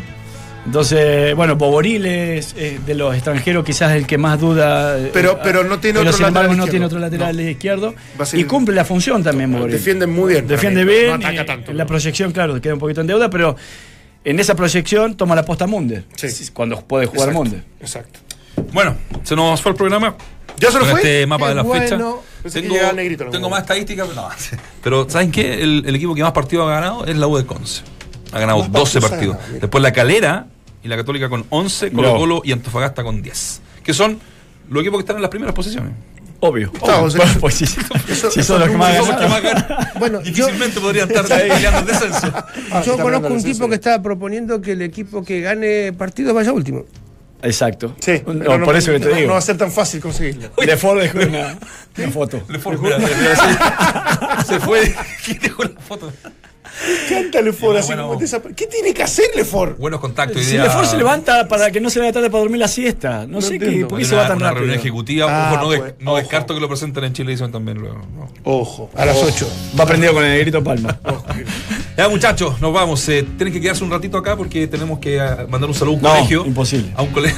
Entonces, 0.65 1.35
bueno, 1.35 1.55
Boboril 1.55 2.05
es 2.05 2.53
eh, 2.55 2.79
de 2.85 2.93
los 2.93 3.15
extranjeros 3.15 3.65
quizás 3.65 3.93
el 3.93 4.05
que 4.05 4.17
más 4.19 4.39
duda. 4.39 4.97
eh, 4.99 5.09
Pero- 5.11 5.39
pero 5.41 5.63
no 5.63 5.79
tiene 5.79 5.99
pero 5.99 6.09
otro 6.11 6.17
sin 6.17 6.27
embargo, 6.27 6.49
lateral 6.53 6.57
no 6.57 6.63
izquierdo. 6.65 6.69
tiene 6.71 6.85
otro 6.85 6.99
lateral 6.99 7.39
izquierdo. 7.41 7.95
Y 8.33 8.43
cumple 8.43 8.75
la 8.75 8.85
función 8.85 9.23
también, 9.23 9.51
Boboril. 9.51 9.73
Defiende 9.75 10.05
muy 10.07 10.33
bien. 10.33 10.47
Defiende 10.47 10.85
bien. 10.85 11.07
No 11.07 11.13
ataca 11.27 11.45
tanto. 11.45 11.71
En 11.71 11.77
la 11.77 11.85
proyección, 11.87 12.31
claro, 12.31 12.61
queda 12.61 12.73
un 12.75 12.79
poquito 12.79 13.01
en 13.01 13.07
deuda, 13.07 13.29
pero 13.29 13.55
en 14.23 14.39
esa 14.39 14.53
proyección 14.55 15.17
toma 15.17 15.33
la 15.33 15.43
posta 15.43 15.65
Munder. 15.65 16.05
Sí. 16.15 16.27
Cuando 16.53 16.79
puede 16.81 17.07
jugar 17.07 17.29
Exacto, 17.29 17.43
Munder. 17.43 17.63
Exacto. 17.79 18.19
Bueno, 18.71 18.95
se 19.23 19.35
nos 19.35 19.59
fue 19.61 19.71
el 19.71 19.75
programa. 19.77 20.15
¿Ya 20.59 20.69
se 20.69 20.77
nos 20.77 20.87
Con 20.89 20.99
fue? 20.99 20.99
este 21.01 21.25
mapa 21.25 21.45
Qué 21.45 21.49
de 21.49 21.55
la 21.55 21.61
bueno. 21.63 21.83
fecha. 21.83 21.97
Pensé 22.43 22.61
Tengo, 22.61 22.75
negrito, 22.93 23.25
no. 23.39 23.49
más 23.49 23.61
estadísticas, 23.61 24.07
pero 24.07 24.21
no. 24.21 24.29
Pero 24.83 25.09
¿saben 25.09 25.31
qué? 25.31 25.55
El, 25.61 25.83
el 25.87 25.95
equipo 25.95 26.13
que 26.13 26.21
más 26.21 26.31
partidos 26.33 26.67
ha 26.67 26.73
ganado 26.75 27.05
es 27.05 27.15
la 27.17 27.25
U 27.27 27.35
de 27.37 27.45
Conce. 27.47 27.81
Ha 28.31 28.39
ganado 28.39 28.59
Más 28.59 28.71
12 28.71 29.01
partidos 29.01 29.37
ganado. 29.37 29.59
Después 29.59 29.81
la 29.81 29.91
Calera 29.93 30.47
y 30.83 30.87
la 30.87 30.95
Católica 30.97 31.29
con 31.29 31.45
11, 31.49 31.89
Colo 31.91 32.01
Bravo. 32.01 32.17
Colo 32.19 32.41
y 32.45 32.51
Antofagasta 32.51 33.03
con 33.03 33.21
10. 33.21 33.61
Que 33.83 33.93
son 33.93 34.19
los 34.69 34.81
equipos 34.81 34.97
que 34.99 35.01
están 35.01 35.17
en 35.17 35.21
las 35.21 35.31
primeras 35.31 35.53
posiciones. 35.53 35.91
Obvio. 36.43 36.71
Claro, 36.71 37.03
Obvio. 37.03 37.07
o 37.07 37.09
sea, 37.27 37.35
pues 37.39 37.53
sí, 37.55 37.65
eso- 37.65 38.29
esos 38.29 38.45
son 38.45 38.59
los 38.61 38.69
que 38.69 38.77
más 38.77 38.95
ganan. 39.43 39.67
Bueno, 39.99 40.21
yo, 40.23 40.31
Difícilmente 40.47 40.79
podrían 40.79 41.07
estar 41.11 41.25
peleando 41.39 41.79
el 41.81 41.85
descenso. 41.85 42.21
yo 42.31 42.79
está 42.79 42.91
hablando 42.93 43.01
conozco 43.03 43.33
un 43.33 43.43
tipo 43.43 43.69
que 43.69 43.75
estaba 43.75 44.01
proponiendo 44.01 44.59
que 44.61 44.71
el 44.71 44.81
equipo 44.81 45.23
que 45.23 45.41
gane 45.41 45.93
partidos 45.93 46.33
vaya 46.33 46.51
último. 46.51 46.85
Exacto. 47.43 47.95
Sí. 47.99 48.21
No, 48.25 48.57
no- 48.57 48.65
por 48.65 48.75
eso 48.75 48.91
que 48.91 48.99
te 48.99 49.09
no- 49.09 49.15
digo. 49.15 49.27
No 49.27 49.33
va 49.33 49.39
a 49.39 49.43
ser 49.43 49.57
tan 49.57 49.71
fácil 49.71 49.99
conseguirlo. 50.01 50.49
De 50.57 50.77
Ford 50.77 50.99
dejó 50.99 51.19
una, 51.19 51.57
una 51.97 52.11
foto. 52.11 52.41
Le 52.49 52.57
fue, 52.59 52.75
mira, 52.77 52.97
se, 52.99 54.45
se 54.53 54.59
fue. 54.59 54.95
¿Quién 55.25 55.39
dejó 55.39 55.63
la 55.63 55.79
foto? 55.79 56.11
Cántale 57.09 57.53
Ford 57.53 57.77
así 57.77 57.87
bueno. 57.87 58.07
como 58.07 58.19
desapare- 58.19 58.55
¿Qué 58.55 58.67
tiene 58.67 58.93
que 58.93 59.03
hacerle 59.03 59.45
Ford? 59.45 59.77
Buenos 59.77 59.99
contactos. 59.99 60.41
Si 60.43 60.51
día- 60.53 60.63
Lefort 60.63 60.85
se 60.87 60.97
levanta 60.97 61.47
para 61.47 61.69
que 61.71 61.79
no 61.81 61.89
se 61.89 61.99
vaya 61.99 62.11
tarde 62.11 62.29
para 62.29 62.41
dormir 62.41 62.59
la 62.59 62.67
siesta. 62.67 63.25
No, 63.27 63.41
sé 63.41 63.59
qué. 63.59 63.85
¿por 63.85 63.99
qué 63.99 64.05
se 64.05 64.15
va 64.15 64.27
tan 64.27 64.37
una 64.37 64.47
rápido? 64.47 64.59
reunión 64.61 64.79
ejecutiva. 64.79 65.27
Ah, 65.29 65.53
ojo, 65.53 65.61
no, 65.61 65.67
pues, 65.79 65.93
no 65.99 66.11
ojo. 66.11 66.19
descarto 66.19 66.53
que 66.55 66.59
lo 66.61 66.67
presenten 66.67 67.03
en 67.03 67.13
Chilevisión 67.13 67.51
también 67.51 67.77
luego. 67.77 68.01
no. 68.15 68.29
Ojo. 68.43 68.89
A 68.95 69.05
las 69.05 69.17
8. 69.17 69.47
Va 69.79 69.85
prendido 69.85 70.13
con 70.13 70.23
el 70.23 70.31
negrito 70.31 70.63
Palma. 70.63 70.99
Ya, 71.97 72.07
muchachos, 72.07 72.59
nos 72.61 72.73
vamos. 72.73 73.07
Eh, 73.09 73.25
tienen 73.37 73.53
que 73.53 73.59
quedarse 73.61 73.83
un 73.83 73.91
ratito 73.91 74.17
acá 74.17 74.35
porque 74.37 74.65
tenemos 74.67 74.97
que 74.99 75.19
ah, 75.19 75.45
mandar 75.49 75.69
un 75.69 75.75
saludo 75.75 75.95
a 75.95 75.97
un 75.97 76.01
No, 76.03 76.09
colegio. 76.15 76.45
imposible. 76.45 76.91
A 76.95 77.01
un 77.03 77.09
colegio. 77.09 77.37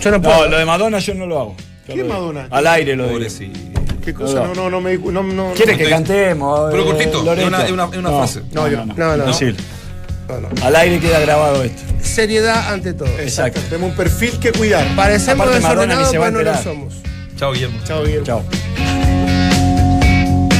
Yo 0.00 0.10
no 0.10 0.20
puedo. 0.22 0.36
No, 0.44 0.48
lo 0.48 0.58
de 0.58 0.64
Madonna 0.64 0.98
yo 0.98 1.14
no 1.14 1.26
lo 1.26 1.38
hago. 1.40 1.56
¿Qué. 1.86 2.02
Madonna? 2.02 2.48
Al 2.50 2.66
aire 2.66 2.96
lo 2.96 3.04
digo. 3.04 3.14
Pobrecito. 3.16 3.60
¿Qué 4.06 4.14
cosa? 4.14 4.44
No, 4.46 4.54
no, 4.54 4.70
no 4.70 4.80
me. 4.80 4.96
No, 4.96 5.22
no, 5.22 5.52
¿Quieres 5.54 5.74
no 5.74 5.78
que 5.78 5.84
te- 5.84 5.90
cantemos? 5.90 6.70
Pero 6.70 6.82
eh, 6.82 6.86
cortito, 6.86 7.32
es 7.34 7.44
una- 7.44 7.58
una- 7.58 7.64
es 7.64 7.70
una 7.98 8.10
No, 8.10 8.18
frase. 8.18 8.42
No, 8.52 8.68
yo, 8.68 8.86
no, 8.86 8.94
no, 8.94 9.16
no. 9.16 9.24
Imposible. 9.24 9.58
no, 10.28 10.40
no. 10.40 10.48
Al 10.64 10.76
aire 10.76 11.00
queda 11.00 11.18
grabado 11.18 11.64
esto. 11.64 11.82
Seriedad 12.00 12.72
ante 12.72 12.92
todo. 12.94 13.08
Exacto. 13.18 13.60
Tenemos 13.68 13.90
un 13.90 13.96
perfil 13.96 14.38
que 14.38 14.52
cuidar. 14.52 14.86
Parecemos 14.94 15.52
desordenados, 15.52 16.08
se 16.10 16.18
va 16.18 16.28
a 16.28 16.30
pero 16.30 16.44
no 16.44 16.52
lo 16.52 16.62
somos. 16.62 16.94
Chao, 17.36 17.52
Guillermo. 17.52 17.78
Chao, 17.84 18.02
Guillermo. 18.04 18.24
Chao. 18.26 18.42